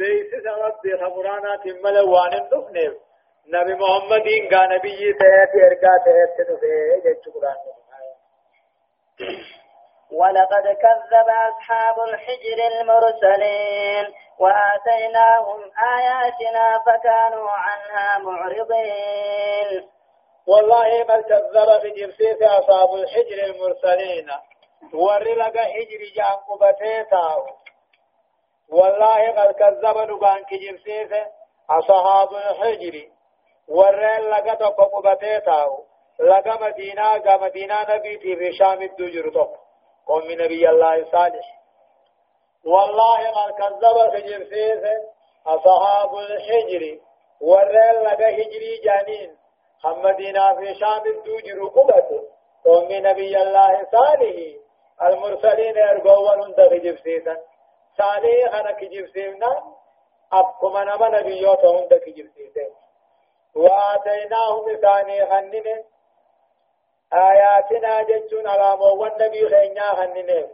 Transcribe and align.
بيسس 0.00 0.46
ربي 0.46 0.96
خبرانا 1.04 1.56
تملا 1.64 2.02
وان 2.02 2.32
النفنف 2.34 2.94
نبي 3.54 3.74
محمد 3.74 4.26
قا 4.52 4.66
نبي 4.66 5.12
تهت 5.20 5.52
ارقا 5.66 5.94
تهت 6.04 6.36
نفه 6.50 7.02
جيش 7.04 7.34
قرآن 7.34 7.56
ولقد 10.12 10.62
كذب 10.62 11.28
أصحاب 11.48 11.96
الحجر 12.08 12.58
المرسلين 12.72 14.14
وآتيناهم 14.38 15.60
آياتنا 15.96 16.82
فكانوا 16.86 17.50
عنها 17.50 18.18
معرضين. 18.18 19.88
والله 20.46 21.04
ما 21.08 21.20
كذب 21.20 21.68
بجرسيس 21.82 22.42
أصحاب 22.42 22.94
الحجر 22.94 23.38
المرسلين. 23.44 24.30
ورلق 24.94 25.56
حجر 25.58 26.00
جان 26.16 26.36
قبتيتا 26.48 27.36
والله 28.72 29.30
قد 29.30 29.52
كذب 29.54 29.96
نبان 30.10 30.44
كجرسيس 30.44 31.12
أصحاب 31.70 32.34
الحجر. 32.34 33.08
ورل 33.68 34.30
لقى 34.30 34.56
تقو 34.56 34.84
قبتيتا 34.84 35.66
لقى 36.20 36.58
مدينة 36.62 37.18
قى 37.18 37.38
مدينة 37.40 37.76
نبي 37.88 38.36
في 38.36 38.52
شام 38.52 38.82
الدجر 38.82 39.30
تقو 39.30 39.56
قوم 40.06 40.30
نبي 40.30 40.70
الله 40.70 41.04
صالح. 41.12 41.60
والله 42.66 43.30
قد 43.30 43.52
كذب 43.52 43.96
كجرسيس 44.14 44.84
أصحاب 45.46 46.14
الحجر. 46.14 46.98
ورل 47.40 48.04
لقى 48.04 48.24
حجري 48.24 48.80
جانين. 48.84 49.36
محمدنا 49.84 50.54
في 50.54 50.74
شام 50.74 51.02
الدوجر 51.06 51.64
قبته 51.64 52.22
قوم 52.64 52.88
نبي 52.90 53.42
الله 53.42 53.86
صالح. 53.92 54.36
المرسلين 55.02 55.78
ارغوا 55.78 56.34
هند 56.34 56.60
كجبسيتا 56.70 57.36
صالح 57.98 58.54
انا 58.54 58.72
كجبسينا 58.72 59.62
ابكم 60.32 60.76
أنا 60.76 60.96
ما 60.96 61.08
نبيوت 61.20 61.64
هند 61.64 61.94
كجبسيتا 61.94 62.66
وآتيناه 63.54 64.64
مثاني 64.66 65.26
خنن 65.26 65.84
آياتنا 67.12 68.02
جتون 68.02 68.46
علامة 68.46 68.82
والنبي 68.84 69.48
خينيا 69.48 69.82
خنن 69.82 70.48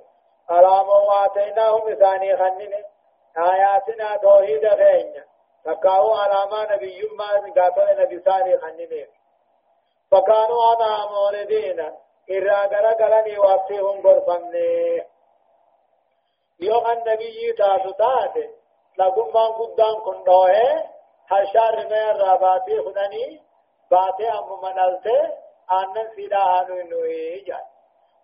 علامة 0.49 0.93
وآتيناه 1.09 1.85
مثاني 1.87 2.37
خنن 2.37 2.75
آياتنا 3.39 4.17
توحيد 4.17 4.69
خينيا 4.69 5.25
فكاو 5.65 6.15
علامة 6.15 6.75
نبي 6.75 6.99
يما 6.99 7.53
قاتل 7.57 8.03
نبي 8.03 8.21
صالح 8.21 8.61
خنن 8.61 9.07
فكانوا 10.11 10.75
أنا 10.75 11.07
موردين 11.11 11.81
إرى 12.31 12.51
غرا 12.51 12.93
غلني 12.93 13.39
واسيهم 13.39 14.03
برفمني 14.03 15.06
يوم 16.61 16.87
النبي 16.91 17.53
تاسو 17.53 17.91
تاتي 17.91 18.51
لكم 18.99 19.33
ما 19.35 19.47
قدام 19.47 19.95
كندوه 20.05 20.85
هشار 21.29 21.77
من 21.77 22.21
راباتي 22.21 22.83
خدني 22.83 23.43
باتي 23.91 24.29
أم 24.29 24.61
منالته 24.63 25.33
آنن 25.73 26.09
سيدا 26.17 26.39
هانو 26.39 26.81
إنوه 26.81 27.43
جان 27.47 27.65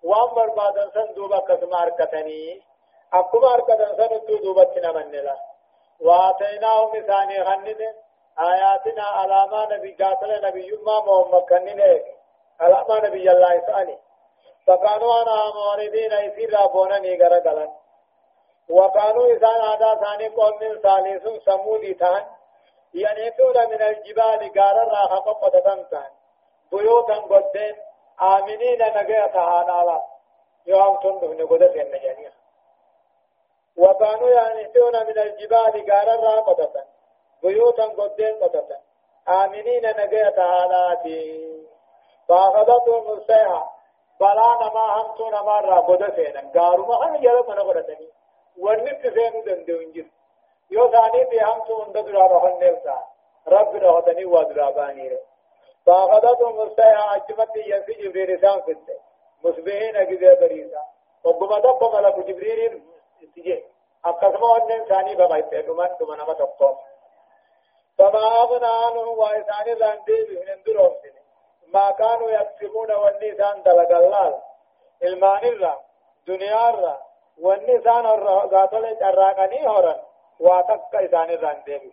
وام 0.03 0.35
بربادن 0.35 0.91
سن 0.95 1.15
دوبا 1.15 1.39
قسم 1.39 1.75
أركتني 1.75 2.63
أكما 3.13 3.55
أركتن 3.55 3.97
سن 3.97 4.41
دوبا 4.43 4.65
تنمن 4.65 5.11
لا 5.11 5.37
وآتيناه 6.01 6.87
مثاني 6.95 7.45
خنده 7.45 7.95
آياتنا 8.39 9.03
علامة 9.03 9.75
نبي 9.75 9.93
قاتل 9.93 10.47
نبي 10.47 10.71
ما 10.87 11.01
محمد 11.01 11.43
كنين 11.43 11.81
علامة 12.61 12.99
نبي 13.07 13.31
الله 13.31 13.61
ثاني 13.61 13.99
فكانوا 14.67 15.23
أنا 15.23 15.53
موردين 15.55 16.13
يسير 16.13 16.55
رابونا 16.55 16.99
نيغر 16.99 17.35
غلن 17.47 17.71
وكانوا 18.77 19.27
إذا 19.27 19.53
هذا 19.69 19.91
ثاني 20.03 20.29
قوم 20.29 20.55
من 20.61 20.73
ثالث 20.81 21.45
سمودي 21.45 21.95
ثان. 21.95 22.25
ينيتون 22.95 23.57
من 23.71 23.83
الجبال 23.83 24.41
غارا 24.57 24.85
راها 24.85 25.19
قطة 25.21 25.83
ثان. 25.91 26.11
بيوتا 26.73 27.15
قدين 27.15 27.75
آمنين 28.23 28.81
نجاة 28.97 29.35
هانا 29.35 30.03
يوم 30.67 30.97
تنده 31.03 31.45
نقودة 31.45 31.83
النجانية 31.83 32.33
وكانوا 33.77 34.31
ينيتون 34.31 35.07
من 35.09 35.19
الجبال 35.19 35.75
غارا 35.91 36.15
راها 36.25 36.41
قطة 36.41 36.85
بيوتا 37.43 37.85
قدين 37.85 38.35
قطتا 38.43 38.79
آمنين 39.29 39.85
نجاة 40.01 40.37
هالاتي 40.39 41.53
فأخذتهم 42.29 43.09
الصيحة. 43.09 43.73
بلا 44.21 44.49
نما 44.63 44.85
همتو 44.97 45.31
نما 45.31 45.61
را 45.61 45.81
قد 45.81 46.17
سينا 46.17 46.43
قارو 46.55 46.87
ما 46.87 46.95
هم 46.95 47.15
يلا 47.15 47.43
من 47.49 47.59
قدتني. 47.59 48.09
ونبت 48.59 49.03
سينو 49.15 49.41
دندون 49.47 49.93
جر 49.93 50.05
يو 50.71 50.91
ثاني 50.91 51.25
بي 51.25 51.41
همتو 51.41 51.83
اند 51.83 51.99
درا 52.07 52.27
رهن 52.27 52.59
نفسا 52.65 52.97
رب 53.49 53.77
رهتني 53.77 54.25
ودراباني 54.25 55.09
ري 55.09 55.19
فأخذتهم 55.87 56.61
الصيحة 56.61 57.17
أجمت 57.17 57.57
ينسي 57.57 57.93
جبريل 57.93 58.41
سان 58.41 58.61
فتة 58.61 58.97
مصبحين 59.45 59.97
أجزاء 59.97 60.41
بريسا 60.41 60.83
وقم 61.25 61.61
دب 61.61 61.95
ملك 61.95 62.19
جبريل 62.19 62.83
تجي 63.37 63.65
أقسمه 64.05 64.57
أن 64.57 64.85
ثاني 64.85 65.15
بغيته 65.15 65.61
دمان 65.61 65.97
دمان 66.01 66.19
ما 66.19 66.35
تقوم 66.35 66.77
فما 67.99 68.27
أغنى 68.43 68.67
عنهم 68.67 69.19
وإسان 69.19 69.73
الرندي 69.73 70.25
بهن 70.25 70.63
درهم 70.67 70.93
ما 71.67 71.91
كانوا 71.91 72.31
يكسبون 72.31 72.93
والنسان 72.93 73.63
دلق 73.63 73.91
الله 73.97 74.43
المان 75.03 75.45
الرا 75.45 75.81
دنيا 76.27 76.71
الرا 77.39 77.49
والنسان 77.49 78.07
قاتل 78.55 78.85
الراقني 79.03 79.69
هورا 79.69 79.97
واتك 80.41 80.95
إسان 80.95 81.31
الرندي 81.31 81.93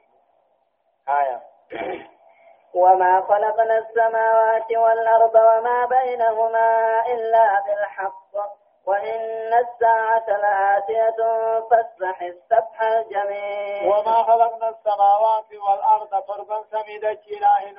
آية 1.09 1.41
وما 2.73 3.21
خلقنا 3.21 3.77
السماوات 3.77 4.71
والأرض 4.71 5.35
وما 5.35 5.85
بينهما 5.85 7.01
إلا 7.07 7.63
بالحق 7.65 8.59
وإن 8.85 9.53
الساعة 9.53 10.25
لآتية 10.27 11.15
فاصبح 11.69 12.21
السبح 12.21 12.81
الجميل. 12.81 13.87
وما 13.87 14.23
خلقنا 14.23 14.69
السماوات 14.69 15.45
والأرض 15.69 16.23
فربا 16.23 16.63
سميدة 16.71 17.19
إله 17.31 17.69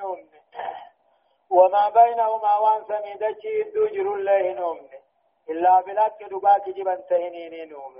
وما 1.49 1.89
بينهما 1.89 2.57
وان 2.57 2.83
سميدة 2.87 3.35
دوجر 3.75 4.13
الله 4.13 4.53
نوم 4.53 4.79
إلا 5.51 5.81
بلاد 5.81 6.11
دقاك 6.31 6.69
جبا 6.69 6.95
تهنين 6.95 7.69
نوم 7.69 7.95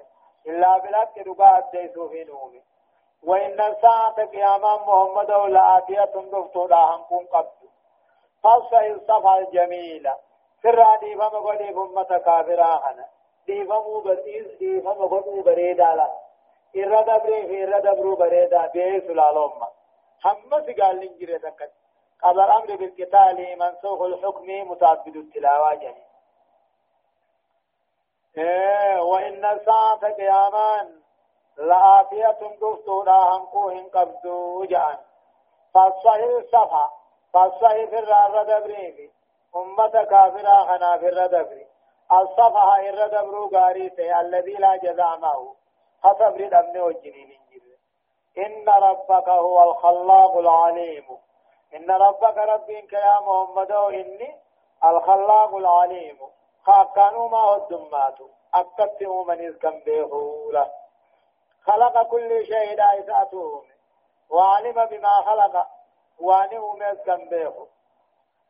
إلا 0.47 0.78
بلاد 0.78 1.07
دقاء 1.25 1.56
الديسوف 1.59 2.13
نوم 2.13 2.62
وإن 3.23 3.62
الساعة 3.62 4.25
قياما 4.25 4.73
محمد 4.88 5.31
لآتية 5.31 6.13
دفتو 6.34 6.67
لا 6.67 6.95
هنكم 6.95 7.25
قبل 7.34 7.50
فاصبح 8.44 8.79
الصفحة 8.79 9.38
الجميلة 9.39 10.16
سر 10.63 10.95
ديفما 11.01 11.28
قولي 11.45 11.73
فمة 11.73 12.17
كافرا 12.25 12.78
خنا 12.78 13.06
ديفمو 13.47 14.00
بديس 14.00 14.47
ديفما 14.59 14.91
قولي 14.91 15.41
بريدا 15.41 15.83
لا. 15.95 16.09
إرى 16.75 17.03
دبري 17.03 17.47
في 17.47 17.63
إرى 17.63 17.81
دبرو 17.81 18.16
بريدا 18.16 18.68
بيه 18.68 19.00
سلالوم 19.00 19.51
هم 20.25 20.50
سقال 20.51 20.95
لنجري 20.95 21.39
تكت. 21.39 21.72
قبل 22.23 22.39
الأمر 22.39 22.75
بالقتال 22.75 23.59
منسوخ 23.59 24.01
الحكم 24.01 24.47
متعبد 24.72 25.16
التلاوة 25.16 25.73
جميع 25.73 25.94
إيه 25.94 26.10
وإن 29.00 29.46
الساعة 29.46 30.14
قيامان 30.14 31.02
لآتية 31.58 32.38
دفتو 32.62 33.03
لا 33.03 33.14
هنقوهن 33.36 33.90
قبضو 33.94 34.66
جعان 34.66 34.97
فالصحيح 35.74 36.30
الصفحة 36.40 36.92
فالصحيح 37.34 37.90
في 37.90 38.00
الرار 38.00 38.44
دبري 38.44 39.12
أمة 39.56 40.03
كافرة 40.03 40.66
خنا 40.68 40.97
في 40.97 41.08
الردبر 41.09 41.66
الصفحة 42.12 42.80
الردبر 42.80 43.50
غاريته 43.53 44.19
الذي 44.22 44.53
لا 44.53 44.75
جزاء 44.75 45.18
معه 45.19 45.56
حسب 46.03 46.38
ردبن 46.42 46.81
وجنين 46.81 47.42
إن 48.38 48.69
ربك 48.69 49.30
هو 49.30 49.72
الخلاق 49.72 50.38
العليم 50.38 51.18
إن 51.75 51.92
ربك 51.92 52.38
ربك 52.38 52.94
يا 52.94 53.18
محمد 53.22 53.72
إني 53.72 54.36
الخلاق 54.86 55.56
العليم 55.56 56.18
خاقانو 56.66 57.28
ما 57.28 57.38
هو 57.38 57.56
الدمات 57.56 58.18
أكتم 58.54 59.28
من 59.28 59.40
إذكم 59.40 59.80
بيهولا. 59.80 60.72
خلق 61.66 62.04
كل 62.04 62.46
شيء 62.46 62.78
دائساته 62.78 63.63
وعلم 64.30 64.86
بما 64.86 65.13
خلق. 65.25 65.68
وانه 66.19 66.75
مذكم 66.75 67.30
بيهو. 67.30 67.66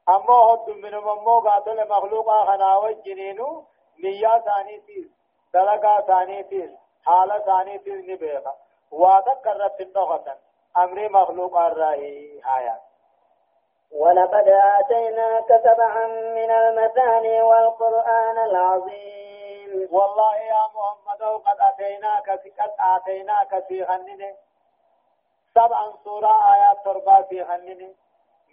أما 0.10 0.34
هد 0.34 0.70
من 0.70 0.96
ممو 0.96 1.40
قاتل 1.40 1.90
مخلوقا 1.90 2.46
خنا 2.46 2.78
وجنينو 2.78 3.66
نيا 4.04 4.40
ثانيتيس 4.40 5.08
دلقا 5.54 6.02
ثانيتيس 6.02 6.72
حالة 7.06 7.40
ثانيتيس 7.40 8.06
نبيغا 8.10 8.56
واتكرت 8.92 9.82
النغة 9.82 10.38
أمر 10.78 11.10
مخلوق 11.10 11.58
الرأي 11.58 12.42
آيات 12.58 12.82
ولقد 13.92 14.48
آتيناك 14.48 15.62
سبعا 15.64 16.08
من 16.08 16.52
المثاني 16.52 17.42
والقرآن 17.42 18.38
العظيم. 18.38 19.88
والله 19.92 20.36
يا 20.36 20.64
محمد 20.76 21.22
قد 21.22 21.58
أتيناك 21.60 22.30
قد 22.30 22.72
آتيناك 22.80 23.64
في 23.68 23.84
غننه 23.84 24.36
سبعا 25.56 25.94
سورة 26.04 26.54
آيات 26.54 26.86
تربا 26.86 27.22
في 27.22 27.46
خنن 27.46 27.94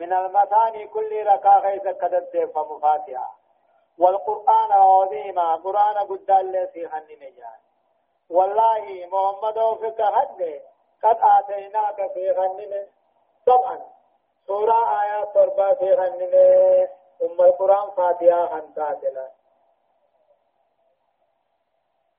من 0.00 0.12
المثاني 0.12 0.86
كل 0.86 1.26
ركا 1.26 1.58
غيث 1.58 1.82
كدد 1.82 2.50
فمفاتحة 2.54 3.38
والقرآن 3.98 4.72
عظيما 4.72 5.56
قرآن 5.56 5.96
قد 5.98 6.30
الله 6.30 6.66
في 6.66 6.88
خنن 6.88 7.20
جان. 7.20 7.60
والله 8.30 9.06
محمد 9.12 9.58
حد 10.00 10.60
قد 11.02 11.18
آتيناك 11.20 12.12
في 12.14 12.34
خنن 12.34 12.86
سبعا 13.46 13.97
سورة 14.48 15.02
آيات 15.02 15.34
تربا 15.34 15.74
في 15.74 15.96
خنن 15.96 16.34
أم 17.22 17.40
القرآن 17.40 17.90
فاتحة 17.90 18.46
خنتاتنا 18.46 19.28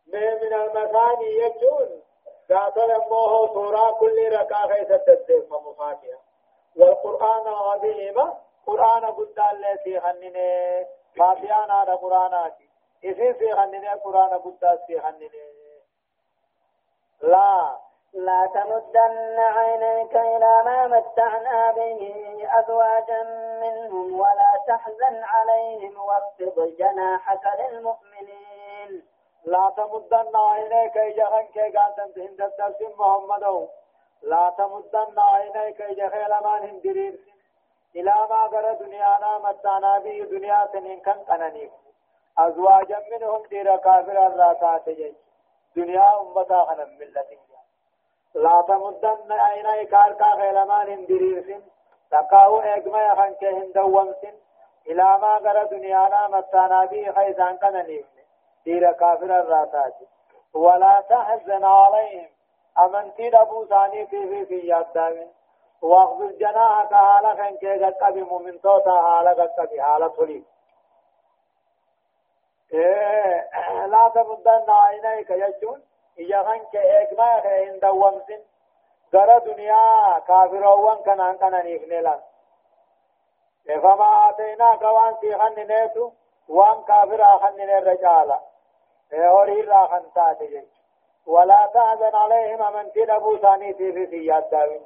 من 0.08 0.54
المثاني 0.54 1.28
يجون 1.38 2.02
قاتل 2.50 2.98
موه 3.10 3.54
سورة 3.54 3.92
كل 3.92 4.34
ركعة 4.34 4.84
تدف 4.84 5.52
مفاتحة 5.52 6.20
والقرآن 6.76 7.48
عظيم 7.48 8.16
قرآن 8.68 9.06
قد 9.06 9.40
التي 9.52 10.00
خننه 10.00 10.88
فاتحة 11.18 11.66
نار 11.66 11.96
قرآن 11.96 12.52
إذن 13.04 13.34
في 13.34 13.52
خننه 13.56 13.94
قرآن 13.94 14.30
قد 14.30 14.80
في 14.88 15.02
خننه 15.02 15.30
لا 17.22 17.80
لا 18.14 18.50
تمدن 18.54 19.40
عينيك 19.40 20.16
إلى 20.16 20.64
ما 20.66 20.88
متعنا 20.88 21.72
به 21.72 22.02
أزواجا 22.60 23.24
منهم 23.62 24.20
ولا 24.20 24.52
تحزن 24.68 25.24
عليهم 25.24 26.02
واخفض 26.02 26.76
جناحك 26.80 27.46
للمؤمنين. 27.60 29.04
لا 29.46 29.74
تمدن 29.78 30.36
عينيك 30.36 30.98
إجهن 30.98 31.48
كي 31.54 31.78
قانتن 31.78 32.14
تهند 32.14 32.42
الترسم 32.42 32.92
محمد. 33.00 33.68
لا 34.22 34.54
تمدن 34.58 35.20
عينيك 35.20 35.82
إجهن 35.82 36.28
لمن 36.30 36.70
هندرير. 36.70 37.20
إلى 37.96 38.16
ما 38.30 38.44
قرى 38.48 38.76
دنيانا 38.76 39.38
متانا 39.38 40.00
به 40.00 40.24
دنيا 40.32 40.70
سنين 40.74 41.00
كان 41.00 41.20
قنانيف 41.20 41.72
أزواجا 42.38 43.00
منهم 43.12 43.46
دير 43.46 43.78
كافر 43.78 44.28
الراتات 44.28 44.90
جيش 44.90 45.16
دنيا 45.76 46.22
أمتا 46.22 46.66
خنم 46.66 46.98
ملتين 47.00 47.49
لا 48.36 48.62
تمدن 48.68 49.32
عينيك 49.32 49.94
أركا 49.94 50.26
غيلمان 50.26 50.90
هندرير 50.90 51.62
تقاو 52.12 52.60
إجمع 52.60 53.12
يخن 53.12 53.34
كي 53.34 53.50
هندومسن 53.50 54.34
إلى 54.88 55.04
ما 55.04 55.38
قرى 55.38 55.66
دنيانا 55.66 56.28
متانا 56.28 56.86
به 56.86 57.12
خيزان 57.12 57.58
قنانيف 57.58 58.06
دير 58.66 58.92
كافر 58.92 59.40
الراتات 59.40 59.94
ولا 60.54 61.04
تحزن 61.10 61.66
عليهم. 61.66 62.30
أمنتي 62.86 63.30
دبو 63.30 63.66
ثاني 63.66 64.08
في 64.08 64.46
في 64.46 64.60
ياد 64.68 64.94
دامن 64.94 65.28
واخذ 65.82 66.38
جناحك 66.38 66.94
حالا 66.94 67.36
خن 67.36 67.58
كي 67.58 67.84
قد 67.84 68.18
مؤمن 68.18 68.62
توتا 68.62 69.02
حالا 69.02 69.32
قد 69.32 69.80
حالا 69.80 70.08
تولي. 70.08 70.44
إيه 72.74 73.86
لا 73.86 74.12
تمدن 74.16 74.70
عينيك 74.70 75.30
يجون؟ 75.30 75.89
إيا 76.20 76.44
خن 76.44 76.66
كي 76.72 77.02
إكما 77.02 77.42
خين 77.42 77.80
دوامسن 77.80 78.42
غرا 79.14 79.38
دنيا 79.40 80.20
كافروان 80.28 80.98
كنان 80.98 81.38
كنان 81.38 81.76
إخنلان 81.76 82.20
فما 83.66 84.30
آتيناك 84.30 84.82
وان 84.82 85.16
سيخن 85.22 85.56
نيتو 85.68 86.12
وان 86.50 86.84
كافر 86.84 87.24
آخن 87.36 87.62
الرجالة 87.62 88.40
هوري 89.14 89.62
را 89.62 89.88
خنتات 89.88 90.44
جي 90.44 90.68
ولا 91.28 91.70
تحزن 91.74 92.16
عليهم 92.16 92.74
من 92.74 92.90
في 92.90 93.16
ابو 93.16 93.38
ثاني 93.38 93.74
في 93.74 94.08
سياد 94.08 94.50
داوين 94.50 94.86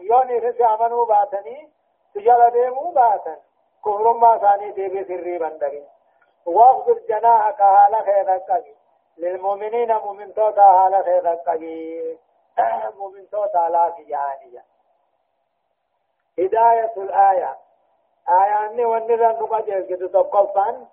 يوني 0.00 0.52
في 0.52 0.64
امنوا 0.64 1.06
باتني 1.06 1.70
تجال 2.14 2.50
ديمو 2.50 2.90
باتن 2.90 3.36
كفر 3.84 4.12
ما 4.12 4.38
ثاني 4.38 4.72
في 4.72 5.04
سري 5.04 5.38
بندري 5.38 5.82
واخذ 6.46 7.06
جناحك 7.08 7.58
حال 7.62 7.94
خيرك 8.04 8.64
للمؤمنين 9.18 9.94
مؤمن 9.96 10.34
توتا 10.34 10.62
حال 10.62 11.04
خيرك 11.04 11.48
مؤمن 12.98 13.30
توتا 13.30 13.68
لا 13.68 13.90
في 13.90 14.04
جهانية 14.04 14.64
هداية 16.38 16.92
الآية. 16.96 17.56
آية 18.28 18.66
أني 18.66 18.84
ونرى 18.84 19.26
نقجل 19.26 19.86
كده 19.86 20.08
تقفان 20.08 20.86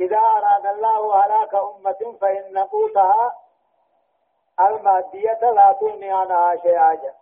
إذا 0.00 0.18
أراد 0.18 0.66
الله 0.66 1.24
هلاك 1.24 1.54
أمة 1.54 2.16
فإن 2.20 2.58
قوتها 2.58 3.34
المادية 4.60 5.50
لا 5.50 5.72
تغني 5.80 6.12
عنها 6.12 6.56
شيئا. 6.56 7.14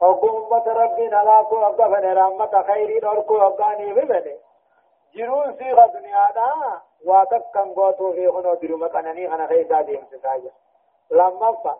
وقوم 0.00 0.44
أمة 0.44 0.72
ربنا 0.72 1.16
لا 1.24 1.42
توقفن 1.42 2.12
رحمة 2.12 2.62
خير 2.62 3.10
أركو 3.10 3.36
أبغاني 3.36 3.92
ببني 3.92 4.36
جنون 5.14 5.56
سيغة 5.58 5.86
دنيا 5.86 6.30
دا 6.34 6.80
واتكن 7.06 7.74
قوتو 7.74 8.12
في 8.12 8.30
خنو 8.30 8.54
درمة 8.54 8.98
أنني 9.00 9.34
أنا 9.34 9.46
خيسا 9.46 9.80
ديم 9.80 10.06
سكايا 10.10 10.50
لما 11.10 11.52
فا 11.52 11.78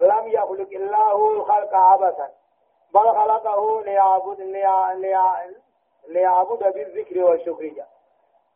لم 0.00 0.28
يخلق 0.28 0.68
الله 0.72 1.30
الخلق 1.30 1.74
عبثا. 1.74 2.30
بل 2.94 3.00
خلقه 3.00 3.82
ليعبد 3.82 4.40
ليعبد 6.08 6.72
بالذكر 6.74 7.24
والشكر. 7.24 7.72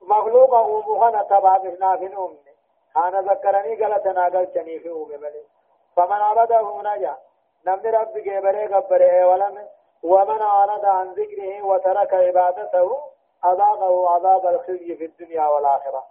مخلوق 0.02 0.54
أمهنا 0.54 1.22
تبابنا 1.22 1.96
في 1.96 2.06
الأم 2.06 2.36
كان 2.94 3.28
ذكرني 3.28 3.84
قالتنا 3.84 4.24
قلتني 4.24 4.78
في 4.78 4.90
أم 4.90 5.04
بلي. 5.04 5.42
فمن 5.96 6.12
عبده 6.12 6.82
نجا. 6.82 7.16
نمن 7.66 7.86
رب 7.86 8.18
جبري 8.18 8.66
قبره 8.66 9.26
ولم 9.26 9.68
ومن 10.02 10.42
أعرض 10.42 10.84
عن 10.84 11.12
ذكره 11.12 11.62
وترك 11.62 12.14
عبادته 12.14 13.00
أذاقه 13.44 14.10
عذاب 14.10 14.46
الخزي 14.46 14.96
في 14.96 15.04
الدنيا 15.04 15.46
والآخرة. 15.46 16.04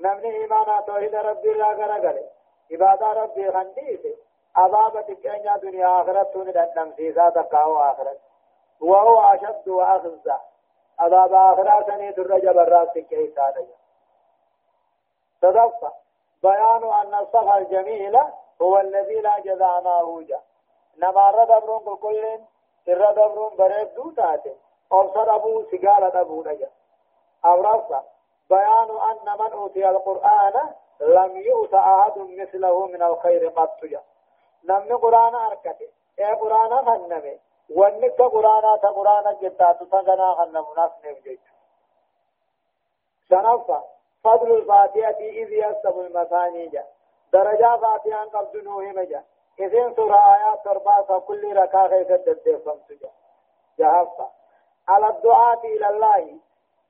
نمن 0.00 0.24
إيمان 0.24 0.84
توحيد 0.86 1.14
ربي 1.14 1.52
لا 1.52 1.66
قرقل 1.66 2.22
عبادة 2.72 3.06
ربي 3.06 3.52
خنديسي 3.52 4.16
عذاب 4.56 5.06
تكينيا 5.06 5.56
دنيا 5.56 6.02
آخرة 6.02 6.22
توني 6.22 6.52
دنم 6.52 6.92
سيسا 6.96 7.30
تقاو 7.30 7.78
آخرة. 7.78 8.16
وهو 8.80 9.20
أشد 9.20 9.68
وأخزى. 9.68 10.36
عذاب 10.98 11.34
آخرة 11.34 11.86
سني 11.86 12.10
در 12.12 12.38
جبرات 12.38 12.98
كيسا 12.98 13.54
تدفع. 15.42 15.92
بيان 16.42 16.84
أن 16.84 17.14
الصفا 17.14 17.58
الجميل 17.58 18.20
هو 18.62 18.78
الذي 18.78 19.14
لا 19.14 19.38
جزاء 19.38 19.82
ما 19.82 20.00
هوجا 20.00 20.40
نما 20.96 21.30
رد 21.30 21.50
أمرون 21.50 21.96
كل 21.96 22.38
سر 22.86 23.10
دبرون 23.12 23.56
بريد 23.56 23.94
دو 23.94 24.10
تاتي 24.10 24.54
أبصر 24.92 25.34
أبو 25.34 25.64
سيقال 25.70 26.16
أبو 26.16 26.42
نجا. 26.42 26.70
أو 27.44 27.60
رفع 27.62 28.02
بيان 28.50 28.90
أن 29.10 29.38
من 29.38 29.52
أوتي 29.52 29.88
القرآن 29.88 30.52
لم 31.00 31.36
يؤت 31.36 31.74
أحد 31.74 32.18
مثله 32.18 32.86
من 32.86 33.02
الخير 33.02 33.48
قط 33.48 33.84
نمن 34.64 34.96
قرآن 34.96 35.34
أركته 35.34 35.88
إيه 36.18 36.34
قرآن 36.34 36.84
فنمه 36.84 37.38
ونك 37.70 38.22
قرانا 38.22 38.76
تا 38.76 38.88
قرانا 38.88 39.32
جتا 39.32 39.72
تسغنا 39.72 40.34
خن 40.34 40.50
مناف 40.50 40.92
نفجج 41.04 41.38
شنفا 43.28 43.84
فضل 44.24 44.56
الفاتحة 44.56 45.20
إذ 45.20 45.52
يسب 45.52 45.98
المثاني 45.98 46.68
جا. 46.68 46.84
درجة 47.32 47.76
فاتحة 47.76 48.24
قبض 48.24 48.56
نوه 48.56 48.82
مجا. 48.82 49.24
إذن 49.60 49.94
سورة 49.94 50.16
آيات 50.16 50.64
ترباسة 50.64 51.18
كل 51.18 51.56
ركا 51.56 51.86
غيث 51.86 52.10
الدفن 52.10 52.80
سجا 52.88 53.10
جهفا. 53.78 54.30
على 54.88 55.08
الدعاة 55.08 55.60
إلى 55.64 55.88
الله. 55.88 56.36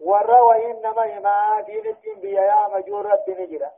والروى 0.01 0.71
إنما 0.71 1.21
ما 1.21 1.61
دين 1.61 1.87
التنبيا 1.87 2.43
يا 2.43 2.69
مجورة 2.69 3.25
نجرة. 3.29 3.71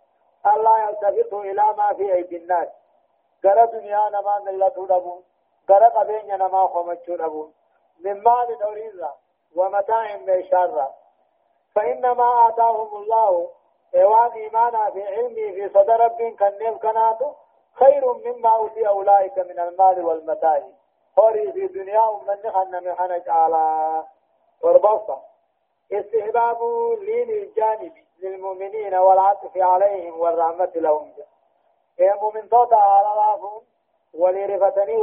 الله 0.46 0.78
يلتفت 0.88 1.32
إلى 1.32 1.64
ما 1.76 1.92
في 1.92 2.14
أيدي 2.14 2.36
الناس. 2.36 2.68
قرى 3.44 3.66
دنيا 3.66 4.08
نما 4.08 4.38
ملة 4.38 4.68
دبون 4.68 5.22
غرا 5.70 5.88
قبين 5.88 6.36
نما 6.36 6.68
خمچو 6.68 7.12
نبو 7.12 7.48
من 8.04 8.22
مال 8.22 8.58
دوريزا 8.58 9.12
ومتاع 9.56 10.16
بشارة 10.16 10.94
فإنما 11.74 12.48
آتاهم 12.48 12.96
الله. 12.96 13.50
إيوان 13.94 14.30
إيمانا 14.30 14.90
في 14.90 15.06
علمي 15.06 15.52
في 15.52 15.68
صدر 15.68 16.00
رب 16.00 16.36
كنيف 16.38 16.78
كناتو. 16.82 17.32
خير 17.74 18.12
مما 18.12 18.48
أوتي 18.56 18.88
أولئك 18.88 19.38
من 19.38 19.58
المال 19.58 20.04
والمتاع. 20.04 20.62
خوري 21.16 21.52
في 21.52 21.66
دنيا 21.66 22.06
من 22.26 22.52
خن 22.52 22.84
من 22.84 22.94
خنج 22.94 23.28
على 23.28 24.02
وربصة 24.62 25.22
استحباب 25.92 26.58
لين 27.00 27.30
الجانب 27.30 27.92
للمؤمنين 28.22 28.94
والعطف 28.94 29.56
عليهم 29.56 30.20
والرحمة 30.20 30.70
لهم. 30.74 31.12
يا 31.98 32.14
مؤمن 32.14 32.48
توتا 32.48 32.74
على 32.74 33.08
الله 33.12 33.62
ولرفتني 34.14 34.96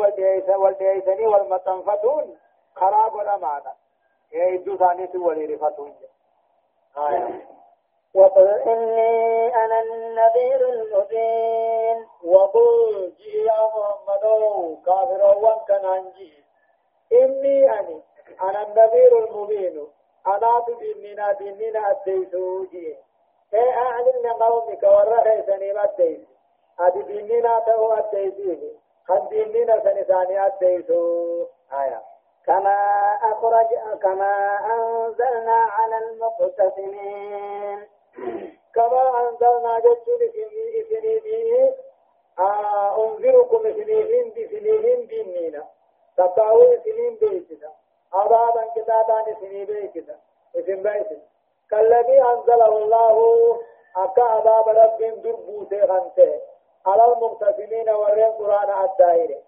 والديسني 0.56 1.28
والمتنفتون 1.28 2.38
خراب 2.76 3.18
الأمانة 3.20 3.72
يهدو 4.32 4.78
ثانيت 4.78 5.16
ولرفتون 5.16 5.96
آية 6.98 7.48
وقل 8.14 8.48
إني 8.48 9.56
أنا 9.56 9.82
النذير 9.82 10.70
المبين. 10.70 12.08
وقل 12.24 13.14
جي 13.18 13.38
يا 13.46 13.70
محمد 13.76 14.24
كافر 14.86 15.38
وان 15.38 15.60
كان 15.68 15.82
نانجي 15.82 16.44
إني 17.14 17.80
أني 17.80 18.02
أنا 18.42 18.62
النذير 18.68 19.26
المبين. 19.26 19.88
أنا 20.28 20.64
تديننا 20.68 21.32
ديننا 21.32 21.92
الديسوجي 21.92 22.98
إيه 23.54 23.72
أعلن 23.72 24.28
قومك 24.28 24.84
ورخي 24.84 25.44
سنيم 25.48 25.80
الديس 25.80 26.20
أدي 26.80 27.02
ديننا 27.02 27.60
تو 27.60 27.94
الديسيه 27.94 28.74
خن 29.08 29.28
ديننا 29.30 29.80
سنساني 29.84 30.48
الديسو 30.48 31.46
آية. 31.74 32.02
كما 32.46 32.78
أخرج 33.32 33.68
كما 34.02 34.60
أنزلنا 34.74 35.56
على 35.56 35.98
المقتسمين. 35.98 37.88
كما 38.76 39.30
أنزلنا 39.30 39.80
جتون 39.80 40.22
إسنيدي 40.82 41.72
أنذركم 42.98 43.68
إسنيهن 43.68 44.30
بسنيهن 44.36 45.08
ديننا 45.08 45.64
تبعوا 46.18 46.76
إسنين 46.76 47.16
بيتنا 47.16 47.70
عذابا 48.14 48.64
كتابا 48.76 49.32
إسني 49.32 49.66
بيتنا 49.66 50.16
إسن 50.56 50.76
بيتنا. 50.84 51.22
كالذي 51.72 52.22
أنزله 52.22 52.78
الله 52.78 53.18
أكا 53.96 54.24
عذاب 54.24 54.70
رب 54.70 55.22
دربو 55.24 55.66
سيغنته 55.70 56.40
على 56.86 57.06
المقتسمين 57.14 57.90
ورين 57.90 58.32
قرآن 58.32 58.70
الدائرة. 58.84 59.40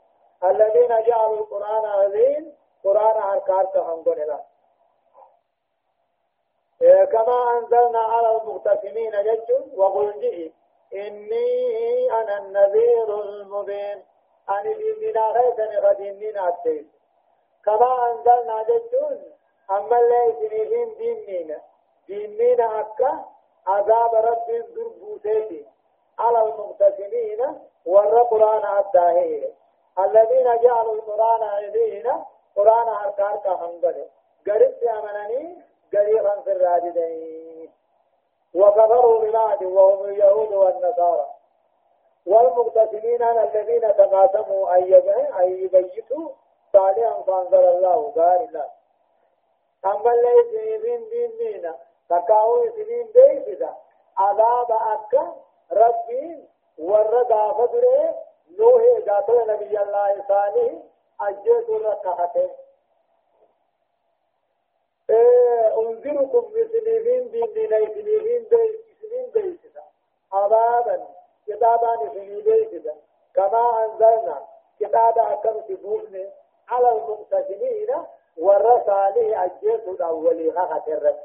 الذين 0.43 1.03
جعلوا 1.07 1.37
القرآن 1.37 1.85
عظيم 1.85 2.53
قرآن 2.83 3.21
حركات 3.21 3.73
تحمدون 3.73 4.21
الله 4.21 4.39
كما 7.11 7.57
أنزلنا 7.59 7.99
على 7.99 8.37
المقتسمين 8.37 9.11
جج 9.11 9.49
وقل 9.75 10.13
جئ 10.21 10.51
إني 10.93 12.11
أنا 12.11 12.37
النذير 12.37 13.21
المبين. 13.21 14.03
أن 14.49 14.63
ديننا 14.63 15.27
غيثني 15.31 15.77
غديننا 15.77 16.49
التيس 16.49 16.85
كما 17.65 18.11
أنزلنا 18.11 18.63
جج 18.63 18.95
أما 19.71 19.99
اللي 19.99 20.33
سنين 20.39 20.95
ديننا 20.97 21.61
ديننا 22.07 22.79
أكا 22.79 23.25
عذاب 23.67 24.15
رب 24.15 24.65
دربوتيتي 24.75 25.65
على 26.19 26.41
المقتسمين 26.41 27.59
ور 27.85 28.21
قرآن 28.21 28.77
الداهير 28.79 29.53
الذين 29.99 30.59
جعلوا 30.63 30.93
القرآن 30.93 31.43
عيدين 31.43 32.11
قرآن 32.55 32.87
هركار 32.87 33.37
کا 33.43 33.57
حنبل 33.57 34.05
قريب 34.47 34.83
أمنني 34.83 35.55
قريبا 35.95 36.41
في 36.41 36.51
الراجدين 36.51 37.71
وكفروا 38.53 39.19
ببعد 39.21 39.63
وهم 39.63 40.05
اليهود 40.05 40.53
والنصارى. 40.53 41.27
والمقتسمين 42.25 43.23
الذين 43.23 43.81
تقاسموا 43.97 44.75
أن 44.75 44.83
يبيتوا 45.63 46.29
صالحا 46.73 47.21
فأنزل 47.21 47.55
الله 47.67 48.11
قال 48.15 48.41
الله 48.47 48.65
أما 49.85 50.13
الذين 50.13 50.81
من 50.81 51.07
ديننا 51.37 51.75
تكاو 52.09 52.65
سنين 52.75 53.07
بيسدا 53.15 53.69
عذاب 54.17 54.71
أكا 54.71 55.35
ربي 55.71 56.43
ورد 56.77 57.31
آفدره 57.31 58.15
نوح 58.59 58.81
جاتل 59.05 59.47
نبي 59.53 59.81
الله 59.81 60.23
صالح 60.27 60.71
أجيت 61.21 61.69
ركعته 61.69 62.49
أنذركم 66.05 66.51
بسنين 66.51 67.31
ديننا 67.31 67.77
سنين 67.93 68.47
سنين 69.01 69.29
بيسدا 69.33 69.83
عذابا 70.33 71.07
كتابا 71.47 71.97
سنين 72.13 72.39
بيسدا 72.41 72.95
كما 73.35 73.85
أنزلنا 73.85 74.45
كتابا 74.79 75.33
أكم 75.33 75.61
سبوكنا 75.67 76.29
على 76.69 76.89
المقتسمين 76.91 77.87
والرسالة 78.37 79.45
أجيت 79.45 79.87
الأولي 79.87 80.51
خطر 80.51 81.15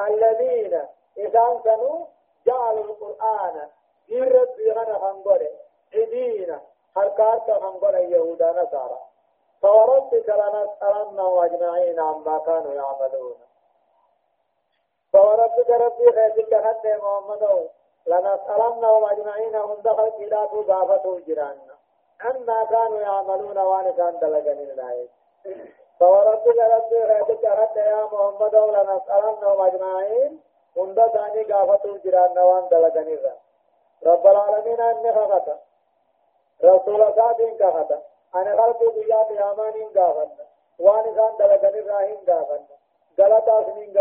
الذين 0.00 0.82
إذا 1.16 1.60
كانوا 1.64 2.06
جعلوا 2.46 2.84
القرآن 2.84 3.68
في 4.06 4.20
ربي 4.20 4.72
غنى 4.72 4.94
خنبره 4.98 5.50
عدينا 5.94 6.60
حركات 6.96 7.50
خنبر 7.62 7.94
يهودا 7.96 8.52
نصارى 8.52 8.98
فوربك 9.62 10.28
لنسألنهم 10.28 11.38
أجمعين 11.44 12.00
عما 12.00 12.38
كانوا 12.38 12.74
يعملون. 12.74 13.36
فوربك 15.16 15.70
ربي 15.70 16.12
خيتك 16.12 16.54
حتى 16.54 16.96
محمد 17.02 17.68
لنسألنهم 18.06 19.04
أجمعين 19.04 19.54
هم 19.56 19.76
دخل 19.84 20.12
إلى 20.18 20.48
تضافة 20.52 21.18
جيراننا 21.26 21.74
عما 22.20 22.64
كانوا 22.64 23.00
يعملون 23.00 23.58
وان 23.58 23.92
كان 23.92 24.18
دلقن 24.18 24.58
الله 24.58 25.08
فوربك 26.00 26.56
ربي 26.58 27.06
خيتك 27.06 27.46
حتى 27.46 27.80
يا 27.80 28.04
محمد 28.12 28.54
لنسألنهم 28.54 29.60
أجمعين 29.66 30.40
هم 30.76 30.94
دخل 30.94 31.52
قافة 31.52 31.96
جيراننا 32.02 32.42
وأن 32.44 32.68
دلقن 32.68 33.08
الله 33.08 33.36
رب 34.06 34.26
العالمين 34.26 34.80
أني 34.80 35.12
خفتا 35.12 35.58
رسول 36.64 37.14
ساتين 37.16 37.56
كفتا 37.56 38.02
أنا 38.34 38.56
خلق 38.62 38.94
بيات 38.94 39.30
يامانين 39.30 39.88
كفتا 39.88 40.46
وان 40.78 41.04
كان 41.14 41.36
دلقن 41.38 41.78
الراهين 41.78 42.16
كفتا 42.26 42.60
غلطا 43.20 43.64
سنين 43.64 43.92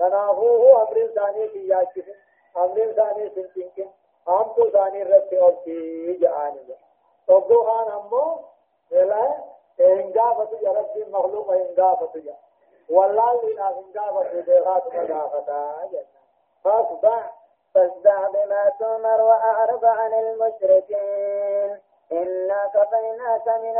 غلطاك 0.00 0.10
تنافوه 0.10 0.82
أمر 0.82 1.06
ثاني 1.14 1.68
ياكف 1.68 2.04
أمر 2.56 2.92
ثاني 2.92 3.30
سنتينك 3.34 3.88
أمتو 4.28 4.70
ثاني 4.70 5.02
ربي 5.02 5.40
أرتي 5.42 6.16
جعاني 6.16 6.60
توقو 7.26 7.64
خان 7.64 7.92
أمو 7.92 8.38
إلا 8.92 9.34
إنقافة 9.80 10.58
يا 10.62 10.70
ربي 10.72 11.04
مخلوق 11.10 11.52
إنقافة 11.52 12.20
يا 12.20 12.36
والله 12.90 13.50
لنا 13.50 13.68
إنقافة 13.78 14.40
ديغات 14.40 14.86
مقافة 14.86 15.76
فاصبع 16.64 17.30
فاصدع 17.74 18.28
بما 18.28 18.72
تؤمر 18.78 19.20
وأعرض 19.22 19.84
عن 19.84 20.14
المشركين 20.14 21.78
إنا 22.12 22.70
كفيناك 22.74 23.48
من 23.48 23.76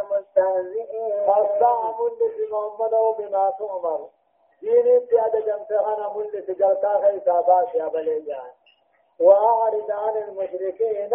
المستهزئين. 0.00 1.26
فاصدع 1.26 1.90
ملك 2.00 2.50
محمد 2.50 2.94
بما 3.18 3.50
تؤمر. 3.58 4.08
دين 4.62 4.98
بيادة 4.98 5.40
جمتغنا 5.40 6.12
ملك 6.16 6.50
جلتا 6.50 7.00
خيسا 7.02 7.40
باس 7.40 7.74
يا 7.74 7.88
وأعرض 9.20 9.90
عن 9.90 10.16
المشركين 10.16 11.10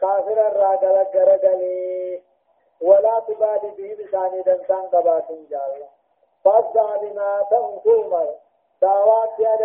كافر 0.00 0.46
الراجل 0.46 0.96
الجرجلي 0.96 2.22
ولا 2.80 3.20
تبالي 3.20 3.70
به 3.78 4.04
بشان 4.04 4.42
دنسان 4.46 4.86
قبات 4.86 5.24
جاوة 5.50 5.88
فاصدع 6.44 6.96
بما 6.96 7.46
تؤمر 7.84 8.34
دعوات 8.82 9.38
يا 9.38 9.56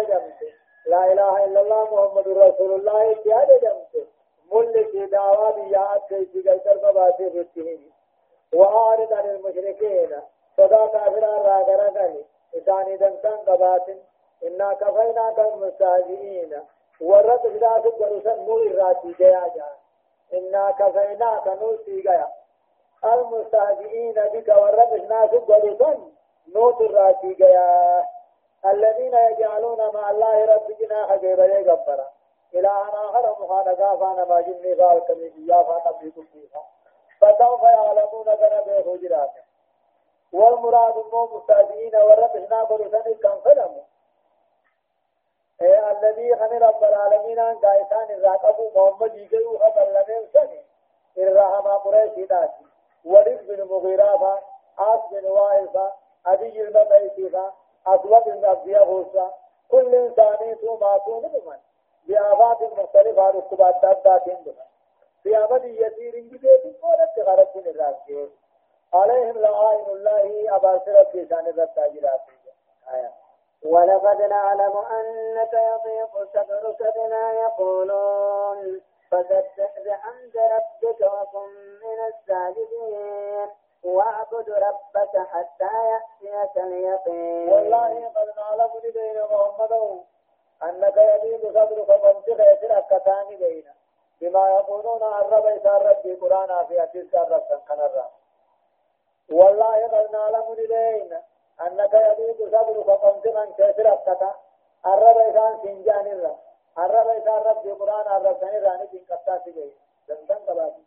لا 0.86 1.14
إله 1.14 1.46
إلا 1.46 1.62
الله 1.62 1.84
محمد 1.84 2.28
رسول 2.28 2.72
الله 2.74 3.04
يا 3.04 3.60
جمت. 3.62 4.08
ملك 4.52 4.96
دعوات 5.12 5.58
يا 5.58 5.96
أتي 5.96 6.26
قلتر 6.50 6.78
بباتي 6.78 7.30
فتهين 7.30 7.92
وأعرض 8.54 9.14
عن 9.14 9.30
المشركين. 9.30 10.10
صدا 10.58 10.86
كافر 10.88 11.24
راغرغني 11.24 12.26
إساني 12.58 12.98
دنسان 12.98 13.38
قبات 13.38 13.86
إنا 14.44 14.74
كفيناك 14.74 15.40
المستهزئين 15.40 16.54
ورد 17.02 17.42
خلاف 17.60 17.86
الجرسن 17.86 18.46
نور 18.46 18.62
الراتي 18.62 19.12
جيا 19.20 19.52
جان 19.56 19.76
إنا 20.34 20.72
كفيناك 20.72 21.48
نور 21.48 21.78
سيغيا 21.86 22.28
المستهزئين 23.06 24.14
بك 24.14 24.48
ورد 24.48 25.08
خلاف 25.08 25.34
الجرسن 25.34 26.12
نور 26.56 26.76
الراتي 26.86 27.34
جيا 27.34 28.04
الذين 28.66 29.14
يجعلون 29.14 29.78
مع 29.94 30.10
الله 30.12 30.46
ربنا 30.56 31.08
حجيبا 31.08 31.46
يغفر 31.46 31.94
إلى 31.94 32.06
أن 32.60 32.66
آخر 32.66 33.36
مخانقا 33.44 33.96
فانا 33.96 34.26
ما 34.26 34.42
جني 34.42 34.76
فالكمي 34.76 35.30
فيها 35.30 35.64
فانا 35.64 35.98
كل 36.00 36.12
فيها 36.12 36.64
فسوف 37.22 37.62
يعلمون 37.64 38.26
كان 38.26 38.62
به 38.66 38.98
جراتا 38.98 39.44
والمراد 40.34 40.96
مو 41.12 41.26
مستهزئين 41.26 41.96
وربنا 41.96 42.64
برسن 42.64 43.14
كم 43.14 43.42
فلموا. 43.46 43.84
إيه 45.62 45.92
الذي 45.92 46.36
خن 46.36 46.58
رب 46.64 46.84
العالمين 46.84 47.40
أن 47.40 47.56
قايتان 47.56 48.12
الراقب 48.12 48.72
محمد 48.76 49.16
يجيو 49.16 49.58
خبر 49.60 49.84
لمن 49.84 50.28
سني. 50.34 50.62
الرحمة 51.18 51.74
قريش 51.74 52.28
داتي. 52.28 52.66
ولد 53.06 53.48
بن 53.48 53.64
مغيرة 53.64 54.40
عاص 54.78 55.00
بن 55.12 55.26
وائفة 55.26 55.92
أبي 56.26 56.62
المبيتي 56.62 57.32
أسود 57.88 58.24
بن 58.24 58.46
أبي 58.46 58.78
غوسا 58.78 59.34
كل 59.72 59.96
إنسان 59.96 60.56
ثم 60.56 60.80
معصوم 60.82 61.24
من 61.24 61.58
بآفات 62.08 62.62
مختلفة 62.62 63.30
ركبات 63.30 63.76
دادات 63.82 64.26
دون 64.26 64.56
في 65.24 65.38
أمد 65.38 65.64
يسير 65.66 66.16
جديد 66.20 66.76
قولت 66.82 67.28
غرب 67.28 67.48
من 67.56 67.68
الراسيين 67.68 68.30
عليهم 68.94 69.38
لعائن 69.38 69.86
الله 69.90 70.56
أباسرة 70.56 71.04
في 71.04 71.28
شان 71.30 71.48
الرساجرات 71.48 72.22
آية. 72.94 73.12
ولقد 73.66 74.22
نعلم 74.22 74.78
أنك 74.78 75.54
يضيق 75.54 76.30
صدرك 76.34 76.94
بما 76.96 77.34
يقولون 77.34 78.82
فسبح 79.12 79.72
بحمد 79.86 80.38
ربك 80.38 81.02
وكن 81.02 81.50
من 81.84 82.00
الساجدين 82.08 83.48
واعبد 83.84 84.50
ربك 84.50 85.18
حتى 85.28 85.70
يأتيك 86.22 86.58
اليقين. 86.58 87.50
والله 87.50 88.12
قد 88.16 88.28
نعلم 88.38 88.72
لدينا 88.84 89.24
محمد 89.26 90.04
أنك 90.64 90.98
يبيد 90.98 91.48
صدرك 91.50 91.86
فانتخ 92.02 92.40
يسر 92.40 92.78
أكتاني 92.78 93.36
بينا 93.36 93.74
بما 94.22 94.50
يقولون 94.50 95.04
عن 95.04 95.24
رب 95.24 95.46
إسار 95.46 95.86
ربي 95.86 96.14
قرآن 96.16 96.66
في 96.66 96.84
أتيس 96.84 97.16
الرب 97.16 97.44
الرب 97.72 98.10
والله 99.32 99.88
قد 99.88 100.12
نعلم 100.12 100.44
لدينا 100.58 101.22
أنك 101.62 101.94
يبيد 101.94 102.38
صدرك 102.56 103.00
فانتخ 103.02 103.60
يسر 103.60 103.94
أكتاني 103.94 104.32
الرب 104.86 105.18
إسان 105.18 105.60
سنجان 105.64 106.08
الرب 106.08 106.38
الرب 106.78 107.08
إسار 107.08 107.46
ربي 107.46 107.72
قرآن 107.72 108.18
الرب 108.22 108.38
سنين 108.42 108.64
راني 108.64 108.86
بين 108.92 109.06
كتاسي 109.06 109.52
بينا 109.52 109.72
دندن 110.08 110.36
قباتي 110.48 110.84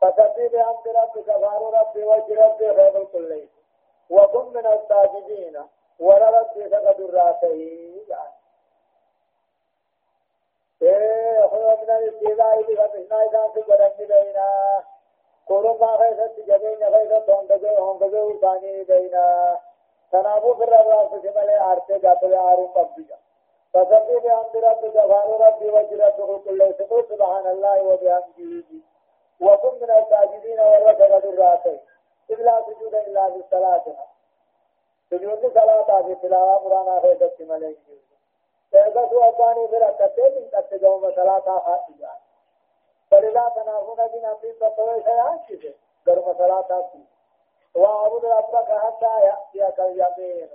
فسبح 0.00 0.36
بحمد 0.52 0.88
ربك 0.88 1.26
فار 1.26 1.80
ربي 1.80 2.04
وجه 2.04 2.46
ربي 2.46 2.74
خير 2.74 2.96
الكل 3.02 3.48
وكن 4.10 4.52
من 4.52 4.66
الساجدين 4.66 5.62
ورا 6.00 6.30
ربي 6.40 6.68
فقد 6.68 7.00
الراسه 7.00 7.48
يعني 8.08 8.39
من 11.82 11.90
الاستيلاء 11.90 12.62
بفتحنا 12.62 13.24
إذا 13.24 13.48
في 13.54 13.60
قدم 13.60 14.06
بينا 14.06 14.48
قولوا 15.48 15.96
خيست 15.96 16.40
جبين 16.40 16.94
خيست 16.94 17.30
كل 26.88 27.04
سبحان 27.08 27.46
الله 27.46 27.82
وبحمده 27.82 28.80
سجود 35.10 35.44
الصلاة 35.44 36.02
في 36.02 36.14
تلاوة 36.14 36.54
قرآن 36.54 37.00
في 37.00 37.14
دست 37.14 37.42
سوى 38.72 39.28
أباني 39.28 39.66
بركتين 39.66 40.42
من 40.42 40.48
قد 40.54 40.80
جوم 40.80 41.12
صلاة 41.16 41.58
خاتجة 41.58 42.10
فلذا 43.10 43.52
تنافون 43.56 43.96
بنا 43.96 44.34
في 44.34 44.52
تطوي 44.52 45.02
سيانشي 45.02 45.74
قرم 46.06 46.34
صلاة 46.38 46.90
في 46.92 46.98
وعبد 47.74 48.24
ربك 48.24 48.68
حتى 48.78 49.20
يأتيك 49.24 49.80
اليقين 49.80 50.50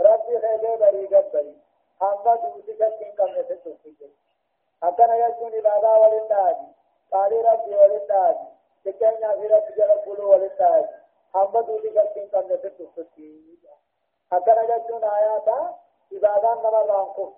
ربي 0.00 0.40
خيبه 0.40 0.76
بري 0.76 1.06
قبري 1.06 1.56
حمد 2.00 2.40
دوسك 2.40 2.98
كن 2.98 3.10
كم 3.18 3.30
نسل 3.30 3.76
أكنا 4.82 5.14
يجون 5.26 5.54
إبادة 5.54 6.00
ولله 6.00 6.56
قال 7.12 7.44
ربي 7.44 7.76
وللتاج 7.76 8.36
تكينا 8.84 9.32
في 9.32 9.46
ربي 9.46 9.72
جل 9.76 9.92
قلو 10.06 10.30
وللتاج 10.32 10.84
هم 11.34 11.60
دوتي 11.60 11.90
كتين 11.90 12.28
كم 12.28 12.52
نسل 12.52 12.70
تفتي 12.96 13.58
أكنا 14.32 14.76
جدون 14.78 15.04
آياتا 15.04 15.74
إبادان 16.12 16.58
نما 16.58 16.78
رانقف 16.78 17.32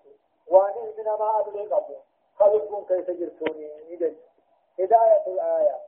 واني 0.48 0.92
من 0.98 1.04
ما 1.04 1.40
أبلي 1.40 1.66
قبو 1.66 1.94
خلقكم 2.36 2.84
كيف 2.84 3.10
جرتوني؟ 3.10 3.94
إذن 3.94 4.16
هداية 4.80 5.26
الآية. 5.26 5.78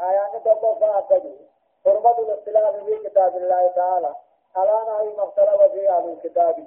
آيات 0.00 0.42
تطفى 0.44 0.98
أكدو 0.98 1.36
حرمة 1.84 2.18
الاختلاف 2.18 2.84
في 2.84 3.08
كتاب 3.08 3.36
الله 3.36 3.68
تعالى. 3.68 4.14
على 4.56 4.70
نهي 4.70 5.16
ما 5.16 5.24
اختلف 5.24 5.62
في 5.72 5.90
أهل 5.90 6.08
الكتاب. 6.12 6.66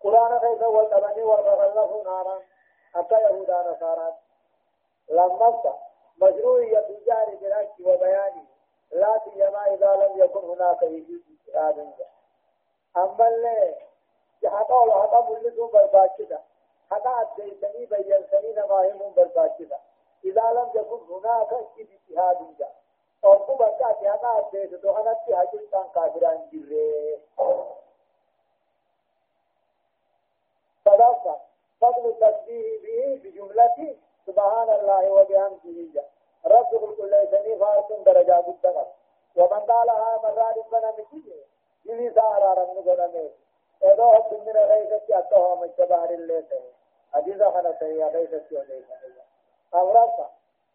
قرآن 0.00 0.38
كيف 0.38 0.62
والتبني 0.62 1.22
والمغلف 1.22 2.06
نارا؟ 2.06 2.40
حتى 2.94 3.14
يهودا 3.14 3.70
نصارى. 3.70 4.14
لما 5.08 5.76
مشروعية 6.22 6.86
الجهر 6.88 7.34
بالحق 7.40 7.74
وبيانه 7.80 8.44
لا 8.92 9.20
سيما 9.24 9.74
إذا 9.74 9.94
لم 9.96 10.18
يكن 10.24 10.40
هناك 10.40 10.82
يجوز 10.82 11.20
اجتهاد 11.30 11.94
أما 12.96 13.28
اللي 13.28 13.74
ولا 14.42 14.94
حقا 15.02 15.30
ملسون 15.30 15.70
برباكدا 15.70 16.40
حقا 16.90 17.22
أديتني 17.22 17.86
بيّنتني 17.86 18.52
نماهم 18.52 19.12
برباكدا 19.16 19.78
إذا 20.24 20.42
لم 20.52 20.68
يكن 20.74 21.14
هناك 21.14 21.52
اجتهاد 21.78 22.36
أو 23.24 23.32
بكا 23.32 23.86
حقا 24.10 24.38
أديت 24.38 24.74
دهنا 24.74 25.12
تهجل 25.12 25.68
كان 25.72 25.84
كافران 25.94 26.48
جره 26.52 27.18
صدقة 30.84 31.40
فضل 31.80 32.06
التسبيح 32.08 32.82
به 32.82 33.20
بجملته 33.24 33.96
سبحان 34.26 34.68
الله 34.70 35.10
وبحمده 35.10 36.04
رب 36.46 36.96
كل 36.96 37.28
سني 37.30 37.56
فارس 37.58 37.92
درجات 38.06 38.48
الدقر 38.48 38.86
ومن 39.36 39.60
قالها 39.60 40.20
مرات 40.22 40.56
مكيه 40.98 41.42
يلي 41.84 42.08
رن 42.54 42.78
غنمه 42.86 43.30
اذا 43.82 44.10
حد 44.12 44.34
من 44.46 44.56
غيث 44.56 45.10
ياتوه 45.10 45.54
من 45.60 45.70
شبهر 45.78 46.10
الليل 46.10 46.44
حديث 47.14 47.42
خنا 47.42 47.76
سيا 47.80 48.06
غيث 48.06 48.52
يولي 48.52 48.84
أورث 49.74 50.10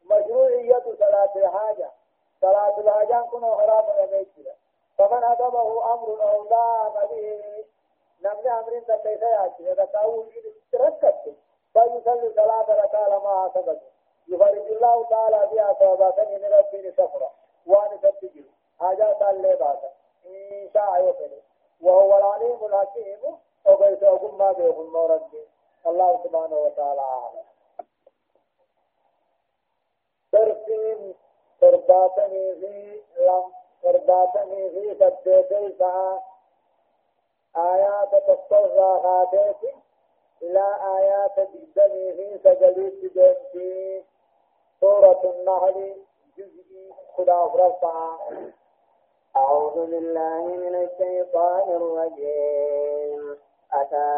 مشروعية 0.06 0.84
صلاة 1.00 1.32
الحاجة. 1.36 1.90
صلاة 2.42 2.78
الحاجة 2.80 3.22
كنوا 3.32 3.56
حرام 3.56 3.86
نميتنا 4.00 4.54
فمن 4.98 5.24
أدبه 5.24 5.94
أمر 5.94 6.32
أو 6.32 6.44
لا 6.50 6.90
به 7.06 7.40
نمني 8.22 8.60
أمرين 8.60 8.86
تكيسا 8.86 9.26
يأتي. 9.30 9.72
إذا 9.72 9.86
تاوه 9.86 10.26
يتركت 10.74 11.36
فيصلي 11.74 12.34
صلاة 12.36 12.66
ركعة 12.84 13.10
لما 13.10 13.52
سبق 13.56 13.78
يفرج 14.28 14.72
الله 14.72 15.06
تعالى 15.10 15.50
بها 15.54 15.74
ثوابات 15.74 16.20
من 16.20 16.46
ربه 16.46 16.92
سفرة 16.98 17.32
وأن 17.68 18.02
تبتجل 18.02 18.46
حاجات 18.80 19.22
اللي 19.22 19.56
بعد 19.56 19.80
إن 20.26 20.70
شاء 20.74 21.10
يفعل 21.10 21.42
وهو 21.82 22.18
العليم 22.18 22.66
الحكيم. 22.66 23.38
وبيت 23.66 24.04
أقوم 24.04 24.38
ما 24.38 24.52
بيهم 24.52 24.98
ربي. 24.98 25.48
الله 25.88 26.24
سبحانه 26.24 26.56
وتعالى 26.56 27.02
أعلم. 27.02 27.44
ترسيم 30.32 31.14
ترباتني 31.62 32.56
في 32.56 33.02
لم 33.20 33.44
ترباتني 33.84 34.70
في 34.70 34.96
سدتي 35.00 35.76
ساعة. 35.80 36.24
آيات 37.58 38.12
تتصرى 38.12 39.02
هاتيتي 39.04 39.76
إلى 40.42 40.78
آيات 40.98 41.40
الدم 41.40 41.94
في 42.16 42.40
سجليت 42.44 43.14
في 43.52 44.04
سورة 44.80 45.22
النحل 45.24 45.96
جزء 46.38 46.94
خدا 47.18 47.46
رفع 47.46 48.18
أعوذ 49.38 49.92
بالله 49.92 50.44
من 50.44 50.76
الشيطان 50.76 51.68
الرجيم. 51.80 53.38
أتى 53.74 54.10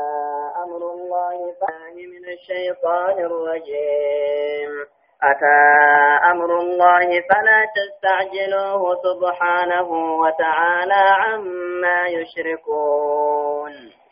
أمر 0.64 0.92
الله 0.92 1.54
فاه 1.62 1.94
من 1.94 2.24
الشيطان 2.34 3.20
الرجيم. 3.20 4.72
أتى 5.24 5.60
أمر 6.32 6.60
الله 6.60 7.22
فلا 7.30 7.60
تستعجلوه 7.78 8.96
سبحانه 9.04 10.18
وتعالى 10.20 11.04
عما 11.24 12.08
يشركون. 12.08 13.72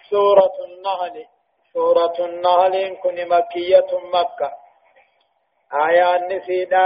سورة 0.10 0.56
النحل 0.68 1.26
سورة 1.74 2.18
النهل 2.20 2.98
كن 3.04 3.16
مكية 3.30 3.92
مكة. 4.14 4.61
آيات 5.74 6.22
نسيدا 6.22 6.86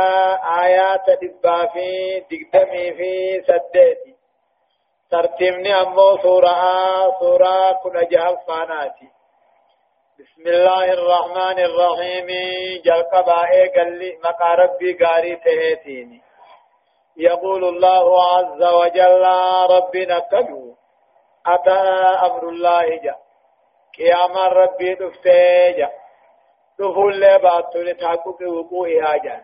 آيات 0.64 1.10
دبا 1.22 1.66
في 1.66 2.20
دقدمي 2.20 2.94
في 2.94 3.42
سديتي 3.48 4.16
ترتيبني 5.12 5.74
أمو 5.82 6.18
سورة 6.18 6.56
سورة 7.20 7.72
كن 7.84 8.08
جهل 8.12 8.38
فاناتي 8.48 9.10
بسم 10.20 10.48
الله 10.48 10.94
الرحمن 10.94 11.60
الرحيم 11.60 12.28
جل 12.86 13.04
قبائي 13.04 13.68
قال 13.68 14.00
لي 14.00 14.18
مقا 14.24 14.54
ربي 14.54 14.94
قاري 14.94 15.36
تهيتيني 15.36 16.22
يقول 17.18 17.64
الله 17.64 18.24
عز 18.34 18.64
وجل 18.64 19.26
ربنا 19.70 20.20
كجو 20.20 20.76
أتى 21.48 21.80
أمر 22.28 22.50
الله 22.50 22.88
جاء 23.04 23.20
قياما 23.98 24.48
ربي 24.48 24.96
دفتيجا 24.96 25.90
دفول 25.90 26.05
باتو 26.80 27.80
لتحقق 27.82 28.40
وقوعها 28.48 29.18
جان 29.18 29.42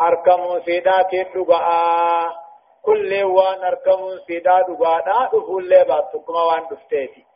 أركم 0.00 0.60
سيدات 0.64 1.14
دقاء 1.34 2.46
كل 2.82 3.24
وان 3.24 3.64
أركم 3.64 4.18
سيدا 4.26 4.62
دقاء 4.68 5.30
دفول 5.32 5.68
لي 5.68 5.84
باتو 5.84 6.20
كما 6.20 6.42
وان 6.42 6.66
دفتيتي 6.70 7.26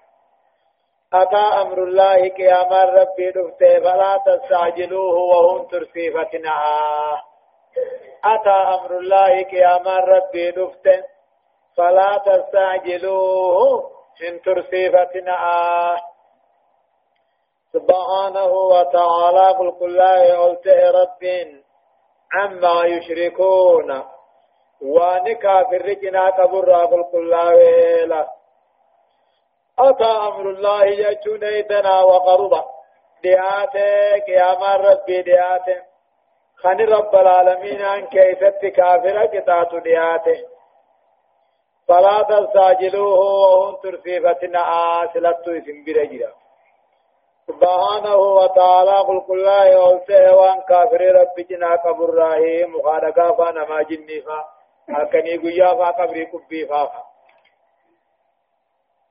أتى 1.15 1.37
أمر 1.63 1.83
الله 1.83 2.29
قياما 2.29 2.83
ربي 2.85 3.31
دفتي 3.31 3.81
فلا 3.81 4.21
تستعجلوه 4.27 5.15
وهم 5.15 5.67
ترسيفتنا 5.67 6.53
أتى 8.25 8.51
أمر 8.51 8.99
الله 8.99 9.43
قياما 9.43 9.97
ربي 9.97 10.51
دفتي 10.51 11.03
فلا 11.77 12.19
تستعجلوه 12.27 13.91
من 14.21 14.41
ترسيفتنا 14.43 15.37
سبحانه 17.73 18.53
وتعالى 18.53 19.47
قل 19.59 19.71
كل 19.79 19.85
الله 19.85 20.39
قلت 20.45 20.67
رب 20.69 21.23
عما 22.33 22.85
يشركون 22.85 24.03
ونكافر 24.81 25.93
جنا 26.03 26.31
كبر 26.31 26.73
قل 26.73 27.05
كل 27.13 27.35
أتى 29.79 30.05
أمر 30.05 30.51
الله 30.51 30.85
يجون 30.85 31.45
وقربا 32.05 32.65
دياته 33.23 34.19
قيام 34.27 34.63
ربي 34.87 35.23
دياته 35.23 35.79
خن 36.57 36.81
رب 36.81 37.15
العالمين 37.15 37.83
عن 37.83 38.07
كيفت 38.07 38.67
كافر 38.67 39.27
قطعت 39.27 39.75
دياته 39.75 40.39
فلا 41.89 42.23
تستعجلوه 42.23 43.19
وهم 43.19 43.77
ترفيفتنا 43.83 44.61
آسلت 45.05 45.49
اسم 45.49 45.85
برجرا 45.87 46.40
سبحانه 47.51 48.17
وتعالى 48.17 48.97
قل 49.09 49.21
كل 49.27 49.33
الله 49.33 49.65
يولسه 49.67 50.37
وان 50.37 50.61
كافر 50.69 51.01
رب 51.21 51.37
جنا 51.51 51.75
قبر 51.85 52.15
راهي 52.15 52.65
مخارقا 52.65 53.33
فانما 53.37 53.83
جني 53.83 54.21
فا. 54.21 54.45
هكني 54.91 55.37
قيا 55.37 55.75
فا 55.75 55.91
قبري 55.91 56.25
كبي 56.27 56.67
فا 56.67 56.89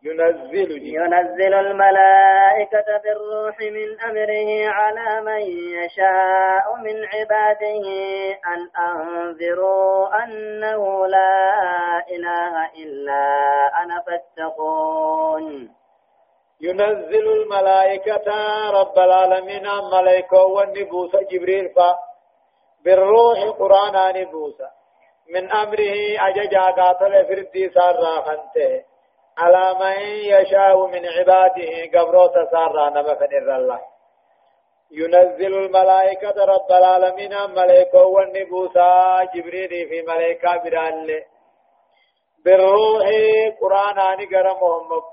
ينزل 0.03 0.71
ينزل 0.71 1.53
الملائكة 1.53 2.97
بالروح 3.03 3.59
من 3.59 3.99
أمره 4.09 4.69
على 4.69 5.21
من 5.21 5.41
يشاء 5.83 6.75
من 6.83 7.05
عباده 7.13 7.85
أن 8.53 8.61
أنذروا 8.87 10.23
أنه 10.23 11.07
لا 11.07 12.05
إله 12.11 12.53
إلا 12.83 13.23
أنا 13.83 14.03
فاتقون. 14.07 15.78
ينزل 16.61 17.27
الملائكة 17.31 18.27
رب 18.69 18.99
العالمين 18.99 19.67
ملائكة 19.93 20.43
والنبوس 20.43 21.11
جبريل 21.31 21.69
فا 21.69 21.95
بالروح 22.85 23.39
قرآن 23.59 24.21
نبوس. 24.21 24.61
من 25.29 25.51
أمره 25.51 25.95
أججا 26.27 26.61
قاتل 26.61 27.25
فردي 27.27 27.69
سار 27.69 27.95
راخنته 27.95 28.83
على 29.37 29.75
من 29.79 30.01
يشاء 30.33 30.87
من 30.87 31.05
عباده 31.05 31.71
قبرو 31.93 32.27
تسارى 32.27 32.89
نمفن 32.89 33.51
الله 33.55 33.81
ينزل 34.91 35.53
الملائكة 35.53 36.45
رب 36.45 36.71
العالمين 36.71 37.33
ملائكة 37.49 38.03
والنبوسا 38.03 39.23
جبريل 39.35 39.69
في 39.89 40.01
ملائكة 40.01 40.57
برال 40.63 41.23
بالروح 42.45 43.07
قرآن 43.61 43.99
آني 43.99 44.25
قرى 44.25 44.53
محمد 44.61 45.03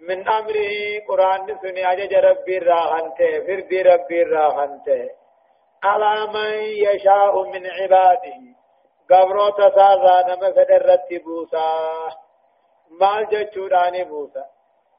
من 0.00 0.28
أمره 0.28 0.72
قرآن 1.08 1.58
سني 1.62 1.92
أجج 1.92 2.14
ربي 2.14 2.58
راهنته 2.58 3.40
فردي 3.46 3.82
ربي 3.82 4.22
راهنته 4.22 5.10
على 5.84 6.26
من 6.32 6.52
يشاء 6.62 7.42
من 7.42 7.66
عباده. 7.66 8.40
قبرو 9.10 9.48
تسارى 9.48 10.24
نمفن 10.28 10.70
الرتبوسا 10.74 11.68
مال 12.90 13.26
جچوداني 13.26 14.04
بوسا. 14.04 14.44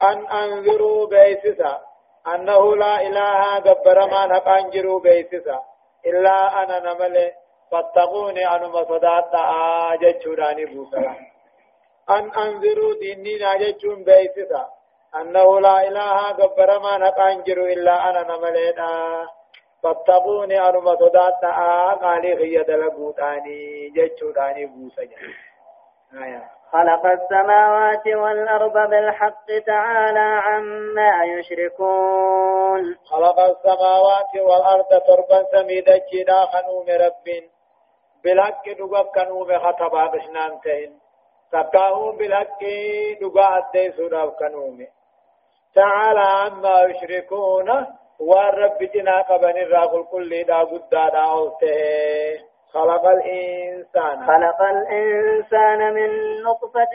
أن 0.02 0.26
أنذروا 0.26 1.06
بيسسا. 1.06 1.80
أنه 2.34 2.76
لا 2.76 3.00
إله 3.06 3.58
غبر 3.58 4.06
ما 4.06 4.26
نقان 4.26 4.70
جرو 4.70 4.98
بيسسا. 4.98 5.62
إلا 6.06 6.62
أنا 6.62 6.78
نمل. 6.78 7.32
فاتقوني 7.70 8.48
أنا 8.48 8.68
مصدات 8.68 9.32
جچوداني 10.02 10.64
بوسا. 10.64 11.16
أن 12.10 12.30
أنذروا 12.30 12.94
ديني 13.00 13.38
ناجچون 13.38 14.04
بيسسا. 14.04 14.77
أنه 15.14 15.60
لا 15.60 15.88
إله 15.88 16.32
غبر 16.32 16.78
ما 16.78 16.98
نقان 16.98 17.42
جرو 17.42 17.66
إلا 17.66 18.10
أنا 18.10 18.22
نمل 18.22 18.74
فاتقوني 19.82 20.60
أنا 20.68 20.80
مصدات 20.80 21.44
قالي 22.02 22.36
خيّد 22.36 22.70
لقوتاني 22.70 23.88
جچوداني 23.96 24.66
بوسا 24.66 25.02
آيات 26.14 26.58
خلق 26.72 27.06
السماوات 27.06 28.06
والأرض 28.06 28.90
بالحق 28.90 29.46
تعالى 29.66 30.40
عما 30.46 31.24
يشركون. 31.24 32.96
خلق 33.04 33.40
السماوات 33.40 34.32
والأرض 34.34 34.88
تربا 34.88 35.44
سميدا 35.52 35.96
جدا 36.12 36.46
خنوم 36.52 36.86
رب 36.88 37.26
بالحق 38.24 38.68
دقا 38.68 39.02
كنوم 39.02 39.58
خطبا 39.58 40.06
بشنانتين 40.06 40.98
تقاهم 41.52 42.16
بالحق 42.16 42.62
دقا 43.20 43.58
أدي 43.58 43.92
سودا 43.92 44.26
كنوم 44.26 44.86
تعالى 45.78 46.20
عما 46.20 46.76
يشركون 46.90 47.68
والرب 48.20 48.78
جنا 48.94 49.22
قبن 49.22 49.56
الراقل 49.64 50.04
كل 50.12 50.44
دا 50.44 50.58
قدا 50.58 51.08
دا 51.08 51.24
خلق 52.72 53.04
الإنسان. 53.06 54.26
خلق 54.26 54.60
الإنسان 54.62 55.94
من 55.94 56.10
نطفة 56.42 56.94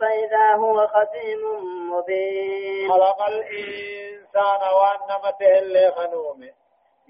فإذا 0.00 0.54
هو 0.54 0.86
خصيم 0.86 1.42
مبين. 1.92 2.90
خلق 2.90 3.28
الإنسان 3.28 4.60
وأنمته 4.78 5.58
اللي 5.58 5.92
خنومه 5.96 6.50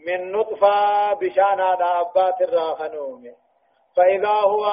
من 0.06 0.32
نطفة 0.32 1.12
بشانا 1.14 1.74
دابات 1.74 2.40
الراخنومه 2.40 3.34
فإذا 3.96 4.28
هو 4.52 4.64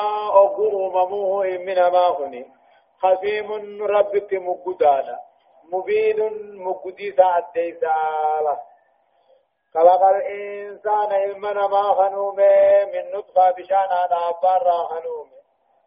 أقر 0.43 0.73
مموه 0.75 1.45
من 1.45 1.75
ما 1.75 2.07
هني 2.19 2.45
خصيم 3.01 3.47
ربك 3.83 4.33
مقدانا. 4.33 5.17
مبين 5.71 6.19
مقدي 6.63 7.11
سعد 7.11 7.43
ديساله 7.53 8.59
خلق 9.73 10.03
الإنسان 10.03 11.13
علمنا 11.13 11.67
ما 11.67 11.83
خنومه 11.93 12.85
من 12.93 13.11
نطفة 13.17 13.51
بشان 13.51 13.77
على 13.91 14.15
أبار 14.29 14.71
خنومه. 14.87 15.43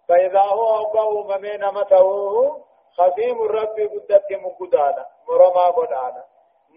فإذا 0.09 0.41
هو 0.41 0.85
قوم 0.85 1.41
من 1.41 1.65
مته 1.65 2.67
خصيم 2.97 3.43
الرب 3.43 3.77
قدت 3.93 4.33
مقدانا 4.33 5.07
مرما 5.29 5.67
قدانا 5.67 6.25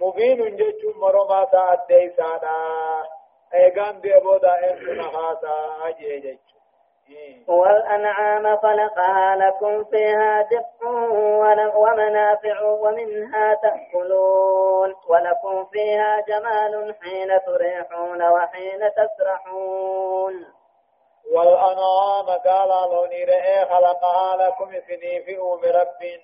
مبين 0.01 0.55
جيش 0.55 0.85
مرما 0.95 1.47
ديسانا 1.89 2.53
أيغان 3.53 4.01
دي 4.01 4.19
بودا 4.19 4.71
انسنا 4.71 5.03
خاصا 5.03 5.87
أجي 5.87 6.19
جيش 6.19 6.58
والأنعام 7.47 8.57
خلقها 8.57 9.35
لكم 9.35 9.83
فيها 9.83 10.41
دفء 10.41 10.87
ومنافع 11.75 12.61
ومنها 12.61 13.53
تأكلون 13.53 14.95
ولكم 15.07 15.65
فيها 15.65 16.21
جمال 16.27 16.95
حين 17.01 17.39
تريحون 17.45 18.21
وحين 18.23 18.79
تسرحون 18.91 20.33
والأنعام 21.35 22.25
قال 22.45 22.91
لوني 22.91 23.23
رئي 23.23 23.65
خلقها 23.65 24.37
لكم 24.37 24.71
سني 24.87 25.21
في 25.21 25.37
أم 25.37 25.59
رب. 25.63 26.19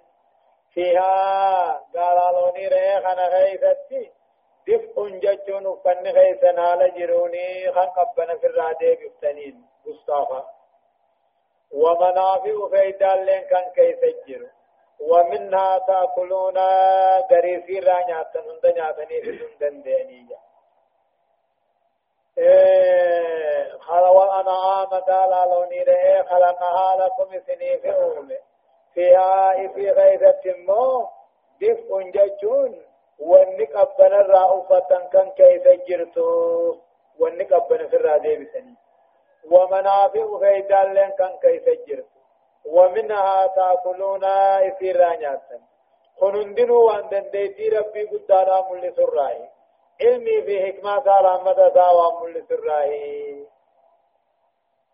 فيها 0.74 1.82
قال 1.96 2.34
لوني 2.36 2.68
رئي 2.68 3.02
خنا 3.02 3.28
غيثتي 3.28 4.12
دفء 4.68 5.10
ججون 5.10 5.80
فن 5.84 6.08
غيثنا 6.08 6.76
لجروني 6.76 7.72
خن 7.72 7.86
قبنا 7.86 8.38
في 8.38 8.48
الرادي 8.48 8.96
بفتنين 8.96 9.66
مصطفى 9.86 10.44
ومنافع 11.72 12.70
فيدا 12.72 13.16
لين 13.16 13.42
كان 13.42 13.70
كيف 13.76 14.00
يجر 14.04 14.48
ومنها 15.00 15.78
تأكلون 15.78 16.58
غريسي 17.32 17.80
را 17.80 18.06
نياتن 18.08 18.40
هند 18.50 18.66
نياتني 18.66 19.22
في 19.22 19.40
سندن 19.60 19.82
دينية 19.82 20.38
إيه 22.38 23.78
خلق 23.80 24.22
الأنعام 24.22 24.88
قال 24.88 25.50
لوني 25.50 25.84
رئي 25.84 26.24
خلقها 26.24 26.96
لكم 26.96 27.40
سني 27.48 27.78
في 27.78 27.94
أولي 27.94 28.40
فيها 28.94 29.68
في 29.68 29.92
غيرة 29.92 30.42
مو 30.46 31.08
دفء 31.62 32.02
ججون 32.02 32.82
واني 33.20 33.66
قبنا 33.66 34.22
الرأوفة 34.22 35.10
كان 35.14 35.30
كيف 35.32 35.68
جرتو 35.88 36.76
واني 37.20 37.44
قبنا 37.44 37.88
في 37.88 37.96
الرادي 37.96 38.36
بسني. 38.36 38.76
ومنافع 39.52 40.40
فيدا 40.40 40.84
لين 40.84 41.10
كان 41.10 41.38
كيف 41.42 41.66
جرت 41.88 42.06
ومنها 42.66 43.48
تأكلون 43.48 44.24
إثيرا 44.68 45.16
نياتا 45.16 45.60
خنندنو 46.20 46.86
وان 46.86 47.10
دنديتي 47.10 47.70
ربي 47.70 48.04
قدانا 48.04 48.68
ملي 48.72 48.92
سراي 48.92 49.50
علمي 50.02 50.42
في 50.42 50.66
حكمة 50.66 51.04
سارا 51.04 51.44
مدى 51.44 51.70
ساوا 51.74 52.22
ملي 52.22 52.42
سراي 52.50 53.46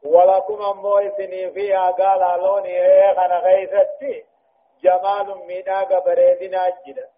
ولكم 0.03 0.61
أمو 0.61 0.97
إثني 0.97 1.51
فيها 1.51 1.91
قال 1.91 2.39
لوني 2.41 3.13
خنا 3.15 3.39
غيثتي. 3.39 4.25
جمال 4.83 5.37
مينا 5.47 5.99
بريدنا 5.99 6.73
جدا. 6.87 7.09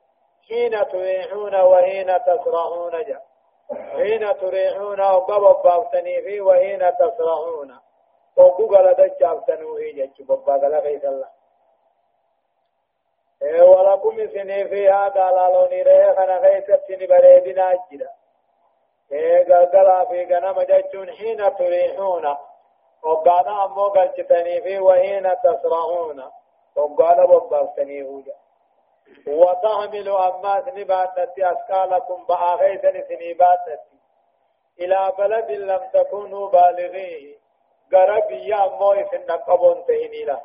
حين 0.49 0.87
تريحون 0.87 1.55
وحين 1.55 2.07
تسرحون 2.23 3.03
جدا. 3.03 3.21
حين 3.75 4.37
تريحون 4.37 5.01
وقبب 5.01 5.61
بافتني 5.63 6.21
في 6.21 6.41
وحين 6.41 6.91
تسرحون. 6.95 7.79
وقبل 8.37 8.93
دجابتنو 8.93 9.77
هي 9.77 9.91
جتش 9.91 10.21
ببا 10.21 10.53
قال 10.53 10.75
غيث 10.75 11.05
الله. 11.05 11.29
ولكم 13.41 14.27
سني 14.27 14.65
فيها 14.65 15.09
قال 15.09 15.53
لوني 15.53 15.83
ريه 15.83 16.13
خنا 16.13 16.37
غيث 16.37 16.65
تني 16.87 17.07
بريدنا 17.07 17.79
جدا 17.91 18.09
قلقلا 19.11 20.05
في 20.05 20.25
قنم 20.25 20.61
جتون 20.61 21.11
حين 21.11 21.55
تريحون. 21.55 22.35
وقانا 23.03 23.65
أمو 23.65 23.87
قلتني 23.87 24.61
في 24.61 24.79
وحين 24.79 25.35
تسرعون 25.43 26.23
وقانا 26.75 27.25
ببالتني 27.25 28.03
هوجا 28.03 28.35
وتحمل 29.27 30.09
أماس 30.09 30.67
نباتتي 30.67 31.51
أسكالكم 31.51 32.25
بآخيتني 32.25 33.01
سنباتتي. 33.09 33.97
إلى 34.79 35.11
بلد 35.17 35.51
لم 35.51 35.89
تكونوا 35.93 36.49
بالغيه. 36.49 37.35
قربي 37.93 38.53
أمو 38.55 38.91
إسن 38.91 39.25
نقبون 39.29 39.85
تهني 39.85 40.23
له 40.23 40.41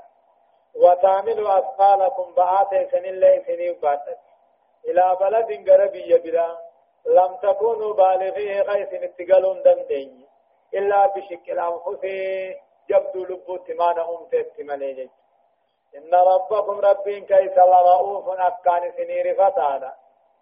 وتعمل 0.75 1.47
أثقالكم 1.47 2.35
بآت 2.35 2.91
سن 2.91 3.05
الله 3.05 3.43
سنين 3.47 3.75
باتت 3.83 4.19
إلى 4.89 5.17
بلد 5.21 5.71
قربي 5.71 6.19
بلا. 6.19 6.59
لم 7.07 7.37
تكونوا 7.43 7.95
بالغيه 7.95 8.63
غيث 8.63 8.95
اتقالون 8.95 9.63
دندين 9.63 10.27
إلا 10.75 11.07
بشك 11.07 11.51
الأنفس 11.51 12.05
جبدوا 12.91 13.27
لبو 13.27 13.57
تمان 13.57 13.99
أمت 13.99 14.35
اتمالين 14.35 15.11
إن 15.97 16.15
ربكم 16.15 16.81
ربين 16.81 17.27
كيس 17.27 17.59
لرؤوف 17.59 18.29
أكان 18.29 18.93
سنير 18.97 19.35
فتانا. 19.35 19.95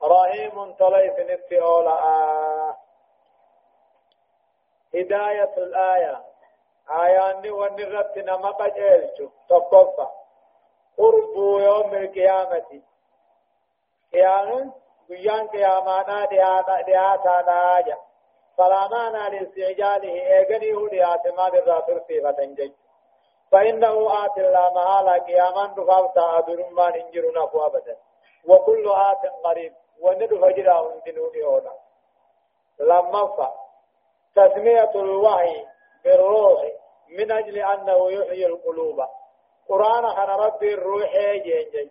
رحيم 0.03 0.73
طليس 0.73 1.19
نتئولا 1.19 1.97
هداية 4.95 5.55
الآية. 5.57 6.25
آيان 6.91 7.51
ونغت 7.51 8.19
نمق 8.19 8.63
جيلش 8.75 9.23
تقفى 9.49 10.07
قرب 10.99 11.35
يوم 11.37 11.95
القيامة. 11.95 12.83
قيامة 14.13 14.73
قيان 15.09 15.47
قيامانا 15.49 16.25
دياتا 16.87 17.43
ناجا 17.47 17.99
سلامانا 18.57 19.29
لاستعجاله. 19.29 20.13
ايغني 20.13 20.73
هو 20.75 20.89
ديات 20.89 21.27
ما 21.27 21.49
دراتر 21.49 21.99
صفة 21.99 22.45
جيش 22.45 22.73
فإنه 23.53 24.25
آت 24.25 24.39
الله 24.39 24.75
مهالا 24.75 25.25
قياما 25.25 25.67
دفاوتا 25.67 26.39
أدرمان 26.39 26.93
انجرنا 26.95 27.47
فو 27.47 27.67
أبدا. 27.67 27.97
وكل 28.49 28.91
آت 28.91 29.33
قريب. 29.45 29.73
وندف 30.01 30.45
جراه 30.45 30.93
انتنوني 30.93 31.43
هنا. 31.43 31.73
لما 32.81 33.27
فا. 33.27 33.55
تسمية 34.37 34.91
الوحي 34.95 35.67
بالروح 36.05 36.63
من 37.09 37.33
أجل 37.33 37.59
أنه 37.59 38.13
يحيي 38.13 38.47
القلوب. 38.47 39.07
قرآن 39.69 40.09
خنا 40.09 40.37
ربي 40.37 40.75
الروح 40.75 41.13
جين 41.45 41.91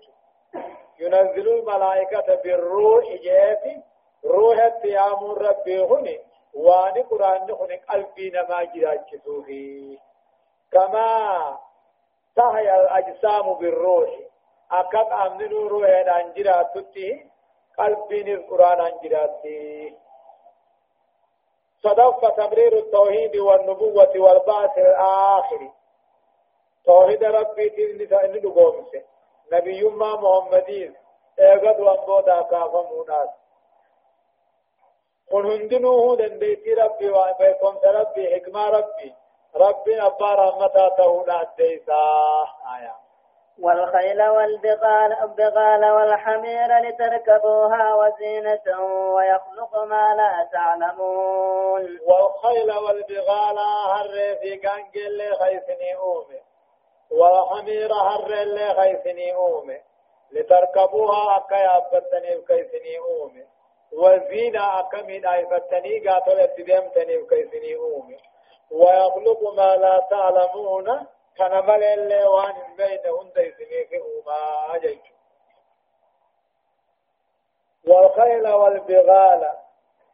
ينزل 0.99 1.49
الملائكة 1.49 2.35
بالروح 2.35 3.05
جيتي. 3.05 3.83
روح 4.25 4.57
التيام 4.57 5.31
ربي 5.31 5.83
هني. 5.83 6.19
واني 6.53 7.01
قرآن 7.01 7.51
هني 7.51 7.75
قلبي 7.89 8.29
نما 8.29 8.63
جراج 8.63 8.99
كسوفي 9.11 9.97
كما 10.71 11.57
تحيا 12.35 12.81
الأجسام 12.81 13.53
بالروح. 13.53 14.09
أكاد 14.71 15.11
أمنوا 15.11 15.69
روح 15.69 15.89
أنجرات 15.89 16.77
تتي 16.77 17.29
قلبي 17.77 18.33
القرآن 18.33 18.79
أنجراتي 18.81 19.97
صدق 21.83 22.29
تمرير 22.35 22.77
التوحيد 22.77 23.35
والنبوة 23.37 24.13
والبعث 24.15 24.77
الآخر. 24.77 25.71
توحيد 26.85 27.23
ربي 27.23 27.69
تيزني 27.69 28.07
سأني 28.07 28.39
نقومسه. 28.39 29.03
نبي 29.51 29.83
ما 29.83 30.15
محمدين. 30.15 30.95
اغد 31.39 31.79
وانبودا 31.79 32.41
كافا 32.41 32.81
موناس. 32.81 33.29
قل 35.31 35.45
هندنوه 35.51 36.15
دنديتي 36.15 36.73
ربي 36.73 37.09
وبيكم 37.09 37.77
ربي 37.83 38.35
حكمة 38.35 38.69
ربي. 38.69 39.15
ربي 39.57 40.01
أبا 40.01 40.33
رحمتا 40.33 40.89
تهونا 40.89 41.41
الديسا 41.41 42.03
آية. 42.77 42.95
والخيل 43.59 44.23
والبغال 44.23 45.13
البغال 45.23 45.91
والحمير 45.91 46.77
لتركبوها 46.79 47.95
وزينة 47.95 48.79
ويخلق 49.15 49.83
ما 49.83 50.15
لا 50.15 50.49
تعلمون. 50.53 51.99
والخيل 52.07 52.71
والبغال 52.71 53.57
هر 53.87 54.35
في 54.41 54.55
قنقل 54.55 55.35
خيسني 55.39 55.95
أومي. 55.95 56.41
والحمير 57.11 57.93
هر 57.93 58.33
اللي 58.43 58.73
خيسني 58.73 59.33
أومي. 59.35 59.81
لتركبوها 60.31 61.37
أكا 61.37 61.55
يابتني 61.55 62.35
وكيسني 62.35 62.97
أومي. 62.97 63.45
والزينة 63.93 64.79
أكا 64.79 65.01
من 65.01 65.25
أيفتني 65.25 66.07
قاتل 66.07 66.39
اتدمتني 66.39 67.17
وكيسني 67.17 67.75
أومي. 67.75 68.17
ويخلق 68.71 69.53
ما 69.57 69.75
لا 69.75 70.07
تعلمون 70.09 71.07
كان 71.37 71.65
مل 71.65 71.83
اللي 71.83 72.25
وان 72.25 72.75
بين 72.77 73.11
هند 73.19 73.37
يسمي 73.37 73.85
في 73.89 73.97
أوما 73.97 74.75
أجيج 74.75 74.99
والخيل 77.87 78.47
والبغال 78.47 79.51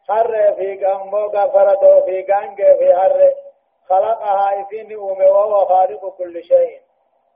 حر 0.08 0.54
في 0.54 0.86
قنبو 0.86 1.30
فرد 1.32 2.04
في 2.06 2.22
قنق 2.22 2.56
في 2.56 2.96
حر. 2.96 3.34
خلقها 3.90 4.50
إذن 4.54 4.96
أومي 4.96 5.26
وهو 5.26 5.66
خالق 5.66 6.18
كل 6.18 6.44
شيء. 6.44 6.82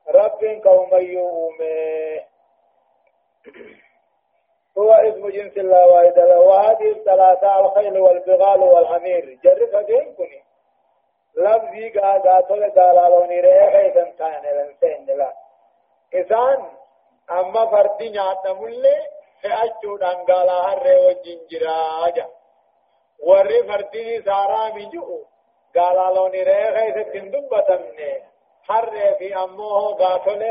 رب 0.08 0.62
قوم 0.66 0.90
يومي. 0.94 2.20
هو 4.78 4.92
اسم 4.92 5.30
جنس 5.30 5.58
الله 5.58 5.88
واحد 5.88 6.18
وهذه 6.20 6.92
الثلاثة 6.92 7.60
الخيل 7.60 8.00
والبغال 8.00 8.60
والحمير. 8.60 9.40
جرب 9.44 9.76
هدين 9.76 10.16
كني 10.16 10.45
لفظي 11.38 11.90
قادا 11.90 12.42
تول 12.42 12.70
دالالوني 12.70 13.42
رئي 13.42 13.72
خيسن 13.72 14.12
كان 14.12 14.44
لنسين 14.58 15.18
لا 15.18 15.34
إسان 16.14 16.60
أما 17.32 17.66
فردي 17.66 18.10
نعت 18.10 18.48
ملي 18.48 18.98
فأجو 19.42 19.98
دنگالا 19.98 20.60
هر 20.68 20.86
وجنجرا 21.06 22.10
جا 22.16 22.28
ورّي 23.28 23.64
فردي 23.64 24.22
سارا 24.22 24.70
مجو 24.76 25.24
قالالوني 25.76 26.44
رئي 26.44 26.72
خيسن 26.76 27.12
تندب 27.12 27.50
بتمني 27.50 28.24
هر 28.70 29.14
في 29.20 29.36
أموه 29.36 29.96
قاتل 29.96 30.42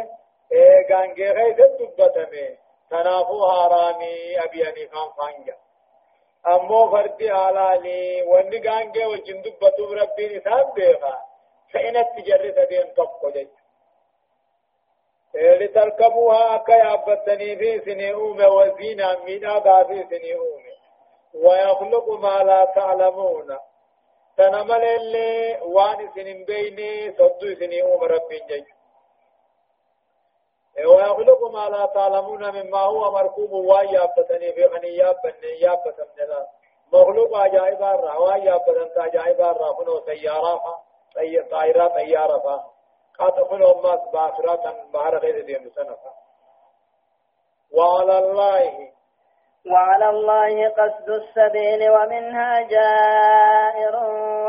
غانگي 0.91 1.29
خيسن 1.35 1.69
دبتمي 1.79 2.49
تنافو 2.91 3.39
هارامي 3.45 4.39
أبي 4.45 4.69
أنيفان 4.69 5.09
فانجا۔ 5.17 5.57
أمو 6.47 6.91
فردي 6.91 7.35
حلالي 7.35 8.23
واني 8.23 8.59
غانگه 8.69 9.09
وجن 9.09 9.43
دبتو 9.43 9.93
ربي 9.93 10.37
نسان 10.37 10.65
بيغا 10.75 11.19
فإن 11.73 12.05
تجرد 12.17 12.69
دين 12.69 12.95
تبقو 12.95 13.31
جيت. 13.31 13.51
لتركبوها 15.35 16.55
أكا 16.55 16.73
يابتني 16.73 17.57
في 17.57 17.81
سنئوم 17.81 18.45
وزينا 18.45 19.19
من 19.27 19.47
أبا 19.47 19.83
في 19.83 19.99
سنئوم 20.11 20.63
ويخلق 21.35 22.11
ما 22.11 22.37
لا 22.43 22.65
تعلمون. 22.75 23.59
تنمل 24.37 24.85
اللي 24.85 25.59
وان 25.63 26.09
سنين 26.15 26.45
بيني 26.45 27.13
صدو 27.13 27.55
سنئوم 27.61 28.05
ربي 28.05 28.39
جيت 28.49 28.74
ويخلق 30.79 31.51
ما 31.53 31.69
لا 31.69 31.87
تعلمون 31.87 32.51
مما 32.51 32.79
هو 32.81 33.11
مركوب 33.13 33.53
ويابتني 33.53 34.53
في 34.53 34.65
غني 34.65 34.97
يابن 34.97 35.35
يابتن 35.61 36.05
لا 36.29 36.47
مخلوق 36.93 37.37
عجائب 37.37 37.83
الرا 37.83 38.19
ويابتن 38.19 39.01
عجائب 39.01 39.41
الرا 39.41 40.01
سيارة 40.07 40.61
طي 41.15 41.43
طائرة 41.43 41.87
طيارة 41.87 42.65
قد 43.19 43.43
فنو 43.51 43.81
ما 43.83 43.95
باسرة 44.13 44.85
بحر 44.95 45.19
غير 45.19 45.45
دين 45.45 45.71
سنة 45.71 45.97
وعلى 47.73 48.19
الله 48.19 48.93
وعلى 49.73 50.11
الله 50.11 50.69
قصد 50.69 51.09
السبيل 51.09 51.91
ومنها 51.91 52.61
جائر 52.61 53.95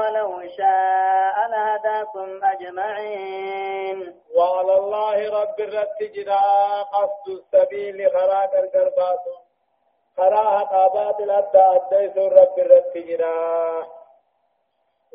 ولو 0.05 0.41
شاء 0.57 1.35
لهداكم 1.49 2.39
أجمعين. 2.43 4.21
وعلى 4.35 4.73
الله 4.77 5.41
رب 5.41 5.59
الرتجنا 5.59 6.41
قصد 6.93 7.27
السبيل 7.27 8.11
خراك 8.13 8.53
القربات 8.55 9.23
خراها 10.17 10.63
قابات 10.63 11.19
الأدى 11.19 11.57
أديس 11.77 12.17
رب 12.17 12.59
الرتجنا 12.59 13.33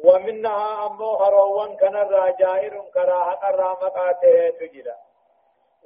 ومنها 0.05 0.87
أمو 0.87 1.16
خروان 1.16 1.76
كان 1.76 1.96
الراجائر 1.96 2.83
كراها 2.94 3.33
قرامقاته 3.35 4.50
تجنا 4.61 4.96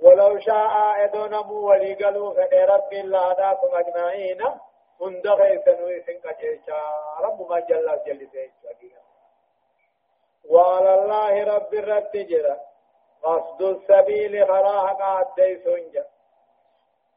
ولو 0.03 0.39
شاء 0.39 1.05
ادون 1.05 1.35
مو 1.47 1.69
ولي 1.71 1.95
قالوا 1.95 2.35
فني 2.35 2.65
رب 2.65 2.93
الله 2.93 3.31
هداكم 3.31 3.69
أجمعين. 3.77 4.41
هند 5.01 5.27
غيثن 5.27 5.83
ويسن 5.83 6.19
قجيشا 6.25 6.81
رب 7.21 7.51
ما 7.51 7.61
جل 7.61 8.01
جل 8.07 8.29
وعلى 10.45 10.95
الله 10.95 11.45
رب 11.45 11.75
الرب 11.75 12.13
جرا 12.13 12.57
قصد 13.23 13.63
السبيل 13.63 14.47
خراها 14.47 14.93
قاد 14.93 15.61
سنجا 15.65 16.05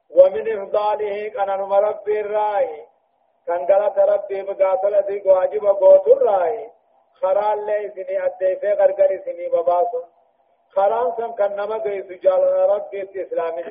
ومن 0.09 0.61
إفضاله 0.61 1.27
كان 1.29 1.49
رب 1.49 2.09
الراي 2.09 2.85
كنقلت 3.47 3.97
ربي 3.99 4.41
مقاتلة 4.41 4.99
دي 5.01 5.21
واجب 5.25 5.65
قوتر 5.65 6.21
راي 6.21 6.69
خرال 7.21 7.65
لي 7.65 7.91
سني 7.95 8.25
أدي 8.25 8.55
في 8.55 8.71
غرغر 8.73 9.21
سني 9.25 9.49
بباسو 9.49 10.01
خران 10.69 11.13
سم 11.17 11.31
كنما 11.35 11.77
قيس 11.77 12.05
جال 12.05 12.69
ربي 12.69 13.23
إسلامي 13.23 13.63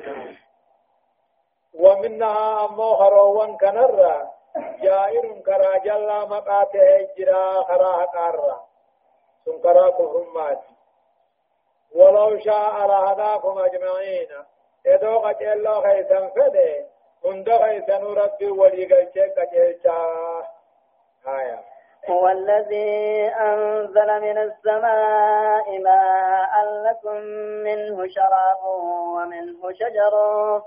ومنها 1.73 2.65
أمو 2.65 2.95
خروان 2.95 3.57
كنرى 3.57 4.31
جائر 4.81 5.41
كرا 5.45 5.77
جلا 5.77 6.25
مقاته 6.25 7.07
جرا 7.17 7.63
خرا 7.63 8.05
قارا 8.05 8.67
سنكرا 9.45 9.89
كفرمات 9.89 10.61
ولو 11.95 12.39
شاء 12.39 12.87
لهداكم 12.87 13.57
أجمعين. 13.59 14.27
إذا 14.85 15.15
قد 15.15 15.41
الله 15.41 15.81
خيسا 15.81 16.27
فده 16.27 16.85
هند 17.25 17.49
خيسا 17.57 17.97
ربي 17.97 18.51
ولي 18.51 18.85
قلتك 18.85 19.39
قجلتا 19.39 19.99
آية. 21.27 21.76
هو 22.09 22.27
الذي 22.29 23.27
أنزل 23.27 24.21
من 24.21 24.37
السماء 24.37 25.79
ماء 25.79 26.53
لكم 26.85 27.17
منه 27.67 28.07
شراب 28.07 28.63
ومنه 28.65 29.73
شجر 29.73 30.13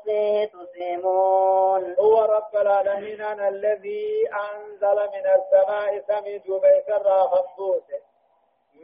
فيه 0.05 0.45
تسيمون. 0.45 1.95
هو 1.99 2.25
رب 2.25 2.57
العالمين 2.57 3.21
الذي 3.23 4.29
أنزل 4.29 4.97
من 5.15 5.27
السماء 5.37 6.05
سميد 6.09 6.51
وبيسر 6.51 7.29
خنبوسه 7.29 8.01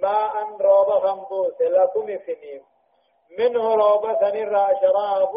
ماء 0.02 0.32
روب 0.60 0.90
خنبوسه 0.90 1.64
لكم 1.64 2.06
سنين 2.06 2.62
منه 3.38 3.74
روب 3.74 4.02
سنر 4.20 4.68
شراب. 4.80 5.34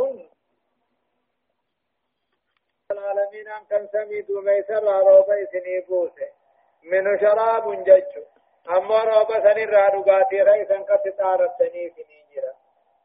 العالمين 2.91 3.47
أن 3.47 3.65
كان 3.69 3.88
سميد 3.88 4.32
وبيسر 4.32 4.84
روب 4.84 5.25
سنيبوسه 5.51 6.38
منه 6.84 7.18
شراب 7.18 7.84
جج 7.84 8.24
أما 8.70 9.04
روب 9.04 9.28
سنر 9.34 9.70
رغاتي 9.70 10.42
رئيسا 10.42 10.78
قد 10.78 11.13
تارتني 11.18 11.89
سنين 11.89 12.44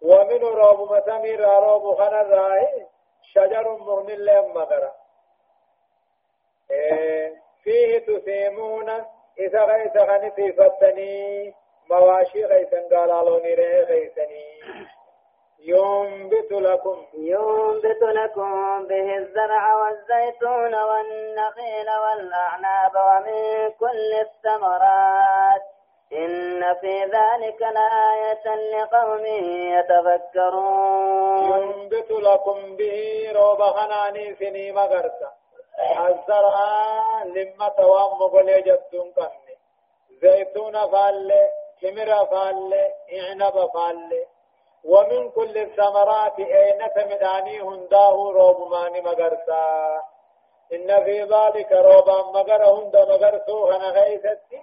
ومنه 0.03 0.49
روب 0.49 0.93
مسمير 0.93 1.41
روب 1.41 1.95
خنر 1.99 2.29
رائي 2.29 2.87
شجر 3.23 3.77
مغن 3.77 4.07
لهم 4.07 4.67
إيه 6.71 7.35
فيه 7.63 7.99
تسيمون 7.99 8.91
إذا 9.39 9.65
غيث 9.65 9.97
غني 9.97 10.31
في 10.31 10.53
فتني 10.53 11.55
مواشي 11.91 12.45
غيثا 12.45 12.97
قال 12.97 13.09
لوني 13.27 13.55
ريه 13.55 13.81
غيثني 13.85 14.63
ينبت 15.59 16.53
لكم. 16.53 17.07
ينبت 17.14 18.03
لكم 18.03 18.87
به 18.87 19.17
الزرع 19.17 19.75
والزيتون 19.75 20.75
والنخيل 20.75 21.88
والأعناب 22.05 22.93
ومن 22.97 23.71
كل 23.71 24.12
الثمرات. 24.21 25.62
إن 26.12 26.75
في 26.81 27.05
ذلك 27.05 27.62
لآية 27.62 28.55
لقوم 28.55 29.27
يتفكرون. 29.79 31.45
ينبت 31.51 32.11
لكم 32.11 32.77
به 32.77 33.33
روب 33.35 33.62
خناني 33.62 34.35
سني 34.35 34.73
مغرسة. 34.73 35.45
الزرع 36.09 36.55
لما 37.25 37.69
توام 37.69 38.19
مغلي 38.19 38.61
جدون 38.61 39.12
قني 39.17 39.55
زيتون 40.23 40.73
فال 40.73 41.33
تمر 41.83 42.27
فال 42.27 42.75
اعنب 43.12 43.71
فال 43.75 44.11
ومن 44.85 45.31
كل 45.31 45.59
الثمرات 45.59 46.38
أين 46.38 46.79
تمداني 46.97 47.61
هنداه 47.61 48.33
روب 48.33 48.70
ماني 48.70 49.01
مغرسا؟ 49.01 50.01
إن 50.73 51.05
في 51.05 51.23
ذلك 51.23 51.73
روبا 51.73 52.23
مغر 52.23 52.64
هند 52.64 52.97
مغرسو 52.97 53.70
هنا 53.70 53.90
غيثتي 53.90 54.62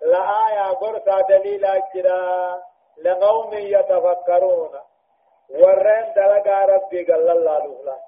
لآية 0.00 0.72
قرصة 0.72 1.20
دليل 1.28 1.64
أجرا. 1.64 2.62
لقوم 3.02 3.52
يتفكرون. 3.52 4.80
ورين 5.50 6.12
دلقا 6.16 6.64
ربي 6.64 7.04
قال 7.04 7.30
الله 7.30 7.58
لولا. 7.64 7.98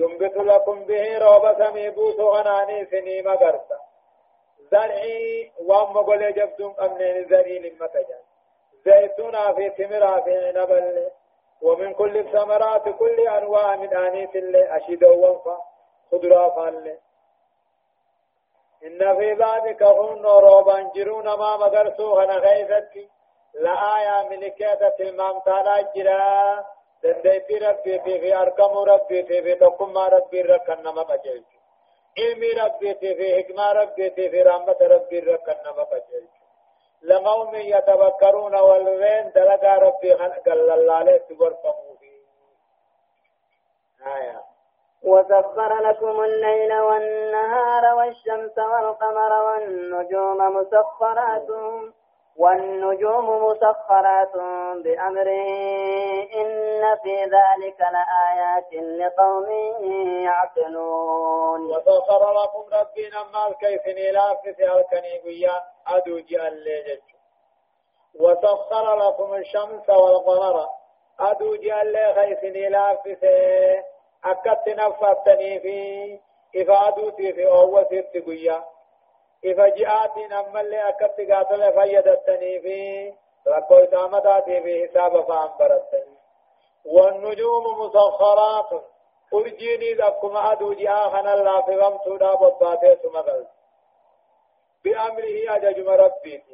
ينبت 0.00 0.36
لكم 0.36 0.84
به 0.84 1.18
روب 1.18 1.44
سميبوس 1.58 2.20
غناني 2.20 2.86
سني 2.86 3.22
مغرسا. 3.22 3.78
زرعي 4.72 5.52
وام 5.66 5.98
قول 5.98 6.34
جبتم 6.34 6.74
أمنين 6.80 7.28
زرعي 7.28 7.58
لما 7.58 7.86
زيتون 8.88 9.54
في 9.54 9.70
تمرا 9.70 10.20
في 10.20 10.52
نبل. 10.56 11.10
ومن 11.62 11.94
كل 11.94 12.16
الثمرات 12.16 12.88
كل 12.88 13.28
أنواع 13.28 13.76
من 13.76 13.96
آنيس 13.96 14.36
اللي 14.36 14.76
أشد 14.76 15.04
وانفا 15.04 15.56
خضرا 16.10 16.48
فالله 16.48 16.98
إن 18.86 19.16
في 19.18 19.28
ذلك 19.32 19.82
هن 19.82 20.26
روبان 20.26 20.90
جرون 20.94 21.24
ما 21.24 21.56
مدرسو 21.56 22.18
هنا 22.18 22.36
غيثتي 22.36 23.08
لآية 23.54 24.28
ملكية 24.30 24.94
المام 25.00 25.40
تعالى 25.40 25.88
جرا. 25.96 26.64
دنديتي 27.02 27.58
ربي 27.58 27.98
في 28.00 28.20
في 28.20 28.36
أركم 28.36 28.78
ربي 28.78 29.22
في 29.22 29.42
في 29.42 29.54
تقم 29.54 29.98
ربي 29.98 30.40
ركن 30.42 30.82
نما 30.82 31.02
بجيج 31.02 31.44
علمي 32.18 32.50
ربي 32.62 32.94
في 32.94 33.14
في 33.14 33.36
حكمة 33.36 33.72
ربي 33.72 34.10
في 34.10 34.30
في 34.30 34.42
رحمة 34.42 34.76
ربي 34.80 35.18
ركن 35.18 35.56
نما 35.66 35.84
بجيج 35.92 36.37
لقوم 37.02 37.54
يتفكرون 37.54 38.54
والغين 38.54 39.32
دلقا 39.34 39.74
ربي 39.76 40.16
خلق 40.16 40.48
الله 40.48 41.02
ليس 41.02 41.30
ورفموا 41.40 41.96
فيه. 42.00 42.18
آية. 44.06 44.40
وسخر 45.02 45.80
لكم 45.80 46.20
الليل 46.20 46.80
والنهار 46.80 47.94
والشمس 47.94 48.58
والقمر 48.58 49.32
والنجوم 49.42 50.56
مسخرات 50.56 51.48
والنجوم 52.38 53.44
مسخرات 53.44 54.32
بأمره. 54.84 55.48
إن 56.40 56.96
في 57.02 57.14
ذلك 57.22 57.80
لآيات 57.80 58.72
لقوم 58.74 59.46
يعقلون. 60.24 61.60
وسخر 61.70 62.32
لكم 62.32 62.64
ربنا 62.72 63.22
ما 63.32 63.54
كيف 63.60 63.86
نلاف 63.86 64.40
في 64.56 64.72
الكنيبية 64.72 65.50
أدوجي 65.86 66.48
الليل 66.48 67.00
وسخر 68.20 68.96
لكم 68.96 69.34
الشمس 69.34 69.90
والقمر 69.90 70.66
أدوجي 71.20 71.80
الليل 71.82 72.14
كيف 72.14 72.44
نلاف 72.56 73.02
في 73.02 73.82
أكت 74.24 74.68
نفتني 74.68 75.60
في 75.60 76.20
إفادوتي 76.56 77.32
في 77.32 77.46
أول 77.46 77.86
ست 77.86 78.16
إفا 79.44 79.68
جاءتي 79.68 80.26
نمالي 80.26 80.88
أكت 80.88 81.20
قاتل 81.30 81.72
فيدتني 81.72 82.60
في 82.60 83.12
ركو 83.48 83.74
إسامتاتي 83.74 84.60
في 84.60 84.88
حساب 84.88 85.24
فأنبرتني. 85.24 86.16
والنجوم 86.84 87.64
مسخرات. 87.80 88.84
أرجيني 89.34 89.92
ذكم 89.92 90.36
أدو 90.36 90.72
جاء 90.72 91.20
الله 91.20 91.62
في 91.62 91.76
غمسودا 91.76 92.34
بباتي 92.34 92.96
سمغل. 93.02 93.46
بأمره 94.84 95.56
أججم 95.56 95.88
ربي 95.88 96.44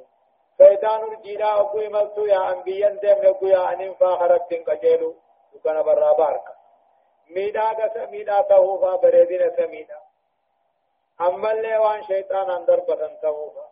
فإذا 0.58 0.96
نرجينا 0.96 1.60
أقوي 1.60 1.88
ملتو 1.88 2.24
يا 2.24 2.52
أنبيا 2.52 2.88
دم 2.88 3.28
نقوي 3.28 3.50
يا 3.50 3.72
أنم 3.72 3.94
فاخرت 3.94 4.54
قجيلو 4.68 5.14
وكان 5.54 5.82
برا 5.82 6.12
بارك. 6.12 6.46
ميدا 7.30 8.06
ميدا 8.10 8.40
تهوفا 8.40 8.96
بريدين 8.96 9.50
سميدا. 9.56 10.03
أما 11.20 11.78
وان 11.78 12.02
شيطان 12.02 12.50
اندر 12.50 12.80
بطن 12.80 13.18
تهوفا 13.22 13.66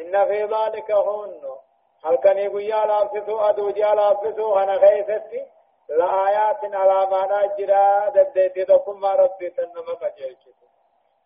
إن 0.00 0.24
في 0.26 0.44
ذلك 0.44 0.90
هون 0.90 1.58
هل 2.04 2.16
كان 2.16 2.38
يقول 2.38 2.62
يا 2.62 2.86
لافسو 2.86 3.40
أدو 3.40 3.70
جا 3.70 3.94
لافسو 3.94 4.54
هنا 4.54 4.78
خيستي 4.78 5.46
لآيات 5.88 6.74
على 6.74 7.06
ما 7.10 7.22
نجرا 7.32 8.08
دديتي 8.08 8.64
دكم 8.64 9.00
ما 9.00 9.12
ربي 9.12 9.50
تنما 9.50 9.94
قجيشت 10.02 10.54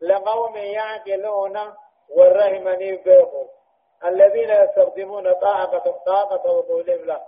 لقوم 0.01 0.57
يعقلون 0.57 1.75
والرحمني 2.09 2.97
بيخو 2.97 3.47
الذين 4.05 4.51
يستخدمون 4.51 5.33
طاقة 5.33 6.01
طاقة 6.07 6.53
وقولهم 6.53 7.05
له 7.05 7.23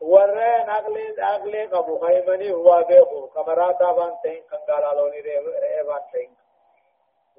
ورين 0.00 0.70
أغلي 0.70 1.22
أغلي 1.22 1.64
قبو 1.66 1.98
خيمني 1.98 2.52
هو 2.52 2.82
بيخو 2.88 3.26
كمراتا 3.26 3.92
بانتين 3.92 4.42
كنقالالوني 4.50 5.20
ريبانتين 5.20 6.36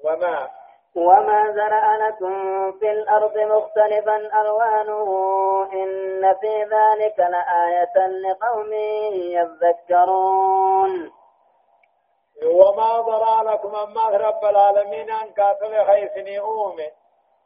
وما 0.04 0.48
وما 0.96 1.52
زرع 1.52 1.96
لكم 1.96 2.34
في 2.72 2.90
الأرض 2.90 3.38
مختلفا 3.38 4.16
ألوانه 4.16 5.08
إن 5.72 6.34
في 6.40 6.62
ذلك 6.62 7.18
لآية 7.18 8.06
لقوم 8.06 8.72
يذكرون. 9.12 11.10
وما 12.44 13.04
ذرع 13.06 13.42
لكم 13.42 13.74
أما 13.74 14.08
رب 14.08 14.44
العالمين 14.44 15.10
أن 15.10 15.32
كاتب 15.32 15.84
خيسني 15.86 16.38
أومي. 16.38 16.90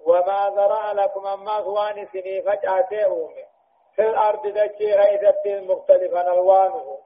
وما 0.07 0.51
زرع 0.55 0.93
لكم 0.93 1.27
أما 1.27 1.53
غواني 1.53 2.07
سني 2.07 2.43
فجأة 2.43 3.05
أومي. 3.05 3.45
في 3.97 4.03
الأرض 4.03 4.47
دجي 4.47 4.95
غيثت 4.95 5.47
مختلفا 5.47 6.33
ألوانه. 6.33 6.99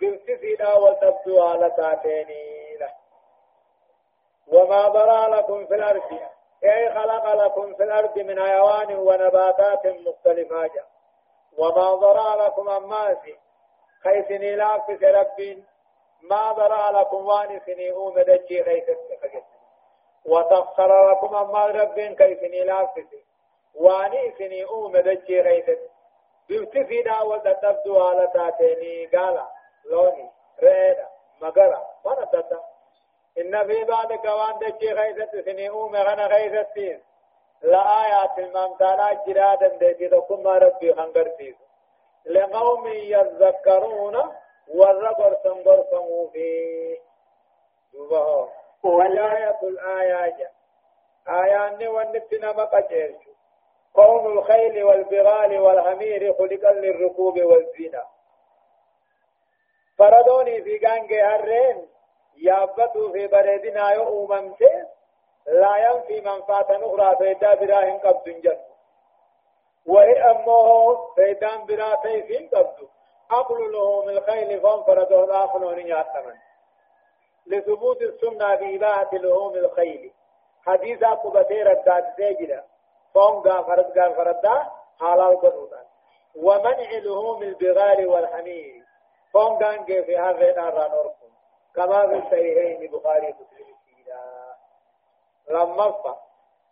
قلت 0.00 0.24
فينا 0.40 0.74
وتبدو 0.74 1.42
على 1.42 1.70
تاتيني. 1.70 2.61
وما 4.48 4.90
زرع 4.92 5.26
لكم 5.26 5.66
في 5.66 5.74
الأرض. 5.74 6.02
أي 6.64 6.90
خلق 6.94 7.34
لكم 7.34 7.74
في 7.74 7.82
الأرض 7.82 8.18
من 8.18 8.40
حيوان 8.40 8.96
ونباتات 8.96 9.86
مختلفة. 9.86 10.70
وما 11.58 11.94
ضرى 11.94 12.46
لكم 12.46 12.68
أماسي 12.68 13.38
خيسني 14.04 14.56
لا 14.56 14.78
في 14.86 14.94
رب. 14.94 15.62
ما 16.22 16.52
ضرى 16.52 17.00
لكم 17.00 17.26
واني 17.26 17.60
سني 17.60 17.90
أومدتشي 17.90 18.64
خيسني 18.64 19.44
وسخر 20.26 21.10
لكم 21.10 21.34
أما 21.34 21.66
رب 21.66 21.94
كيسني 21.94 22.64
لا 22.64 22.86
في. 22.86 23.06
واني 23.74 24.34
سني 24.38 24.64
أومدتشي 24.64 25.42
خيسني 25.42 25.88
بيبتفيدا 26.48 27.22
وتتبدو 27.22 28.04
على 28.04 28.26
تاتيني 28.34 29.06
قال 29.06 29.42
لوني 29.90 30.30
ريدا 30.62 31.08
مقرا. 31.42 31.86
وأنا 32.04 32.24
إن 33.38 33.66
في 33.66 33.82
ذلك 33.82 34.24
وأن 34.24 34.58
دجي 34.58 34.92
غيثت 34.92 35.36
سنئو 35.44 35.88
مغنى 35.88 36.24
غيثت 36.24 37.02
لآيات 37.62 38.38
الممتالات 38.38 39.26
جرادا 39.26 39.68
تكون 40.08 40.42
ما 40.42 40.58
ربي 40.58 40.94
خنقر 40.94 41.30
لقوم 42.26 42.86
يذكرون 42.86 44.16
والرقر 44.68 45.36
سنقر 45.42 45.84
فيه. 46.32 46.98
دوبه 47.92 48.48
ولاية 48.82 49.58
الآيات 49.62 50.52
آيان 51.28 51.88
ونبتنا 51.88 52.52
مقجرش 52.52 53.22
قوم 53.94 54.38
الخيل 54.38 54.84
والبغال 54.84 55.60
والحمير 55.60 56.34
خلقا 56.34 56.72
للركوب 56.72 57.40
والزنا. 57.40 58.02
فردوني 59.98 60.62
في 60.62 60.78
قانقي 60.78 61.20
هرين. 61.20 61.88
يابتو 62.36 63.12
في 63.12 63.26
بردنا 63.26 63.90
يؤممت 63.90 64.62
لا 65.46 65.76
ينفي 65.76 66.20
منفعة 66.20 66.66
أخرى 66.70 67.16
فيدا 67.16 67.54
براهن 67.54 67.98
قبض 67.98 68.28
جن 68.28 68.58
وهي 69.86 70.30
أمه 70.30 70.96
فيدان 71.14 71.66
برا 71.66 71.94
قبض 71.94 72.88
أقل 73.30 73.72
له 73.72 74.02
من 74.02 74.08
الخيل 74.10 74.60
فانفرده 74.60 75.24
الآخرون 75.24 75.78
يعتمن 75.78 76.34
لثبوت 77.46 78.02
السنة 78.02 78.54
بإباحة 78.54 79.10
لهم 79.12 79.54
الخيل 79.54 80.12
حديث 80.66 81.02
أبو 81.02 81.30
بطير 81.30 81.72
الداد 81.72 82.04
سيجدا 82.16 82.64
فهم 83.14 83.42
غافرت 83.42 83.98
غافرت 83.98 84.46
حلال 85.00 85.40
قدودا 85.40 85.86
ومنع 86.36 86.90
لهم 87.04 87.42
البغال 87.42 88.08
والحمير 88.08 88.82
فهم 89.34 89.58
كان 89.58 89.84
في 89.84 90.16
هذا 90.18 90.50
النار 90.50 91.12
كما 91.76 92.08
في 92.08 92.14
الصحيحين 92.14 92.90
بخاري 92.90 93.26
مسلم 93.26 93.74
فينا 93.84 94.54
لما 95.50 95.94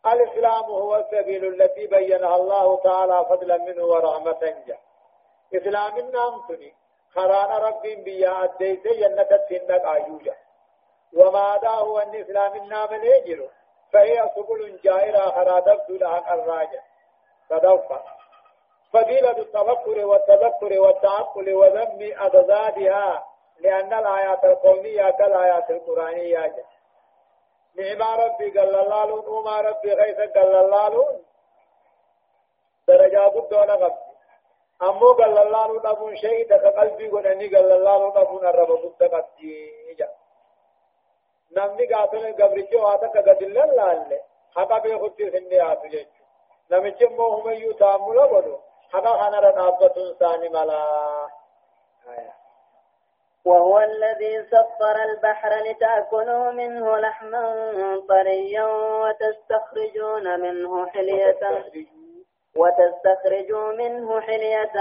الإسلام 0.06 0.64
هو 0.64 0.96
السبيل 0.96 1.44
التي 1.44 1.86
بينها 1.86 2.36
الله 2.36 2.76
تعالى 2.76 3.26
فضلا 3.28 3.56
منه 3.58 3.84
ورحمة 3.84 4.54
جه. 4.66 4.78
إسلام 5.54 5.98
النام 5.98 6.42
سني 6.48 6.74
خران 7.14 7.62
رب 7.62 7.82
بيا 7.82 8.44
أديت 8.44 8.86
جنة 8.88 9.28
السنة 9.30 9.94
آيوجا 9.94 10.34
وما 11.16 11.68
هو 11.68 11.98
أن 11.98 12.14
إسلام 12.14 12.56
النام 12.56 12.94
نيجر 12.94 13.48
فهي 13.92 14.30
سبل 14.36 14.80
جائرة 14.84 15.30
خرادب 15.30 15.90
لها 15.90 16.34
الراجع. 16.34 16.82
فدوفا 17.48 18.04
فضيلة 18.92 19.38
التفكر 19.38 20.06
والتذكر 20.06 20.80
والتعقل 20.80 21.54
وذم 21.54 22.12
أضدادها 22.18 23.29
لأن 23.60 23.92
الآيات 23.92 24.44
القومية 24.44 25.10
كالآيات 25.10 25.70
القرآنية. 25.70 26.54
نعم 27.74 28.02
ربي 28.20 28.58
قال 28.58 28.74
الله 28.74 29.30
وما 29.30 29.60
ربي 29.60 29.92
غيث 29.92 30.20
قال 30.36 30.54
الله 30.54 31.20
درجات 32.88 33.32
دون 33.50 33.70
قبل 33.70 33.92
أمو 34.82 35.12
قال 35.12 35.38
الله 35.38 35.66
نبون 35.76 36.16
شيء 36.16 36.48
دك 36.48 36.64
قلبي 36.64 37.08
قلني 37.08 37.46
قال 37.46 37.72
الله 37.72 38.08
نبون 38.08 38.46
الرب 38.46 38.70
مستقبتي 38.84 39.70
نمني 41.56 41.86
قاتل 41.94 42.32
قبرتي 42.32 42.76
واتك 42.76 43.28
قد 43.28 43.42
الله 43.42 44.20
حقا 44.56 44.78
بيخطي 44.78 45.30
سني 45.30 45.72
آتو 45.72 45.88
جيشو 45.88 46.20
نمچه 46.70 47.08
مو 47.08 47.26
هم 47.34 47.50
يو 47.50 47.72
تامل 47.72 48.18
ودو 48.18 48.58
حقا 48.92 49.12
خانا 49.18 49.38
رنابتون 49.40 50.14
ثاني 50.14 50.48
ملا. 50.48 50.82
آيات 50.82 51.19
وهو 53.44 53.78
الذي 53.78 54.46
سخر 54.50 55.02
البحر 55.02 55.50
لتأكلوا 55.70 56.50
منه 56.50 56.98
لحما 56.98 57.44
طريا 58.08 58.64
وتستخرجون 59.02 60.40
منه 60.40 60.86
حلية 60.86 61.40
وتستخرجوا 62.56 63.72
منه 63.72 64.20
حلية 64.20 64.72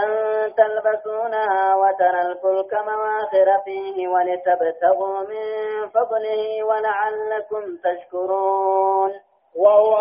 تلبسونها 0.57 1.75
وترى 1.75 2.21
الفلك 2.21 2.73
مواخر 2.73 3.61
فيه 3.65 4.07
ولتبتغوا 4.07 5.19
من 5.19 5.45
فضله 5.89 6.63
ولعلكم 6.63 7.77
تشكرون. 7.83 9.11
وهو 9.55 9.95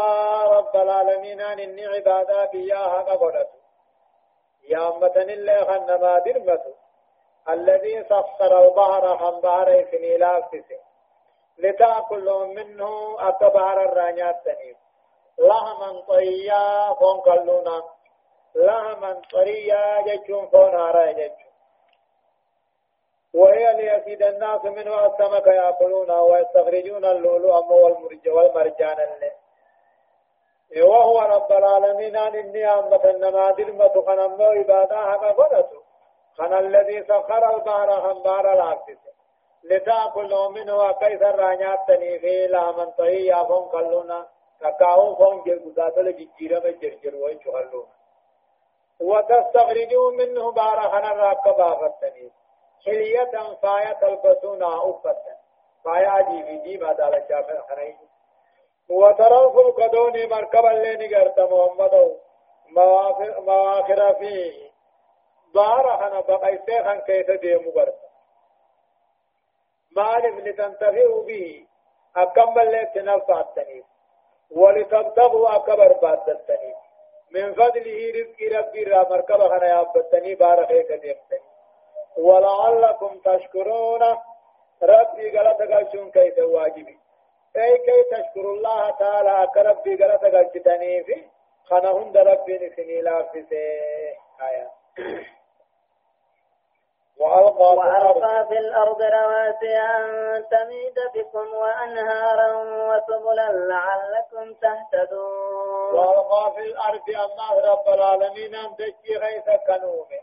رب 0.58 0.76
العالمين 0.82 1.40
أن 1.40 1.78
عبادا 1.94 2.50
بياها 2.52 3.02
قبلت. 3.02 3.48
يا 4.68 4.88
أمة 4.88 5.16
الله 5.16 5.64
خنما 5.64 6.18
درمته 6.18 6.74
الذي 7.48 8.04
سخر 8.04 8.64
البحر 8.64 9.24
عن 9.24 9.40
بحر 9.40 9.84
سنيلافس 9.90 10.72
لتأكلوا 11.58 12.46
منه 12.46 13.16
أكبر 13.28 13.82
الرانيات 13.82 14.44
تنيف 14.44 14.76
لهما 15.38 16.00
طريا 16.08 16.94
فون 16.94 17.20
كلونا 17.20 17.82
لهما 18.54 19.22
طريا 19.32 20.02
جتشون 20.06 20.46
فون 20.48 20.74
هارا 20.74 21.12
جتشون 21.12 21.48
وهي 23.34 23.74
ليزيد 23.74 24.22
الناس 24.22 24.64
منه 24.64 25.06
السمك 25.06 25.46
يأكلون 25.46 26.10
ويستخرجون 26.10 27.04
اللؤلؤ 27.04 27.72
والمرج 27.72 28.28
والمرجان. 28.28 28.96
اللي 29.00 29.32
وهو 30.82 31.18
رب 31.20 31.52
العالمين. 31.52 32.16
أن 32.16 32.34
إني 32.36 32.66
أمة 32.66 33.04
النماذج 33.04 33.70
متقنا 33.70 34.44
عبادها 34.44 35.12
حقا 35.12 35.30
قدسوا 35.32 35.77
خن 36.38 36.54
الذي 36.54 37.02
سخر 37.02 37.54
البحر 37.54 38.00
خنبار 38.00 38.52
العكس 38.52 38.98
لتأكلوا 39.64 40.48
منه 40.48 40.92
كيف 40.92 41.22
الرانيات 41.22 41.78
تنيفي 41.88 42.46
لامن 42.46 42.90
طهي 42.90 43.46
فون 43.48 43.68
قلونا 43.68 44.26
كاكاو 44.60 45.16
فون 45.16 45.42
جلقودات 45.46 45.98
لجيجيرة 45.98 46.58
جرجر 46.58 47.16
وين 47.16 47.40
شغلونا. 47.44 47.98
وتستخرجوا 49.00 50.12
منه 50.12 50.52
بار 50.52 50.80
خن 50.90 51.04
الراكبا 51.04 51.74
فتنيف 51.74 52.32
حلية 52.86 53.54
فاية 53.62 53.92
تلبسونا 53.92 54.90
أفتا 54.90 55.36
فايا 55.84 56.22
جي 56.28 56.42
في 56.42 56.56
جي 56.58 56.78
ما 56.78 56.92
دال 56.92 57.14
الشافر 57.14 57.62
خنين 57.68 57.98
وترى 58.88 59.44
الفلك 59.44 59.90
دوني 59.92 60.26
مركبا 60.26 60.68
لين 60.68 61.14
قرت 61.14 61.40
محمد. 61.40 62.16
مواخر 63.38 64.14
فيه. 64.14 64.67
بارا 65.54 66.06
أنا 66.06 66.20
بقيتي 66.20 66.84
خان 66.84 67.00
كيف 67.00 67.30
ديمو 67.30 67.70
برد. 67.70 67.94
مالف 69.96 70.46
لتنتفعوا 70.46 71.24
به 71.24 71.66
أكمل 72.16 72.72
لك 72.72 72.90
تنفع 72.94 73.40
التنيف. 73.40 73.84
ولتبتغوا 74.50 75.56
أكبر 75.56 75.92
بعد 75.92 76.30
التنيف. 76.30 76.76
من 77.30 77.54
فضله 77.54 78.12
رزق 78.16 78.58
ربي 78.58 78.84
را 78.84 79.08
مركبة 79.10 79.48
خنا 79.48 79.66
يابتني 79.66 80.34
بارا 80.34 80.66
خيك 80.66 80.92
ديمتني 80.92 81.40
ولعلكم 82.16 83.18
تشكرون. 83.18 84.02
ربي 84.82 85.38
غلط 85.38 85.62
قلشون 85.62 86.10
كيف 86.10 86.38
واجبي. 86.38 86.98
أي 87.56 87.78
كي 87.78 88.02
تشكر 88.10 88.40
الله 88.40 88.90
تعالى 88.90 89.48
كربي 89.54 90.04
غلط 90.04 90.24
قلشتني 90.24 91.04
في 91.04 91.24
خنا 91.64 91.90
هند 91.90 92.16
ربي 92.16 92.58
نسني 92.58 93.00
لا 93.00 93.30
آيات 94.40 94.70
وألقى, 97.20 97.74
وألقى 97.76 98.46
في 98.48 98.58
الأرض 98.58 99.02
رواسي 99.02 99.76
أن 99.76 100.04
تميد 100.50 100.94
بكم 101.14 101.54
وأنهارا 101.54 102.48
وسبلا 102.90 103.48
لعلكم 103.52 104.54
تهتدون. 104.62 105.94
وألقى 105.94 106.52
في 106.54 106.60
الأرض 106.62 107.08
الله 107.08 107.72
رب 107.72 107.88
العالمين 107.94 108.54
أن 108.54 108.76
تجي 108.76 109.16
غيث 109.16 109.44
كنومه 109.66 110.22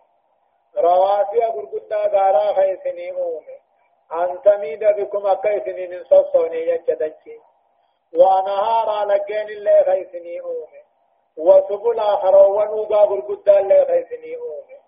رواسي 0.77 1.39
قرقدا 1.45 1.97
غارا 2.17 2.51
غيثني 2.51 3.11
أومه 3.11 3.57
أن 4.13 4.41
تميد 4.41 4.83
بكم 4.83 5.27
أكيثني 5.27 5.87
من 5.87 6.03
صصوني 6.03 6.57
يجدجي 6.69 7.39
وأنهارا 8.13 9.05
لقين 9.05 9.47
اللي 9.49 9.81
غيثني 9.81 10.41
أومه 10.41 10.85
وسبلا 11.37 12.15
خروان 12.15 12.69
وقا 12.69 13.01
قرقدا 13.05 13.59
اللي 13.59 13.81
غيثني 13.83 14.35
أومه 14.37 14.84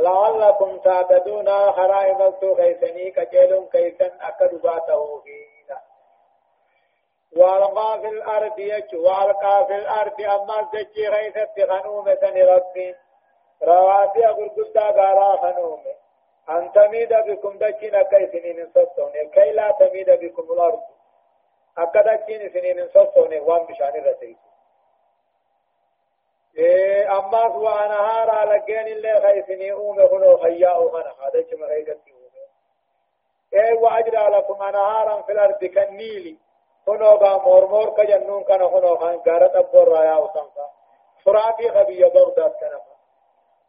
لعلكم 0.00 0.78
تعتدون 0.78 1.48
خرائم 1.72 2.22
السوء 2.22 2.56
كيسني 2.56 3.10
كجيل 3.10 3.68
كيسن 3.72 4.10
أكدباته 4.20 5.20
فينا. 5.20 5.80
والقى 7.36 8.00
في 8.00 8.08
الأرض 8.08 8.58
يجو 8.58 9.02
والقى 9.02 9.66
في 9.66 9.74
الأرض 9.74 10.20
أما 10.20 10.68
زجي 10.72 11.08
غيثت 11.08 11.70
خنومة 11.70 12.18
ربي. 12.54 12.94
رواتي 13.62 14.26
أقول 14.26 14.48
قد 14.48 14.78
قارا 14.78 15.36
خنومة 15.36 15.94
أن 16.50 16.72
تميد 16.72 17.14
بكم 17.14 17.58
دجين 17.58 18.02
كيسنين 18.02 18.70
سطون 18.74 19.12
كي 19.34 19.52
لا 19.52 19.70
تميد 19.70 20.10
بكم 20.10 20.52
الأرض. 20.52 20.82
أكدجين 21.78 22.52
سنين 22.52 22.88
سطون 22.88 23.38
وان 23.38 23.66
بشان 23.66 23.86
إيه 23.86 24.36
أما 27.10 27.52
سوى 27.52 27.88
نهار 27.88 28.30
على 28.30 28.62
جين 28.66 28.86
اللي 28.86 29.20
خيسني 29.20 29.72
أومي 29.72 30.08
خنو 30.08 30.36
خياء 30.36 30.88
خنا 30.88 31.14
هذا 31.20 31.42
كما 31.42 31.66
غيثت 31.66 31.98
إيه 33.54 33.78
وأجرى 33.78 34.28
لكم 34.36 34.58
نهارا 34.58 35.22
في 35.22 35.32
الأرض 35.32 35.64
كالنيل 35.64 36.38
خنو 36.86 37.16
با 37.16 37.38
مورمور 37.38 37.90
كجنون 37.90 38.44
كان 38.44 38.68
خنو 38.68 38.96
خان 38.96 39.20
غارت 39.28 39.56
أبور 39.56 39.88
رايا 39.88 40.16
وسنفا 40.16 40.66
فراتي 41.24 41.68
خبية 41.70 42.06
بغداد 42.06 42.50
كنفا 42.50 42.98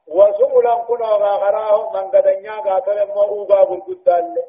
وسملا 0.08 0.76
كنو 0.76 1.06
غاغراه 1.06 1.92
من 1.94 2.12
قدنيا 2.12 2.54
غاتل 2.66 3.08
موغا 3.08 3.64
بالقدال 3.64 4.44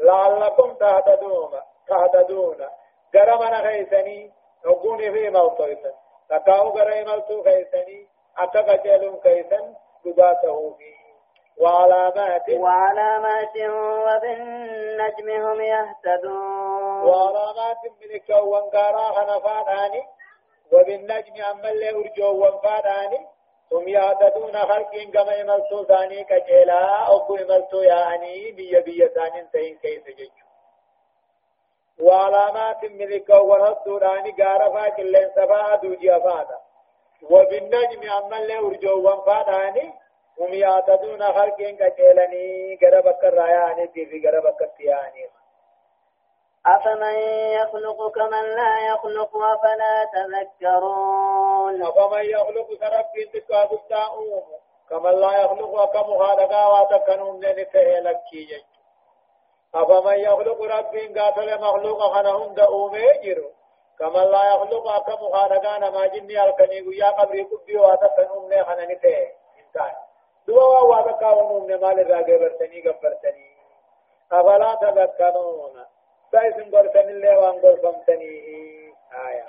لعلكم 0.00 0.74
تهتدون 0.74 1.50
تهتدون. 1.88 2.68
غرمنا 3.14 3.62
خيسني 3.62 4.32
نقوني 4.66 5.12
في 5.12 5.30
موطيسا 5.30 5.92
تكاو 6.30 6.68
غرأي 6.68 7.04
ملتو 7.04 7.42
خيسني 7.44 8.08
أتقى 8.38 8.78
جلون 8.84 9.20
خيسن 9.24 9.74
قداته 10.04 10.74
فيه 10.78 10.98
وعلامات 11.60 12.50
وعلامات 12.50 13.56
وبالنجم 14.06 15.30
هم 15.30 15.60
يهتدون 15.60 17.02
وعلامات 17.08 17.76
من 18.00 18.18
كون 18.26 18.60
قارا 18.60 19.12
خنفاناني 19.12 20.02
وبالنجم 20.72 21.44
أما 21.52 21.70
اللي 21.70 21.90
أرجو 21.90 22.44
وانفاناني 22.44 23.26
هم 23.72 23.88
يهتدون 23.88 24.56
خلق 24.56 24.92
كما 25.14 25.34
يملتو 25.34 25.84
ثاني 25.84 26.24
كجيلا 26.24 27.06
أو 27.06 27.36
يملتو 27.36 27.80
يعني 27.82 28.52
بي 28.52 28.80
بي 28.80 29.08
ثاني 29.08 29.46
سين 29.52 29.78
كيس 29.78 30.04
جيجو 30.04 30.47
وعلامات 32.02 32.84
من 32.84 33.18
كون 33.18 33.60
هدوراني 33.60 34.30
قارا 34.30 34.68
فاكل 34.74 35.12
لين 35.12 35.30
سفا 35.36 35.74
دوجي 35.74 36.16
أفادا. 36.16 36.58
وبالنجم 37.22 38.10
أما 38.12 38.38
اللي 38.38 38.58
أرجو 38.58 39.08
وانفاناني 39.08 39.92
هم 40.40 40.54
يعتدون 40.54 41.22
خلقين 41.22 41.76
كتيلني 41.76 42.78
قربك 42.82 43.24
الرأياني 43.24 43.88
في 43.88 44.28
قربك 44.28 44.62
التياني. 44.62 45.26
أفمن 46.66 47.14
يخلق 47.60 48.10
كمن 48.14 48.42
لا 48.42 48.86
يخلق 48.86 49.36
أفلا 49.36 49.94
تذكرون. 50.14 51.82
أفمن 51.82 52.24
يخلق 52.24 52.68
سرب 52.80 53.30
تكاب 53.32 53.72
التاؤم 53.72 54.42
كمن 54.90 55.20
لا 55.20 55.32
يخلق 55.42 55.82
وكم 55.82 56.18
خالقا 56.18 56.66
واتكنون 56.66 57.40
ننفه 57.40 58.00
لكي 58.00 58.64
أفمن 59.74 60.18
يخلق 60.18 60.62
رب 60.62 60.96
قاتل 61.18 61.60
مخلوق 61.60 62.12
خنهم 62.12 62.54
دؤومي 62.54 63.12
جرو 63.24 63.50
كمن 63.98 64.24
لا 64.30 64.54
يخلق 64.54 64.96
وكم 64.96 65.32
خالقا 65.32 65.78
نما 65.78 66.06
جني 66.06 66.44
الكني 66.44 66.80
قيا 66.80 67.10
قبري 67.10 67.44
كبي 67.44 67.78
واتكنون 67.78 68.50
ننفه 68.50 69.28
انتهى. 69.58 69.96
دوا 70.46 70.78
وابقى 70.78 71.38
ونوم 71.38 71.70
نمال 71.70 72.00
الراقي 72.00 72.38
برتني 72.38 72.80
قبرتني. 72.80 73.48
أفلا 74.32 74.74
تذكرون؟ 74.74 75.84
سايسن 76.32 76.76
قرتني 76.76 77.10
اللي 77.10 77.36
وأن 77.36 77.60
قرفمتني 77.60 78.30
آية. 79.28 79.46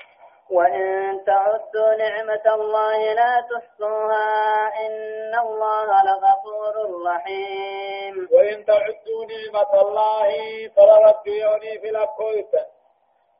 وإن 0.49 1.23
تعدوا 1.25 1.95
نعمة 1.97 2.45
الله 2.55 3.13
لا 3.13 3.33
تحصوها 3.51 4.67
إن 4.85 5.33
الله 5.45 5.87
لغفور 6.07 7.05
رحيم. 7.05 8.27
وإن 8.31 8.65
تعدوا 8.65 9.25
نعمة 9.33 9.81
الله 9.81 10.29
فربيوني 10.75 11.79
في 11.79 11.89
الأكويت 11.89 12.53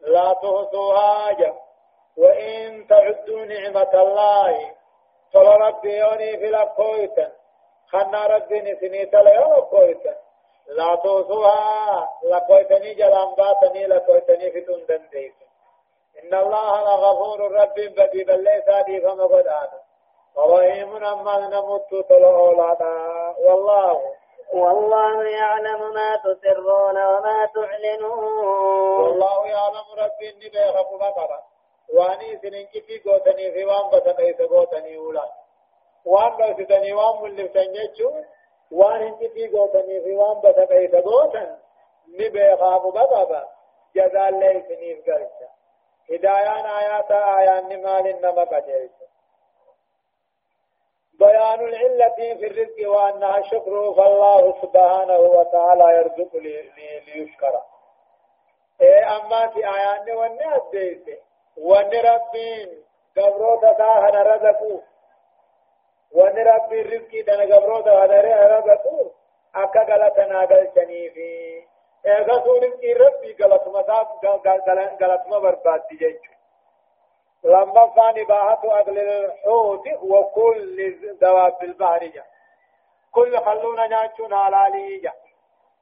لا 0.01 0.34
تحصوها 0.34 1.34
وإن 2.18 2.88
تعدوا 2.88 3.45
نعمة 3.45 3.93
الله 3.93 4.72
فربيوني 5.34 6.38
في 6.38 6.47
الأكويت 6.47 7.16
خنا 7.91 8.28
ربي 8.28 8.60
نسني 8.62 9.05
تليو 9.05 9.66
كويتا 9.66 10.16
لا 10.68 10.95
توسوها 10.95 12.10
لكويتني 12.24 12.93
جلان 12.93 13.36
باتني 13.38 13.88
لكويتني 13.88 14.51
في 14.51 14.62
تندن 14.62 15.10
إن 16.24 16.34
الله 16.34 16.72
لغفور 16.88 17.51
رب 17.51 17.74
بدي 17.97 18.24
بل 18.24 18.43
ليس 18.43 18.67
دي 18.86 19.01
فما 19.01 19.26
قدان 19.26 19.67
ورحيم 20.36 21.03
أما 21.05 21.38
نمت 21.53 21.89
تلو 22.09 22.32
والله 23.45 24.01
والله 24.53 25.24
يعلم 25.24 25.93
ما 25.93 26.15
تسرون 26.15 26.97
وما 27.11 27.45
تعلنون. 27.55 28.99
والله 29.01 29.47
يعلم 29.47 29.88
ربي 29.97 30.30
إني 30.30 30.49
بيخف 30.49 30.89
بطرا 30.93 31.39
وأني 31.93 32.39
سنين 32.41 32.67
كفي 32.74 32.99
قوتني 32.99 33.51
في 33.51 33.65
وان 33.65 33.89
بطني 33.89 34.34
سقوتني 34.34 34.97
أولا. 34.97 35.26
waan 36.05 36.32
dhoksitanii 36.39 36.93
waan 36.99 37.15
mul'iftan 37.22 37.74
jechuun 37.76 38.26
waan 38.80 39.01
hin 39.03 39.15
citii 39.20 39.47
gootanii 39.53 39.99
fi 40.05 40.11
waan 40.22 40.38
basaqeessa 40.43 41.01
gootan 41.07 41.49
ni 42.17 42.30
beekaamu 42.36 42.91
qaba 42.97 43.41
jazaallee 43.95 44.53
isiniif 44.59 44.99
galcha 45.07 45.47
hidayaan 46.10 46.66
aayaata 46.76 47.18
aayaanni 47.36 47.78
maalin 47.86 48.22
nama 48.22 48.45
qajeelcha 48.53 49.05
بيان 51.20 51.60
العلة 51.70 52.10
في 52.39 52.45
الرزق 52.47 52.89
وأنها 52.89 53.38
الشكر 53.38 53.93
فالله 53.97 54.43
سبحانه 54.62 55.20
وتعالى 55.20 55.86
يرزق 55.97 56.32
ليشكر 56.36 57.53
إيه 58.82 59.18
أما 59.18 59.47
في 59.47 59.60
آيان 59.76 60.12
والناس 60.20 60.62
ديسي 60.72 61.18
وأن 61.57 61.91
ربين 62.12 62.70
قبرو 63.18 63.55
تتاهن 63.55 64.16
رزقوه 64.32 64.84
وان 66.12 66.38
ربي 66.47 66.82
رزقي 66.82 67.22
غبرو 67.51 67.80
دا 67.82 67.93
هدره 68.05 68.57
رزقو 68.57 69.12
اكا 69.55 69.84
غلطنا 69.89 70.39
غلچني 70.51 71.10
في 71.10 71.28
مصاب 73.68 74.08
غلط 75.02 75.28
ما 75.28 75.39
برباد 75.39 75.88
دي 75.88 75.95
جيچ 75.97 76.22
لما 77.43 77.88
فاني 77.88 78.24
باحت 78.24 78.66
اغل 78.66 79.00
الحوت 79.00 79.88
وكل 80.02 80.95
دواب 81.22 81.64
البحر 81.64 82.06
جا 82.06 82.24
كل 83.12 83.38
خلونا 83.38 83.88
ناچون 83.88 84.36
حلالي 84.36 84.97
جا 84.97 85.14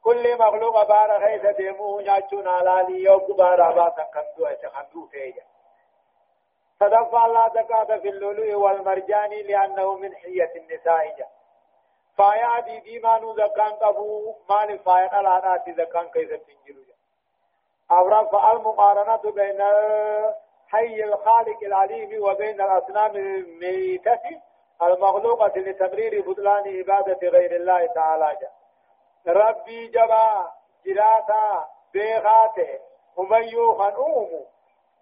كل 0.04 0.38
مخلوق 0.38 0.84
بار 0.88 1.20
خيس 1.20 1.46
ديمو 1.58 2.00
ناچون 2.00 2.50
حلالي 2.50 3.04
يوم 3.04 3.36
بار 3.38 3.70
ابا 3.70 3.90
تكندو 3.90 4.46
اچ 4.46 4.66
خندو 4.66 5.08
فيجا 5.08 5.44
صدق 6.80 7.26
لا 7.26 7.50
زكاة 7.56 7.98
في 7.98 8.10
اللؤلؤ 8.10 8.56
والمرجان 8.56 9.30
لأنه 9.30 9.96
من 9.96 10.16
حية 10.16 10.52
النساء 10.56 11.16
جا 11.18 11.28
فايا 12.18 12.60
دي 12.60 12.80
دي 12.80 13.00
ما 13.00 13.20
نو 13.20 13.34
زكان 13.36 13.72
قبو 13.72 14.36
مال 14.50 14.80
فايا 14.80 15.20
الانات 15.20 15.70
زكان 15.70 16.08
كيف 16.10 16.30
تنجلو 16.30 16.82
جا 16.88 16.94
أورا 17.92 18.24
فالمقارنة 18.24 19.32
بين 19.32 19.62
حي 20.68 21.04
الخالق 21.04 21.64
العليم 21.64 22.24
وبين 22.24 22.62
الأصنام 22.62 23.16
الميتة 23.16 24.20
المخلوقة 24.82 25.60
لتمرير 25.60 26.22
بطلان 26.30 26.78
عبادة 26.78 27.28
غير 27.30 27.56
الله 27.56 27.86
تعالى 27.86 28.38
جا 28.42 28.52
ربي 29.34 29.88
جبا 29.88 30.52
جراتا 30.86 31.68
بيغاته 31.94 32.80
أميو 33.20 33.74
خنومو 33.74 34.46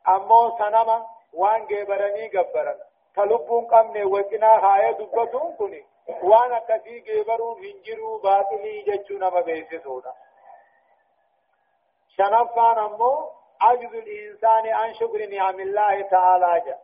أمو 0.07 0.57
سنما 0.57 1.05
وان 1.33 1.65
جبرني 1.67 2.27
جبرن 2.27 2.79
تلبون 3.15 3.65
قمني 3.65 4.03
وكنا 4.03 4.51
هاي 4.65 4.93
دبتون 4.93 5.55
كني 5.59 5.83
وأنا 6.07 6.59
كثي 6.59 6.99
جبرو 6.99 7.53
هنجرو 7.53 8.17
باطلي 8.17 8.81
جچونا 8.81 9.29
ما 9.29 9.41
بيسسونا 9.41 10.13
شنفان 12.17 12.77
امو 12.77 13.29
عجز 13.61 13.93
الانسان 13.95 14.67
عن 14.67 14.93
شكر 14.93 15.25
نعم 15.29 15.59
الله 15.59 16.01
تعالى 16.01 16.61
جا 16.65 16.77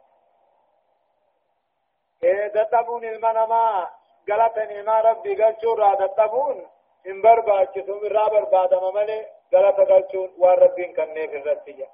دتبون 2.48 3.06
المنما 3.06 3.90
غلطني 4.30 4.82
ما 4.82 5.02
ربي 5.02 5.44
قال 5.44 5.56
شورا 5.62 5.94
دتبون 5.96 6.68
ان 7.08 7.22
بربا 7.22 7.64
كتم 7.64 8.00
رابر 8.04 8.44
بعد 8.44 8.74
ما 8.74 8.92
ملي 8.92 9.28
غلط 9.54 9.76
قال 9.90 10.08
شور 10.12 10.30
وربين 10.38 10.94
كنه 10.94 11.28
في 11.28 11.38
الرتيجه 11.38 11.88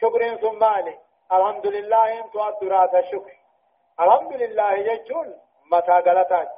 شكرين 0.00 0.36
ثم 0.36 0.58
مالي 0.58 0.98
الحمد 1.32 1.66
لله 1.66 2.20
انتو 2.20 2.48
الدراسة 2.48 2.98
الشكر 2.98 3.36
الحمد 4.00 4.32
لله 4.32 4.72
يجون 4.72 5.38
متى 5.72 5.92
غلطات 5.92 6.48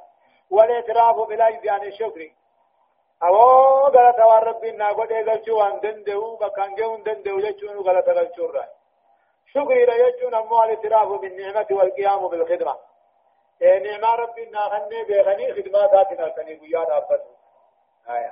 والاعتراف 0.51 1.27
بالعجز 1.27 1.67
عن 1.67 1.83
الشكر 1.83 2.31
أو 3.23 3.37
غلط 3.87 4.19
وان 4.19 4.43
ربي 4.43 4.71
ناقود 4.71 5.11
إيقلشو 5.11 5.57
وان 5.59 5.79
دندهو 5.79 6.35
بكان 6.35 6.75
جون 6.75 7.03
دندهو 7.03 7.39
يجون 7.39 7.77
غلط 7.77 8.09
غلشو 8.09 8.45
الرأي 8.45 8.67
شكري 9.53 9.85
لا 9.85 9.95
يجون 9.95 10.35
أمو 10.35 10.63
الاعتراف 10.63 11.07
بالنعمة 11.07 11.67
والقيام 11.71 12.27
بالخدمة. 12.27 12.75
إيه 13.61 13.79
نعمة 13.79 14.15
ربي 14.15 14.45
ناغني 14.45 15.03
بيغني 15.03 15.53
خدماتاتنا 15.53 16.35
سني 16.35 16.55
قياد 16.55 16.89
أبدا 16.89 17.23
آية. 18.09 18.31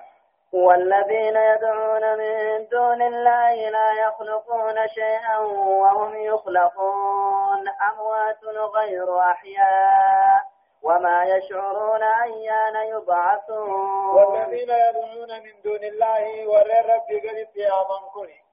والذين 0.54 1.36
يدعون 1.36 2.18
من 2.18 2.68
دون 2.68 3.02
الله 3.02 3.70
لا 3.70 3.92
يخلقون 4.08 4.88
شيئا 4.88 5.38
وهم 5.40 6.16
يخلقون. 6.16 7.70
أموات 7.92 8.44
غير 8.76 9.20
أحياء. 9.20 10.53
وما 10.84 11.24
يشعرون 11.24 12.04
أيان 12.04 12.76
يبعثون. 12.88 13.70
والذين 14.16 14.70
يدعون 14.70 15.44
من 15.44 15.62
دون 15.64 15.84
الله 15.84 16.48
ورى 16.48 16.96
ربي 16.96 17.20
قد 17.20 17.56
يا 17.56 17.80
من 17.90 18.10
كني 18.14 18.44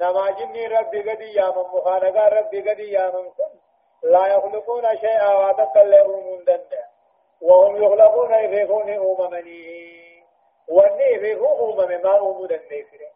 نما 0.00 0.30
جني 0.30 0.66
ربي 0.66 1.10
قد 1.10 1.20
يا 1.20 1.46
من 1.46 1.64
مخانقا 1.74 2.28
ربي 2.28 2.70
قد 2.70 2.78
يا 2.78 3.06
من 3.06 3.30
كن. 3.30 3.52
لا 4.02 4.26
يخلقون 4.26 4.96
شيئا 4.96 5.32
وتقلعون 5.32 6.24
من 6.26 6.44
دندا. 6.44 6.84
وهم 7.40 7.82
يخلقون 7.82 8.34
يفيقون 8.34 8.90
أممني 8.90 10.24
وأني 10.68 11.04
يفيقون 11.04 11.80
أمم 11.80 12.02
ما 12.02 12.18
أمم 12.18 12.46
دندا 12.46 13.10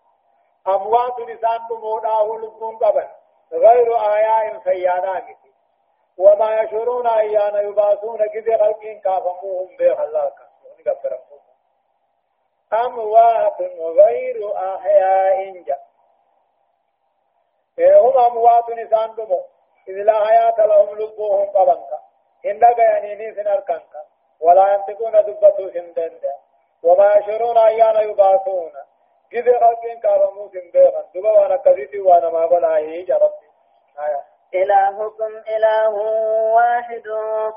أموات 0.69 1.21
لسان 1.21 1.59
بمودا 1.71 2.23
لبون 2.23 2.77
قبل. 2.77 3.09
غير 3.53 3.97
آياء 3.97 4.59
فيانا 4.59 5.19
وما 6.19 6.61
يشعرون 6.61 7.07
أيان 7.07 7.69
يبعثون 7.69 8.27
كذي 8.27 8.59
خلقين 8.59 9.01
كافموهم 9.01 9.77
بخلاك 9.77 10.35
أموات 12.75 13.61
غير 13.81 14.57
أحياء 14.57 15.63
جا. 15.63 15.79
هم 17.79 18.19
أموات 18.19 18.71
نسان 18.71 19.15
دمو. 19.15 19.45
إذ 19.89 19.95
لا 19.95 20.25
حياة 20.25 20.67
لهم 20.67 20.99
لبوهم 20.99 21.51
قبنك. 21.51 21.91
إن 22.47 22.61
يعني 22.79 23.15
نيسن 23.15 23.47
أركنك. 23.47 23.95
ولا 24.41 24.75
ينطقون 24.75 25.13
دبتو 25.13 25.71
سندند 25.71 26.23
وما 26.83 27.15
يشعرون 27.15 27.59
أيان 27.59 28.11
يبعثون. 28.11 28.73
كذي 29.31 29.59
خلقين 29.61 30.01
كافموهم 30.01 30.51
بخلاك 30.75 31.07
دبا 31.15 31.31
وأنا 31.31 31.57
كذيتي 31.57 32.01
وأنا 32.01 32.31
ما 32.31 32.47
بلا 32.47 32.79
يجا 32.79 33.17
ربي. 33.17 33.51
آية 33.99 34.34
إلهكم 34.55 35.33
إله 35.57 35.95
واحد 36.55 37.03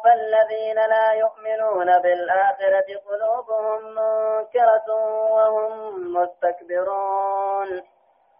فالذين 0.03 0.75
لا 0.75 1.11
يؤمنون 1.11 1.99
بالآخرة 1.99 2.87
قلوبهم 3.07 3.81
منكرة 3.95 4.87
وهم 5.31 6.13
مستكبرون. 6.13 7.83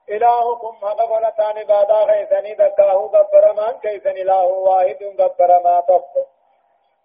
إلهكم 0.10 0.76
هذا 0.84 1.04
قولتان 1.04 1.64
بعد 1.68 1.92
غيثني 1.92 2.54
ذكاه 2.54 2.94
غبر 2.94 3.54
من 3.54 3.80
كيف 3.80 4.08
إله 4.08 4.44
واحد 4.44 5.04
غبر 5.20 5.60
ما 5.64 5.80
تفضل 5.80 6.26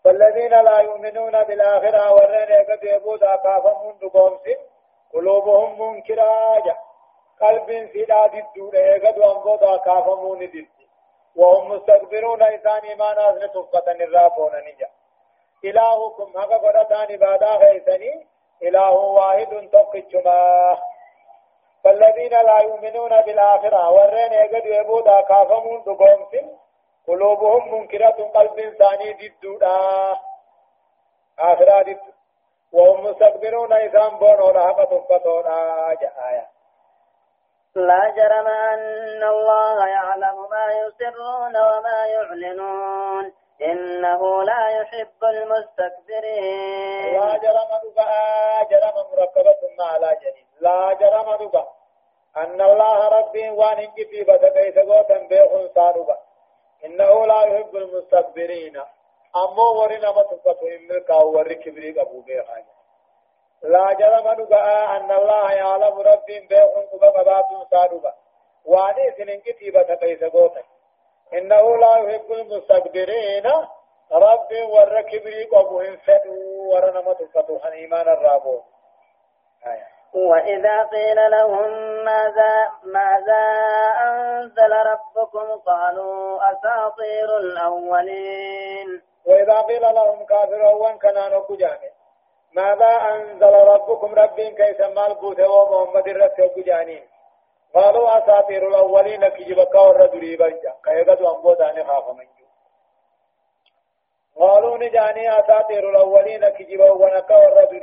فالذين 0.05 0.51
لا 0.51 0.79
يؤمنون 0.79 1.43
بالآخرة 1.43 2.15
ورين 2.15 2.67
قد 2.71 2.85
يبود 2.85 3.23
أكافهم 3.23 3.99
نقومس 4.03 4.41
قلوبهم 5.13 5.81
منكرة 5.83 6.77
قلب 7.41 7.89
سيدا 7.93 8.27
ددور 8.27 8.77
قد 9.07 9.19
وانبود 9.19 9.63
أكافهم 9.63 10.43
ندد 10.43 10.67
وهم 11.37 11.73
مستكبرون 11.73 12.43
إنسان 12.43 12.81
إيمان 12.85 13.19
أذن 13.19 13.53
تفقة 13.53 13.93
الرافون 13.93 14.53
نجا. 14.57 14.89
إلهكم 15.65 16.33
هكا 16.37 16.57
قدتان 16.57 17.17
بادا 17.17 17.51
غيثني 17.51 18.27
إله 18.63 18.91
واحد 18.93 19.69
تقجما 19.73 20.79
فالذين 21.85 22.31
لا 22.31 22.61
يؤمنون 22.61 23.21
بالآخرة 23.21 23.91
ورين 23.91 24.33
يقد 24.33 24.67
يبودا 24.67 25.21
كافمون 25.21 25.83
دقومس 25.83 26.33
قلوبهم 27.07 27.75
منكرة 27.75 28.31
قلب 28.35 28.75
ثاني 28.79 29.13
ضدودا 29.13 29.79
آخرة 31.39 31.83
ضد 31.83 32.01
وهم 32.73 33.05
مستكبرون 33.05 33.73
إنسان 33.73 34.19
بونو 34.19 34.51
لها 34.51 34.85
تفقة 34.85 35.45
آية. 36.29 36.52
لا 37.75 38.09
جرم 38.17 38.47
أن 38.47 39.23
الله 39.25 39.87
يعلم 39.87 40.49
ما 40.51 40.67
يسرون 40.73 41.57
وما 41.57 42.07
يعلنون. 42.07 43.33
إنه 43.63 44.43
لا 44.43 44.69
يحب 44.69 45.25
المستكبرين. 45.25 47.21
لا 47.21 47.37
جرم 47.37 47.71
دبا 47.85 48.09
جرم 48.71 48.97
مركبة 49.13 49.61
على 49.81 50.17
جنين 50.23 50.47
لا 50.61 50.93
جرم 50.93 51.29
دبا. 51.41 51.69
أن 52.37 52.61
الله 52.61 53.09
ربي 53.19 53.51
وان 53.51 53.79
انك 53.79 53.95
في 54.11 54.25
بدكي 54.25 54.73
سقوتا 54.73 55.19
بيخن 55.19 55.69
صادبا 55.75 56.19
إنه 56.85 57.27
لا 57.27 57.43
يحب 57.43 57.77
المستكبرين. 57.77 58.83
أمو 59.37 59.81
ورنا 59.81 60.13
ما 60.13 60.23
تفتو 60.23 60.67
إمركا 60.67 61.15
وري 61.15 61.55
كبريك 61.55 61.99
أبو 61.99 62.21
بيخان 62.21 62.65
لا 63.63 63.93
جرم 63.93 64.41
نبأ 64.41 64.97
أن 64.97 65.13
الله 65.13 65.53
يعلم 65.53 65.99
ربي 66.01 66.41
بيخن 66.41 66.87
قبا 66.93 67.09
قبات 67.09 67.47
صادبا 67.71 68.13
واني 68.65 69.11
سنن 69.17 69.41
كتيبة 69.41 69.95
قيس 69.95 70.25
قوتا 70.25 70.63
إنه 71.35 71.77
لا 71.77 71.97
يحب 71.97 72.33
المستكبرين. 72.33 73.47
ربي 74.13 74.63
ور 74.63 75.01
كبري 75.01 75.45
قبوهم 75.45 75.97
فتو 75.97 76.35
ورنما 76.73 77.13
تفتوحن 77.13 77.73
إيمان 77.73 78.09
الرابو. 78.09 78.61
آية. 79.67 79.89
وإذا 80.15 80.83
قيل 80.83 81.31
لهم 81.31 81.71
ماذا 82.05 82.71
ماذا 82.85 83.45
أنزل 84.03 84.73
ربكم 84.73 85.61
قالوا 85.67 86.53
أساطير 86.53 87.37
الأولين. 87.37 89.03
وإذا 89.27 89.61
قيل 89.61 89.83
لهم 89.83 90.27
كافر 90.27 90.63
وان 90.63 90.99
كان 90.99 91.33
نكو 91.33 91.57
جامع. 91.57 91.92
ماذا 92.55 92.87
أنزل 92.87 93.55
ربكم 93.55 94.15
ربي 94.15 94.51
كيف 94.51 94.81
مال 94.81 95.15
بوته 95.15 95.49
ومحمد 95.51 96.09
الرسول 96.09 96.65
جانين 96.65 97.09
قالوا 97.75 98.19
أساطير 98.19 98.69
الأولين 98.69 99.29
كجبك 99.29 99.75
والرجل 99.75 100.37
بنجا 100.37 100.75
كيغد 100.85 101.23
أنبو 101.23 101.55
داني 101.55 101.85
خاف 101.85 102.09
منجو. 102.09 102.47
قالوا 104.37 104.79
نجاني 104.79 105.39
أساطير 105.41 105.91
الأولين 105.91 106.49
كجبك 106.49 107.01
ونك 107.01 107.31
والرجل 107.31 107.81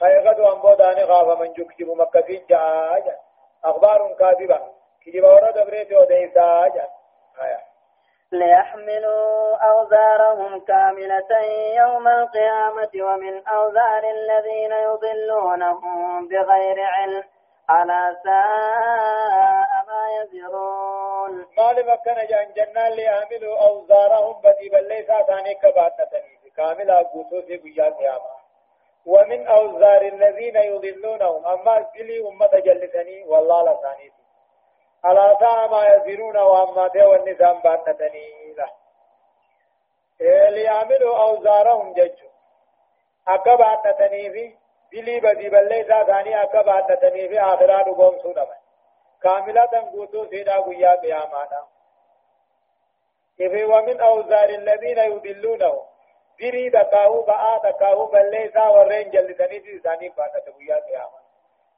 كيغد 0.00 0.40
أنبو 0.40 0.74
داني 0.74 1.06
خاف 1.06 1.40
منجو. 1.40 1.64
كجب 1.64 1.90
مكة 1.90 2.40
جاء 2.50 3.20
أخبار 3.64 4.14
كاذبة. 4.14 4.60
كجب 5.06 5.24
ورد 5.24 5.66
بريت 5.66 5.92
وديسا 5.92 6.68
جاء 6.74 6.90
آية. 7.42 7.67
ليحملوا 8.32 9.56
أوزارهم 9.56 10.60
كاملة 10.60 11.32
يوم 11.76 12.08
القيامة 12.08 12.90
ومن 13.00 13.46
أوزار 13.46 14.02
الذين 14.04 14.72
يضلونهم 14.72 16.28
بغير 16.28 16.80
علم. 16.80 17.24
على 17.68 18.16
ساء 18.24 19.70
ما 19.88 20.22
يزرون. 20.22 21.46
قال 21.56 21.86
مكان 21.86 22.26
جان 22.26 22.52
جنة 22.56 22.88
ليحملوا 22.88 23.58
أوزارهم 23.66 24.40
بدي 24.40 24.68
ليس 24.68 25.06
ثاني 25.06 25.54
كباتة 25.54 26.22
كاملة 26.56 26.94
قوتو 26.94 27.42
في 27.42 27.56
قيام 27.56 27.94
قيامة. 27.94 28.38
ومن 29.06 29.46
أوزار 29.46 30.02
الذين 30.02 30.56
يضلونهم. 30.56 31.46
أما 31.46 31.86
زلي 31.94 32.28
أمة 32.28 32.50
جلسني 32.64 33.24
والله 33.24 33.62
لثاني 33.62 34.17
على 35.04 35.36
ساعة 35.40 35.66
ما 35.66 35.86
يزرون 35.86 36.36
وأما 36.36 36.88
تيوى 36.88 37.16
النسان 37.16 37.60
باتتني 37.60 38.54
له 38.58 38.70
ليعملوا 40.50 41.18
أوزارهم 41.22 41.92
ججو 41.92 42.28
أكا 43.28 43.54
باتتني 43.54 44.30
في 44.30 44.56
دلي 44.92 45.20
بدي 45.20 45.48
بلي 45.48 45.84
ثاني 45.84 46.42
أكا 46.42 46.62
باتتني 46.62 47.28
في 47.28 47.40
آخرات 47.40 47.86
قوم 47.86 48.18
سودما 48.22 48.56
كاملة 49.22 49.90
قوتو 49.92 50.26
سيدا 50.26 50.60
قيا 50.60 50.94
قيامانا. 50.94 51.66
إذا 53.40 53.64
ومن 53.64 54.00
أوزار 54.00 54.48
الذين 54.48 54.98
يضلونه 54.98 55.82
ديري 56.38 56.68
دكاو 56.68 57.22
بآ 57.22 57.58
دكاو 57.64 58.06
بلي 58.06 58.50
سا 58.54 58.68
ورين 58.68 59.10
جلتني 59.10 59.60
في 59.60 59.78
ثاني 59.78 60.08
باتت 60.08 60.48
قيا 60.58 60.76
قيامانا. 60.86 61.17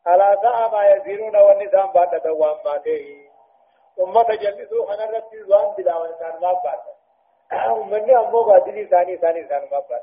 على 0.06 0.38
ساعة 0.42 0.68
ما 0.68 0.84
يزيرون 0.86 1.36
والنظام 1.36 1.92
بعد 1.92 2.22
دوام 2.22 2.62
باته 2.64 3.30
أمة 4.00 4.34
جلسوا 4.34 4.86
خنا 4.86 5.04
رتي 5.04 5.42
زوان 5.44 5.74
بلا 5.74 5.96
وانسان 5.96 6.40
ما 6.40 6.52
بعد. 6.52 6.80
أمني 7.52 8.16
أمو 8.16 8.42
بادلي 8.42 8.86
ثاني 8.86 9.16
ثاني 9.16 9.44
ثاني 9.44 9.66
ما 9.70 9.80
بعد. 9.80 10.02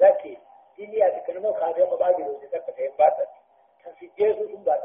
لكن 0.00 0.36
ديني 0.76 1.06
أتكلموا 1.06 1.60
خاطئ 1.60 1.90
مبادئ 1.90 2.22
وجدت 2.22 2.70
كتير 2.70 2.92
بعد 2.98 3.26
كان 3.84 3.94
في 3.94 4.10
جيسو 4.18 4.46
ثم 4.46 4.62
بعد. 4.62 4.80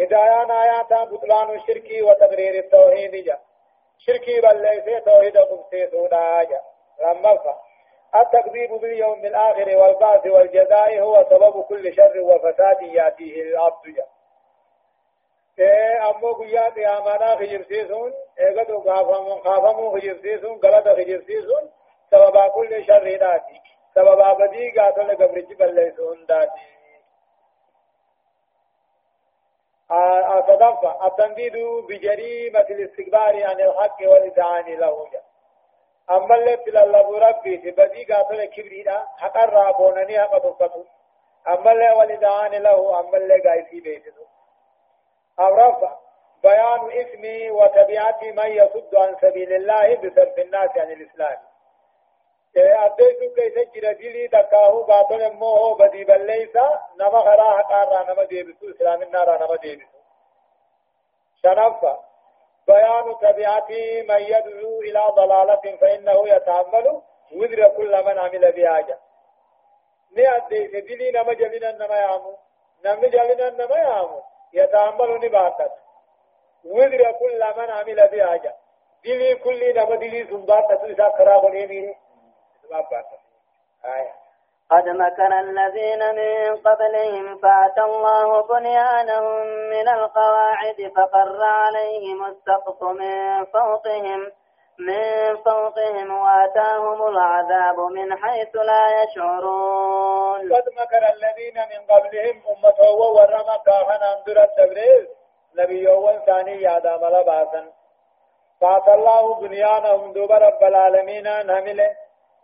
هدايان 0.00 0.50
آياتا 0.50 1.04
بطلان 1.04 1.56
الشرك 1.56 1.88
وتقرير 2.02 2.64
التوحيد 2.64 3.24
جا. 3.24 3.45
شركي 3.98 4.40
بل 4.40 4.62
ليس 4.62 5.04
توحيد 5.04 5.36
قمسي 5.38 5.90
سودا 5.90 6.42
جا 6.42 6.60
لما 7.02 7.38
التكذيب 8.14 8.70
باليوم 8.72 9.24
الآخر 9.26 9.76
والبعث 9.76 10.26
والجزاء 10.26 11.00
هو 11.00 11.24
سبب 11.30 11.62
كل 11.62 11.94
شر 11.94 12.20
وفساد 12.20 12.82
يأتيه 12.82 13.42
العبد 13.42 13.84
جا 13.96 14.06
ammoo 16.08 16.34
guyyaa 16.38 16.70
qiyaamaadhaa 16.70 17.36
kijibsiisuun 17.36 18.12
eegatu 18.46 18.80
kaafamuu 19.44 19.92
kijibsiisuun 19.94 20.58
galata 20.64 20.94
kijibsiisuun 20.94 21.70
sababaa 22.10 22.50
kulli 22.50 22.84
sharriidhaati 22.84 23.62
sababaa 23.94 24.34
badii 24.34 24.70
gaatole 24.70 25.16
gabrichi 25.16 25.54
balleessu 25.54 26.08
hundaati 26.08 26.60
صدفة 30.46 31.06
التنبيد 31.06 31.56
بجريمة 31.88 32.60
الاستكبار 32.60 33.44
عن 33.44 33.60
الحق 33.60 33.96
والإذعان 34.02 34.64
له. 34.64 35.06
أما 36.10 36.34
اللي 36.34 36.56
تلالب 36.56 37.10
ربي 37.10 37.56
تبدي 37.56 38.04
قاتل 38.04 38.44
كبريدا 38.44 39.06
حق 39.18 39.36
الرابونني 39.38 40.18
حق 40.20 40.38
تفقتو 40.38 40.84
أما 41.48 41.72
اللي 41.72 41.90
والإذعان 41.90 42.50
له 42.62 43.00
أما 43.00 43.16
اللي 43.16 43.38
قايسي 43.38 43.80
بيتو 43.80 44.24
الرفع 45.40 45.96
بيان 46.42 46.90
اسم 46.92 47.54
وتبعة 47.54 48.20
من 48.22 48.50
يصد 48.52 48.94
عن 48.96 49.16
سبيل 49.20 49.52
الله 49.52 49.94
بصرف 49.96 50.38
الناس 50.38 50.70
عن 50.76 50.90
الإسلام. 50.90 51.38
أديت 52.58 53.34
كيف 53.34 53.74
جرى 53.74 53.94
دلي 53.94 54.28
تكاهو 54.28 54.82
باطل 54.82 55.32
موه 55.32 55.74
بدي 55.76 56.04
بليسا 56.04 56.80
نما 56.98 57.20
خرا 57.20 57.58
حقارا 57.58 58.12
نما 58.12 58.24
ديبسو 58.24 58.70
إسلام 58.70 59.02
النار 59.02 59.44
نما 59.44 59.56
ديبسو 59.56 59.98
شنفة 61.42 61.98
بيان 62.66 63.14
تبعة 63.20 63.68
من 64.08 64.20
يدعو 64.20 64.80
إلى 64.80 65.02
ضلالة 65.16 65.76
فإنه 65.80 66.28
يتعمل 66.28 67.00
وذر 67.32 67.68
كل 67.68 68.04
من 68.04 68.18
عمل 68.18 68.52
بهاجة 68.52 68.98
ني 70.16 70.36
أديت 70.36 70.84
دلي 70.88 71.10
نما 71.10 71.32
جلنا 71.32 71.72
نما 71.72 71.96
يامو 71.96 72.36
نما 72.84 73.08
جلنا 73.08 73.50
نما 73.50 73.76
يامو 73.76 74.22
يتعمل 74.52 75.20
نباتت 75.24 75.72
وذر 76.64 77.12
كل 77.12 77.44
من 77.56 77.70
عمل 77.70 78.08
بهاجة 78.08 78.54
دلي 79.04 79.34
كل 79.34 79.74
نما 79.76 79.96
دلي 79.96 80.26
سنباتت 80.26 80.84
إذا 80.84 81.08
خراب 81.18 81.54
آية. 81.54 82.05
قد 84.70 84.88
مكر 84.88 85.38
الذين 85.40 86.02
من 86.14 86.56
قبلهم 86.56 87.38
فأتى 87.38 87.80
الله 87.80 88.42
بنيانهم 88.42 89.46
من 89.46 89.88
القواعد 89.88 90.92
فقر 90.96 91.42
عليهم 91.42 92.24
السقف 92.24 92.82
من 92.82 93.44
فوقهم 93.44 94.32
من 94.78 95.36
فوقهم 95.36 96.18
وآتاهم 96.18 97.08
العذاب 97.08 97.78
من 97.80 98.16
حيث 98.16 98.56
لا 98.56 99.02
يشعرون. 99.02 100.52
قد 100.52 100.66
مكر 100.80 101.02
الذين 101.16 101.58
من 101.72 101.80
قبلهم 101.90 102.42
أمته 102.52 102.96
ورمى 103.16 103.56
كافن 103.66 104.02
أندر 104.02 104.42
التبريز. 104.42 105.06
نبي 105.58 105.90
أول 105.90 106.22
ثاني 106.26 106.62
يادا 106.62 106.96
ملباسا 106.96 107.72
فأتى 108.60 108.94
الله 108.94 109.40
بنيانهم 109.40 110.12
دوب 110.12 110.32
رب 110.32 110.62
العالمين 110.62 111.24
نمله 111.24 111.96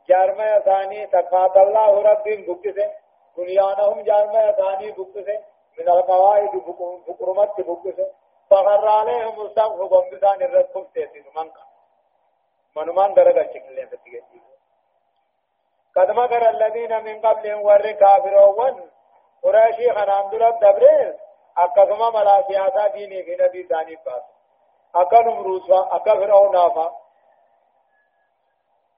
جارما 0.09 0.59
ثاني 0.59 1.07
تقاط 1.07 1.57
الله 1.57 2.03
رب 2.03 2.25
بكسه 2.25 2.91
بنيانهم 3.37 4.01
جارما 4.01 4.53
ثاني 4.53 4.91
بكسه 4.91 5.39
من 5.79 5.89
القواعد 5.89 6.51
بكرمت 7.09 7.61
بكسه 7.61 8.09
فغر 8.51 8.89
عليهم 8.89 9.47
السقف 9.47 9.81
بمبسان 9.93 10.43
الرسول 10.43 10.87
تيسين 10.95 11.25
منك 11.37 11.55
منمان 12.77 13.15
درجة 13.15 13.51
شكلين 13.55 13.87
فتيجي 13.87 14.43
قد 15.97 16.11
مكر 16.11 16.51
الذين 16.51 17.05
من 17.05 17.21
قبلهم 17.21 17.63
ور 17.63 17.91
كافرون 17.93 18.91
قريشي 19.43 19.93
خنام 19.93 20.31
درب 20.31 20.61
دبريز 20.61 21.15
أكثما 21.59 22.11
ملا 22.11 22.43
سياسة 22.49 22.87
ديني 22.87 23.37
نبي 23.41 23.63
ثاني 23.63 23.97
باس 24.07 24.23
أكا 24.95 25.23
نمروسا 25.23 25.89
أكا 25.93 26.15
فرعون 26.15 26.57
آفا 26.57 27.02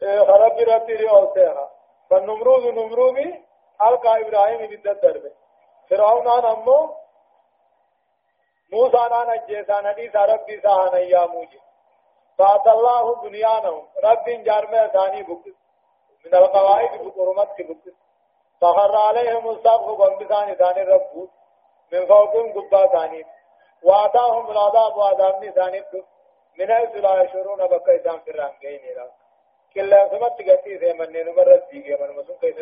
خرب 0.05 0.59
ربي 0.59 0.95
لأوسيها 0.95 1.71
فالنمرود 2.11 2.67
نمرودي 2.67 3.45
ألقى 3.83 4.21
إبراهيم 4.21 4.67
ضد 4.67 4.87
الدرب 4.87 5.33
فرعون 5.91 6.29
أنا 6.29 6.53
أمو 6.53 6.95
موسى 8.73 8.97
أنا 8.97 9.35
نجيسان 9.35 9.87
حديث 9.87 10.17
ربي 10.17 10.61
ساهنا 10.61 10.99
يا 10.99 11.27
موجي. 11.27 11.61
فأتى 12.39 12.71
الله 12.71 13.15
بنيانهم. 13.15 13.89
رب 14.05 14.25
جارم 14.25 14.87
ثاني 14.87 15.23
بكس 15.23 15.57
من 16.27 16.35
القواعد 16.35 17.01
بقرمت 17.05 17.61
بكس 17.61 17.95
فخر 18.61 18.97
عليهم 18.97 19.51
السقف 19.51 19.91
بمبسان 20.01 20.55
ثاني 20.55 20.83
رب 20.83 21.29
من 21.93 22.07
فوقهم 22.07 22.53
قبا 22.53 22.87
ثاني. 22.87 23.25
وآتاهم 23.83 24.51
العذاب 24.51 24.97
وعذاب 24.97 25.51
ثاني 25.51 25.85
من 26.59 26.73
حيث 26.75 26.95
لا 26.95 27.23
يشعرون 27.23 27.67
بكيسان 27.67 27.97
إسان 28.01 28.21
في 28.21 28.31
الرانجين 28.31 28.81
كلا 29.75 30.09
سمت 30.09 30.51
قتي 30.51 30.79
في 30.79 30.93
من 30.93 31.13
نمرت 31.13 31.71
ديجي 31.71 31.95
من 31.95 32.17
مسون 32.17 32.37
كيف 32.41 32.57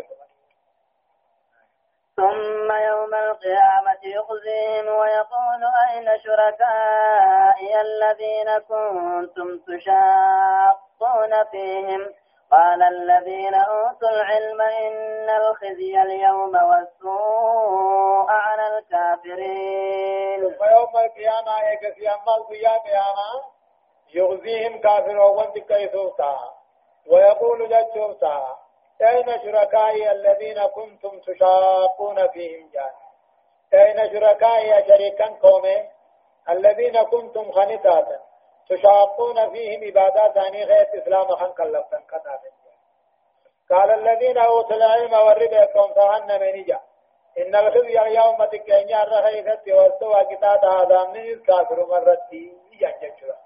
ثم 2.16 2.72
يوم 2.72 3.14
القيامة 3.14 4.00
يخزيهم 4.02 4.86
ويقول 4.86 5.62
أين 5.88 6.20
شركائي 6.24 7.80
الذين 7.80 8.58
كنتم 8.68 9.58
تشاقون 9.58 11.44
فيهم؟ 11.50 12.14
قال 12.50 12.82
الذين 12.82 13.54
أوتوا 13.54 14.08
العلم 14.08 14.60
إن 14.60 15.30
الخزي 15.30 16.02
اليوم 16.02 16.54
والسوء 16.54 18.30
على 18.30 18.78
الكافرين. 18.78 20.40
ثم 20.40 20.64
يوم 20.64 20.96
القيامة 21.04 21.52
أما 22.14 22.36
القيامة 22.36 23.52
يخزيهم 24.14 24.80
كافرون 24.80 25.44
بكيسوتا 25.44 26.61
ويقول 27.06 27.68
جتشوسا 27.68 28.56
أين 29.02 29.38
شركائي 29.42 30.10
الذين 30.10 30.66
كنتم 30.66 31.20
تشاقون 31.20 32.28
فيهم 32.28 32.70
جان 32.74 32.90
أين 33.74 34.12
شركائي 34.12 34.88
شريكا 34.88 35.26
قومي 35.42 35.88
الذين 36.48 37.02
كنتم 37.02 37.52
خنتاتا 37.52 38.20
تشاقون 38.68 39.50
فيهم 39.50 39.84
عبادات 39.84 40.34
ثاني 40.34 40.64
غير 40.64 40.86
إسلام 40.94 41.26
خن 41.26 41.52
كلفتن 41.52 42.02
كتابين 42.08 42.52
قال 43.70 43.90
الذين 43.90 44.38
أوتوا 44.38 44.76
العلم 44.76 45.12
والربا 45.12 45.64
قوم 45.64 45.94
سهن 45.94 46.40
من 46.40 46.64
جا 46.64 46.80
إن 47.38 47.56
الخزي 47.56 47.98
يوم 48.16 48.44
تكينيا 48.44 49.02
الرخيثة 49.02 49.74
والسوى 49.74 50.36
كتاب 50.36 50.64
هذا 50.64 51.04
من 51.04 51.16
الكافر 51.16 51.86
مرتي. 51.86 52.52
يججرا 52.72 53.36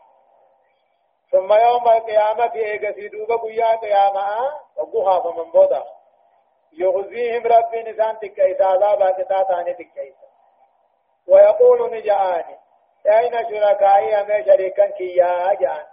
ثم 1.31 1.53
يوم 1.53 1.89
القيامة 1.89 2.55
إيقسي 2.55 3.09
دوبا 3.09 3.37
قيا 3.37 3.77
قيامة 3.77 4.27
وقوها 4.77 5.21
فمن 5.21 5.51
بودا. 5.51 5.85
يغزيهم 6.73 7.47
ربي 7.47 7.83
نسان 7.83 8.19
تكيسا 8.19 8.65
عذابا 8.65 9.11
كتاتاني 9.11 9.75
تكيسا 9.75 10.27
ويقول 11.29 11.91
نجآني 11.91 12.59
أين 13.07 13.33
شركائي 13.33 14.21
أمي 14.21 14.45
شريكا 14.45 14.87
كيا 14.87 15.55
جان؟ 15.55 15.87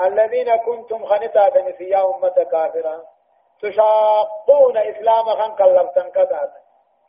الذين 0.00 0.56
كنتم 0.56 1.06
خنتا 1.06 1.60
نسيا 1.60 2.04
أمة 2.04 2.46
كافرة. 2.52 3.04
تشاقون 3.62 4.76
إسلام 4.76 5.24
خن 5.24 5.54
كلفتن 5.56 6.10
كذا 6.10 6.52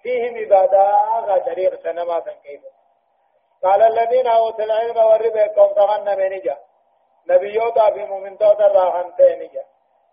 فيهم 0.02 0.38
عبادة 0.38 1.46
شريك 1.46 1.76
سنما 1.84 2.20
كيف 2.20 2.62
قال 3.64 3.82
الذين 3.82 4.28
أوتوا 4.28 4.66
العلم 4.66 4.98
والربا 4.98 5.48
قوم 5.48 5.74
تغنى 5.74 6.16
من 6.16 6.42
نبيوتا 7.30 7.92
في 7.94 8.06
مؤمنتوتا 8.06 8.68
راحن 8.68 9.16
تينيا. 9.16 9.64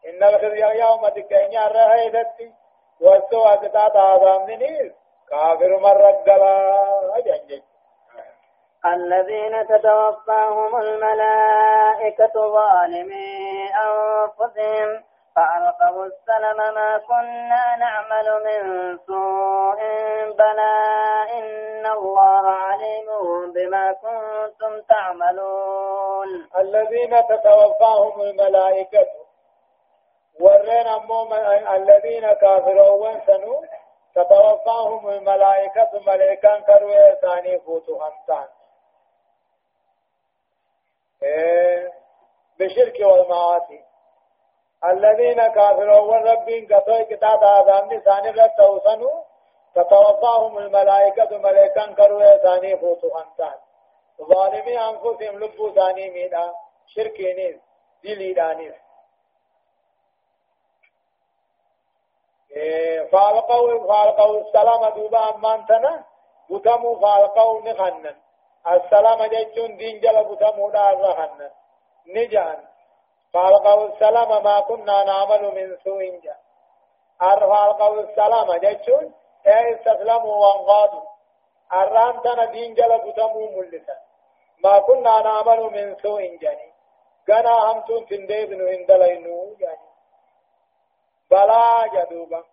إن 0.08 0.22
الخزي 0.22 0.80
يوم 0.80 1.08
تكينيا 1.08 1.66
رهيدتي. 1.66 2.52
والسوء 3.00 3.54
تتاتا 3.54 3.98
عظام 3.98 4.50
نيس 4.50 4.92
كافر 5.30 5.78
مرة 5.80 6.24
أجنجي. 7.16 7.62
الذين 8.86 9.66
تتوفاهم 9.66 10.76
الملائكة 10.76 12.32
ظالمي 12.34 13.70
أنفسهم. 13.86 15.04
فألقوا 15.36 16.06
السلم 16.06 16.74
ما 16.74 16.98
كنا 16.98 17.76
نعمل 17.76 18.44
من 18.44 18.62
سوء 19.06 19.80
بلى 20.38 20.74
إن 21.38 21.44
الله 21.92 22.50
عليم 22.50 23.06
بما 23.52 23.92
كنتم 23.92 24.80
تعملون. 24.80 26.48
الذين 26.58 27.26
تتوفاهم 27.26 28.20
الملائكة 28.20 29.06
ورين 30.40 30.86
أمهم 30.86 31.32
الذين 31.74 32.32
كافروا 32.32 32.90
وانسنوا 32.90 33.60
تتوفاهم 34.14 35.08
الملائكة 35.08 35.90
ملائكة 36.06 36.60
كروي 36.60 37.16
ثاني 37.22 37.58
فوتو 37.58 38.02
همتان 38.02 38.48
إيه 41.22 41.92
بشرك 42.58 43.00
والمعاصي. 43.00 43.80
الذين 44.84 45.48
كافرون 45.48 46.28
ربين 46.28 46.74
قطوي 46.74 47.04
كتاب 47.04 47.44
آدم 47.44 48.00
ثاني 48.00 48.30
رد 48.30 48.50
توسنوا 48.58 49.29
تتوفاهم 49.74 50.58
الملائكة 50.58 51.38
ملائكة 51.38 51.94
كروي 51.94 52.38
ثاني 52.38 52.76
فوتو 52.76 53.08
همتان 53.08 53.58
ظالمي 54.22 54.78
أنفسهم 54.78 55.38
لبو 55.38 55.70
ثاني 55.70 56.10
ميدا. 56.10 56.52
شركينيز 56.86 57.60
دليدانيز 58.04 58.74
فالقوا 63.12 63.86
فالقوا 63.88 64.40
السلام 64.40 64.88
دوبا 64.94 65.34
أمانتنا. 65.34 66.04
بتمو 66.50 67.00
فالقوا 67.00 67.60
نخنن 67.60 68.16
السلام 68.66 69.24
جيتون 69.24 69.76
دين 69.76 70.00
جل 70.00 70.24
بتمو 70.24 70.70
دار 70.70 71.00
رخنن 71.00 71.50
نجان. 72.06 72.58
فالقوا 73.32 73.86
السلام 73.88 74.44
ما 74.44 74.60
كنا 74.60 75.04
نعمل 75.04 75.42
من 75.54 75.76
سوء 75.84 76.20
جا 76.24 76.36
فالقوا 77.20 78.00
السلام 78.00 78.52
جيتون 78.58 79.14
اي 79.46 79.74
استسلموا 79.74 80.36
وانقادوا 80.46 81.02
الرام 81.72 82.20
تنا 82.20 82.44
دين 82.44 82.74
جل 82.74 82.98
بتمو 82.98 83.50
ملسا 83.56 83.96
ما 84.64 84.78
كنا 84.78 85.20
نعمل 85.22 85.60
من 85.60 85.96
سوء 86.02 86.36
جاني 86.36 86.70
غنا 87.30 87.72
همتون 87.72 88.06
تنديبنو 88.06 88.68
هندلينو 88.68 89.56
يعني 89.58 89.88
بلا 91.30 91.86
جدوبا 91.94 92.44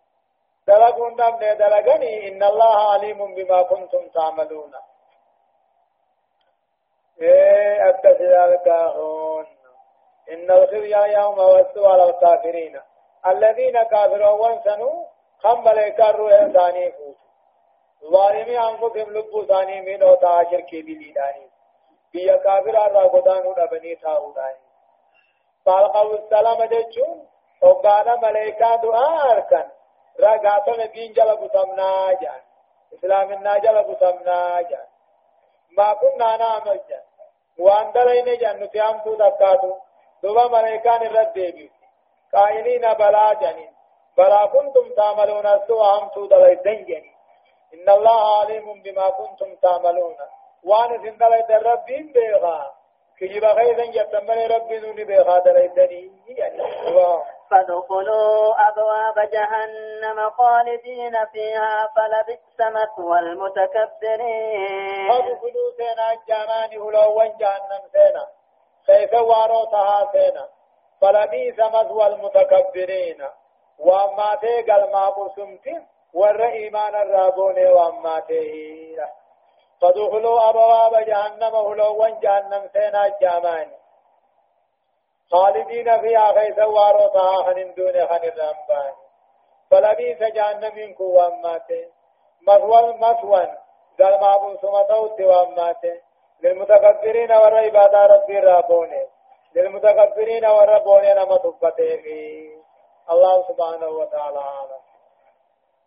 دلقون 0.68 1.16
دم 1.16 1.40
دلقني 1.40 2.28
إن 2.28 2.44
الله 2.44 2.92
عليم 2.92 3.36
بما 3.36 3.62
كنتم 3.62 4.08
تعملون 4.08 4.74
إيه 7.22 7.90
أبتسلال 7.90 8.62
كاهون 8.66 9.46
إن 10.32 10.52
الخزي 10.52 10.96
يوم 11.18 11.40
وسوى 11.40 11.88
على 11.88 12.04
الكافرين 12.10 12.82
الذين 13.28 13.84
كافروا 13.84 14.30
وانسنوا 14.30 15.06
خم 15.44 15.64
ملائكة 15.64 16.12
روح 16.12 16.48
ثاني 16.54 16.92
فوت 16.92 17.16
ظالمي 18.12 18.58
أنفسهم 18.58 19.10
لبو 19.18 19.46
ثاني 19.46 19.82
من 19.82 20.04
أو 20.04 20.16
تاشر 20.16 20.62
كي 20.62 20.82
بليداني 20.82 21.48
بيا 22.14 22.38
كافر 22.38 22.76
أرى 22.86 23.10
قدانو 23.10 23.56
نبني 23.58 23.96
تاوداني 23.96 24.68
فالقوا 25.66 26.18
السلام 26.18 26.66
جيشون 26.66 27.28
وقال 27.62 28.20
ملائكة 28.22 28.76
دعاء 28.76 29.32
أركن 29.32 29.68
رقاتنا 30.20 30.86
دين 30.86 31.14
جل 31.14 31.36
بسمنا 31.36 32.14
جان۔ 32.22 32.42
إسلام 32.94 33.32
الناجل 33.32 33.84
بسمنا 33.84 34.62
جان۔ 34.62 34.88
ما 35.78 35.94
كنا 35.94 36.38
نعمل 36.38 36.80
جان۔ 36.90 37.04
وان 37.60 37.92
دلين 37.92 38.38
جان 38.38 38.60
نتيام 38.60 38.98
تو 38.98 39.16
دكاتو 39.16 39.78
دوبا 40.24 40.48
ملائكان 40.48 41.02
الرد 41.02 41.34
ديبي 41.34 41.72
قائلين 42.34 42.94
بلا 42.94 43.34
جانين 43.34 43.77
بلا 44.18 44.46
كنتم 44.46 44.96
تعملون 44.96 45.46
السوء 45.46 45.84
هم 45.84 46.10
تو 46.10 46.26
دلين 46.26 46.86
جانين 46.86 47.14
إن 47.74 47.90
الله 47.90 48.40
عليم 48.40 48.82
بما 48.84 49.10
كنتم 49.10 49.56
تعملون. 49.56 50.16
وان 50.64 50.98
سندلين 50.98 51.52
الرب 51.52 51.86
بيغا. 51.86 52.74
كجيب 53.20 53.46
خيزا 53.46 53.84
يتمني 53.84 54.48
ربي 54.48 54.80
نوني 54.80 55.04
بيغا 55.04 55.40
دلين 55.40 56.24
يعني 56.28 56.64
فادخلوا 57.50 58.56
أبواب 58.68 59.30
جهنم 59.32 60.30
خالدين 60.30 61.26
فيها 61.26 61.90
فلبئس 61.96 62.60
مثوى 62.60 63.20
المتكبرين. 63.20 65.10
فادخلوا 65.10 65.72
سينا 65.78 66.14
الجامان 66.14 66.72
هلوان 66.82 67.32
جهنم 67.38 67.84
سينا. 67.92 68.28
كيف 68.86 69.14
واروتها 69.14 70.12
سينا. 70.12 70.48
فلبئس 71.02 71.60
مثوى 71.60 72.08
المتكبرين. 72.08 73.28
وأما 73.80 74.36
تيقل 74.42 74.92
ما 74.92 75.10
بسمت 75.10 75.68
ور 76.14 76.44
إيمان 76.44 76.96
الرابون 76.96 77.68
وأما 77.68 78.20
تيهيرا 78.20 79.10
فادخلوا 79.82 80.50
أبواب 80.50 81.06
جهنم 81.06 81.56
هلوان 81.56 82.20
جهنم 82.20 82.70
سينا 82.74 83.06
الجامان 83.06 83.72
خالدين 85.32 86.02
فيها 86.02 86.32
غيث 86.32 86.60
واروتها 86.60 87.44
خن 87.44 87.74
دون 87.74 88.08
خن 88.08 88.24
الرمبان 88.24 88.94
فلبيس 89.72 90.18
جهنم 90.18 90.94
كوان 90.94 91.42
ماته 91.42 91.88
مثوى 92.48 92.94
مثوى 92.94 93.48
قال 94.00 94.20
ما 94.22 94.36
ابو 94.36 94.58
سمتو 94.62 95.08
توان 95.08 95.56
ماته 95.56 96.02
للمتكبرين 96.44 97.32
والعبادة 97.32 98.06
ربي 98.06 98.40
رابونه 98.40 99.08
للمتكبرين 99.56 100.46
والربونه 100.46 101.14
نما 101.14 101.38
تبته 101.38 102.57
الله 103.12 103.36
سبحانه 103.48 103.88
وتعالى 103.88 104.44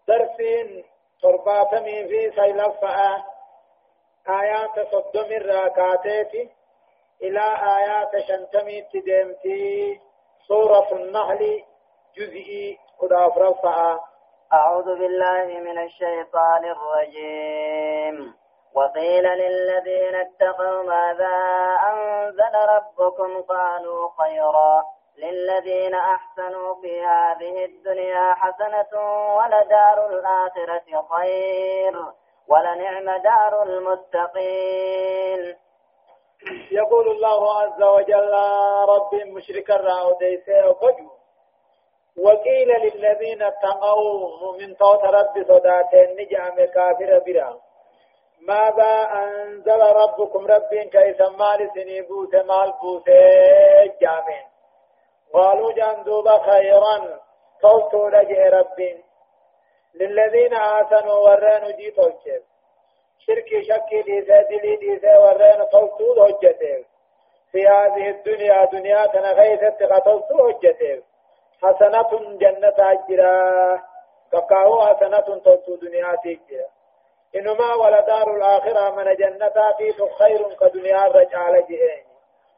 درسين 0.08 0.84
ترباتمي 1.22 2.08
في 2.08 2.30
سيلفة. 2.36 3.24
آيات 4.28 4.76
صدم 4.92 5.28
الراكاتيتي 5.40 6.50
إلى 7.22 7.44
آيات 7.78 8.12
شنتمي 8.28 8.82
تدمتي. 8.82 10.00
سورة 10.48 10.88
النحل 10.92 11.62
جزئي 12.16 12.78
قد 12.98 13.12
أفرفع 13.12 13.98
أعوذ 14.52 14.98
بالله 14.98 15.46
من 15.66 15.78
الشيطان 15.78 16.64
الرجيم. 16.64 18.34
وقيل 18.74 19.24
للذين 19.24 20.14
اتقوا 20.14 20.82
ماذا 20.82 21.36
أنزل 21.90 22.54
ربكم؟ 22.76 23.42
قالوا 23.42 24.08
خيرا. 24.18 24.84
للذين 25.20 25.94
أحسنوا 25.94 26.74
في 26.82 27.00
هذه 27.00 27.64
الدنيا 27.64 28.34
حسنة 28.34 28.92
ولدار 29.36 30.06
الآخرة 30.06 31.06
خير 31.10 31.94
ولنعم 32.48 33.22
دار 33.22 33.62
المتقين 33.62 35.56
يقول 36.72 37.08
الله 37.08 37.60
عز 37.60 37.82
وجل 37.82 38.34
رب 38.88 39.14
مشرك 39.14 39.70
الرعوديسي 39.70 40.62
وفجو 40.68 41.10
وقيل 42.18 42.68
للذين 42.68 43.42
اتقوا 43.42 44.56
من 44.58 44.76
توت 44.76 45.04
رب 45.04 45.44
صداتين 45.48 46.16
نجعم 46.20 46.56
كافر 46.74 47.22
برا. 47.26 47.60
ماذا 48.48 48.92
أنزل 49.14 49.80
ربكم 49.80 50.46
رب 50.46 50.74
كيس 50.92 51.20
مال 51.20 51.70
سنيبوس 51.74 52.34
مال 52.34 52.74
بوس 52.82 53.04
جامين. 54.00 54.49
قالوا 55.32 55.72
جندوب 55.72 56.28
خيرا. 56.28 57.20
توتوا 57.62 58.10
لجئ 58.10 58.48
رب 58.48 58.78
للذين 59.94 60.54
آسنوا 60.54 61.14
ورانوا 61.14 61.70
جيتوا 61.70 62.06
الشيخ 62.06 62.42
شركي 63.18 63.62
شكي 63.62 64.02
ديسا 64.02 64.42
دلي 64.42 64.76
ديسا 64.76 65.18
ورين 65.18 65.68
توسود 65.72 66.18
هجته 66.18 66.84
في 67.52 67.66
هذه 67.66 68.10
الدنيا 68.10 68.64
دنيا 68.64 69.06
تنغيثت 69.06 69.82
قتلت 69.82 70.32
هجته 70.32 71.02
حسنة 71.62 72.10
جنة 72.38 72.78
أجرا. 72.78 73.82
كقاو 74.32 74.80
حسنة 74.86 75.38
توسود 75.44 75.80
دنيا 75.80 76.16
تجرا. 76.24 76.66
إنما 77.36 77.74
ولدار 77.74 78.36
الآخرة 78.36 78.90
من 78.90 79.14
جنة 79.14 79.56
في 79.78 79.92
خير 80.18 80.54
كدنيا 80.60 81.04
رجال 81.04 81.66
جئين 81.68 82.04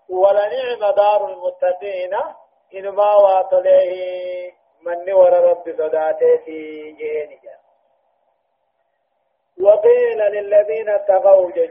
ولنعم 0.08 0.94
دار 0.96 1.28
المتقين 1.28 2.14
إنما 2.74 3.14
واطليه 3.16 4.52
من 4.82 5.12
ور 5.12 5.32
رب 5.32 5.64
صداته 5.78 6.36
في 6.44 6.90
جئين 6.92 7.38
جا 7.42 7.56
وقيل 9.64 10.18
للذين 10.18 10.88
اتقوا 10.88 11.50
جج. 11.50 11.70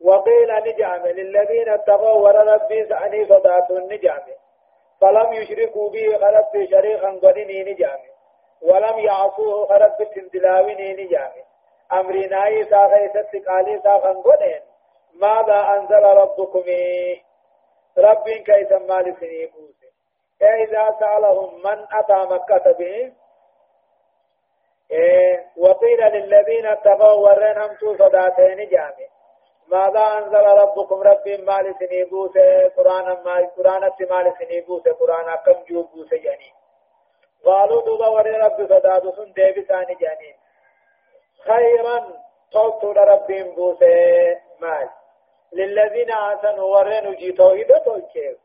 وقيل 0.00 0.50
نجعم. 0.66 1.06
للذين 1.06 1.68
اتقوا 1.68 2.20
وربي 2.20 2.86
سعني 2.88 3.26
صدات 3.26 3.70
النجعم 3.70 4.22
فلم 5.00 5.32
يشركوا 5.32 5.90
به 5.90 6.18
خلف 6.18 6.70
شريخا 6.70 7.10
قدني 7.22 7.62
نجعم. 7.72 7.98
ولم 8.62 8.98
يعصوه 8.98 9.66
خلف 9.66 10.08
تندلاويني 10.14 11.04
نجعم. 11.04 11.32
أمرنا 11.92 12.46
إيسا 12.46 12.76
غيثت 12.76 13.48
قالي 13.48 13.80
ساقا 13.84 14.12
قدن 14.12 14.60
ماذا 15.14 15.60
أنزل 15.76 16.04
ربكم 16.04 16.62
رب 17.98 18.28
كيس 18.28 18.72
مال 18.72 19.16
سنيبوس 19.20 19.74
إذا 20.42 20.96
سألهم 21.00 21.62
من 21.64 21.86
أتى 21.92 22.34
مكة 22.34 22.72
به؟ 22.72 23.12
إيه 24.90 25.46
وقيل 25.56 26.00
للذين 26.00 26.66
اتقوا 26.66 27.12
ورين 27.12 27.58
همتو 27.58 27.96
صداتين 27.96 28.68
جامع. 28.68 29.08
ماذا 29.68 30.00
أنزل 30.18 30.44
ربكم 30.62 31.02
رب 31.02 31.28
مال 31.28 31.74
سنيبوس 31.78 32.36
قرآن 32.76 33.22
مال 33.24 33.54
قرآن 33.56 33.90
مال 34.10 34.34
سنيبوس 34.38 34.82
قرآن 34.82 35.34
كم 35.46 35.64
جوبوس 35.68 36.12
يعني 36.12 36.52
قالوا 37.44 37.82
دوبا 37.82 38.08
وري 38.08 38.30
رب 38.30 38.66
صداد 38.68 39.14
سن 39.16 39.32
ديبي 39.32 39.62
ثاني 39.62 39.94
جانين 39.94 40.36
خيرا 41.44 42.24
توتو 42.52 42.92
لربهم 42.92 43.54
بوسي 43.54 44.36
مال. 44.60 44.88
للذين 45.54 46.10
آسنوا 46.12 46.76
ورنوا 46.76 47.14
جي 47.14 47.32
توحيد 47.32 47.68
توكيو 47.84 48.36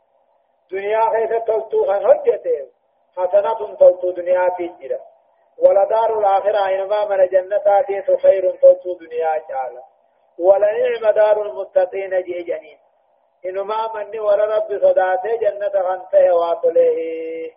دنيا 0.71 1.03
خيث 1.13 1.43
توتو 1.47 1.85
خن 1.85 2.05
هجته 2.05 2.67
حسنة 3.17 3.75
توتو 3.75 4.11
دنيا 4.11 4.49
في 4.57 4.67
جرا 4.79 4.99
ولدار 5.57 6.19
الآخرة 6.19 6.61
إنما 6.75 7.05
من 7.05 7.27
جنة 7.27 7.81
ديت 7.87 8.21
خير 8.21 8.51
توتو 8.61 8.93
دنيا 8.93 9.33
جالا. 9.49 9.83
ولنعم 10.39 11.13
دار 11.15 11.41
المتقين 11.41 12.21
جي 12.21 12.43
جنين 12.43 12.79
إنما 13.45 13.91
من 13.95 14.19
ولا 14.19 14.45
رب 14.55 14.79
صداته 14.81 15.35
جنة 15.35 15.81
غنته 15.81 16.35
واطله 16.35 17.51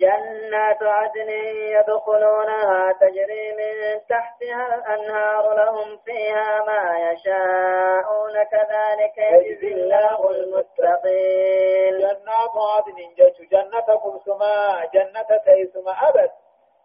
جنات 0.00 0.82
عدن 0.82 1.30
يدخلونها 1.76 2.92
تجري 3.00 3.52
من 3.52 4.00
تحتها 4.08 4.74
الأنهار 4.74 5.54
لهم 5.54 5.98
فيها 6.04 6.64
ما 6.66 7.10
يشاءون 7.10 8.44
كذلك 8.44 9.18
يجزي 9.18 9.72
الله 9.74 10.30
المتقين. 10.30 11.98
جنات 11.98 12.54
عدن 12.56 13.14
جيش 13.16 13.48
جنة 13.50 13.96
كلثما 13.96 14.84
جنة 14.94 15.38
تيسما 15.44 15.92
أبد. 16.08 16.30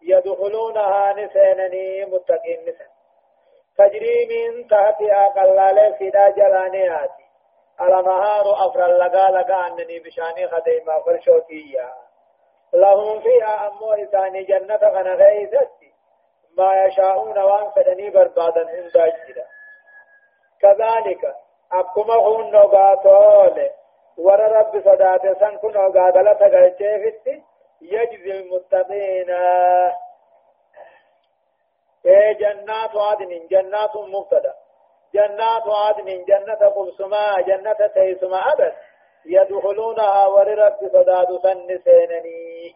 يدخلونها 0.02 1.14
نسينني 1.14 2.06
متقين 2.06 2.62
نسن 2.62 2.90
تجري 3.78 4.26
من 4.30 4.68
تحتها 4.68 5.28
قلال 5.28 5.96
فدا 6.00 6.30
جلانياتي 6.30 7.24
الأنهار 7.82 8.68
أفر 8.68 8.88
لقا 8.88 9.32
لقا 9.32 9.68
أنني 9.68 10.00
بشاني 10.00 10.48
خديمة 10.48 11.00
فرشوتية 11.06 11.94
لهم 12.74 13.22
فيها 13.22 13.68
أمو 13.68 13.94
إساني 13.94 14.44
جنة 14.44 14.80
غنى 14.84 15.14
غيثتي 15.14 15.94
ما 16.58 16.86
يشاءون 16.86 17.40
وان 17.40 17.72
فدني 17.72 18.10
بربادا 18.10 18.68
عند 18.70 19.14
جدا 19.28 19.46
كذلك 20.62 21.36
أكما 21.72 22.14
هون 22.14 22.52
نغاتول 22.52 23.70
ور 24.18 24.40
رب 24.40 24.82
صدات 24.86 25.40
سن 25.40 25.58
كن 25.58 25.72
نغادلة 25.72 26.48
غيثتي 26.48 27.44
يجزي 27.82 28.32
المتقين. 28.32 29.30
إيه 32.06 32.32
جنات 32.34 32.96
عدن 32.96 33.48
جنات 33.48 33.96
مبتدا. 33.96 34.54
جنات 35.14 35.64
عدن 35.68 36.26
جنة 36.26 36.70
قبسما 36.70 37.42
جنة 37.42 37.88
تيسما 37.94 38.38
أبد. 38.38 38.74
يدخلونها 39.26 40.28
وررب 40.28 40.78
صداد 40.94 41.28
سن 41.44 41.80
سينني 41.84 42.76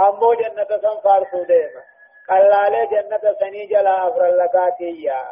أمو 0.00 0.34
جنة 0.34 0.64
سن 0.64 1.00
فارسو 1.04 1.42
ديما 1.42 1.82
قلالي 2.28 2.86
جنة 2.86 3.34
سني 3.40 3.66
جلا 3.66 4.08
أفر 4.08 4.28
اللقاتية 4.28 5.24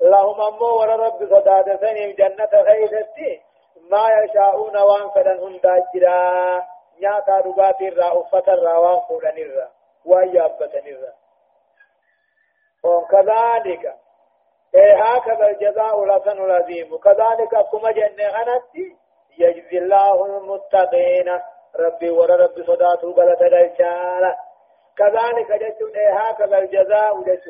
لهم 0.00 0.40
أمو 0.40 0.66
وررب 0.66 1.18
صداد 1.30 1.80
سن 1.80 2.14
جنة 2.18 2.62
غيثتي 2.62 3.42
ما 3.90 4.08
يشاءون 4.10 4.76
وان 4.76 5.10
فدن 5.10 5.38
هندا 5.38 5.84
جرا 5.94 6.62
نياتا 6.98 7.36
رباتي 7.36 7.88
را 7.88 8.20
أفتا 8.20 8.54
را 8.54 8.78
وان 8.78 9.00
فودن 9.08 9.38
الرا 9.38 9.68
ويابتن 10.04 10.86
الرا 10.86 11.12
وكذلك 12.84 13.94
إيه 14.74 15.02
هكذا 15.02 15.46
الجزاء 15.50 16.04
لسن 16.04 16.44
العظيم. 16.44 16.96
كذلك 16.96 17.68
كما 17.72 17.90
جنة 17.92 18.28
غنتي. 18.28 18.96
يجزي 19.38 19.78
الله 19.78 20.26
المتقين. 20.26 21.40
ربي 21.76 22.10
ور 22.10 22.30
ربي 22.30 22.62
صداته 22.64 23.08
غلط 23.08 23.38
دلشالا 23.40 24.36
كذلك 24.98 25.52
جدت 25.62 25.96
هكذا 26.12 26.58
الجزاء 26.58 27.20
جدت 27.22 27.44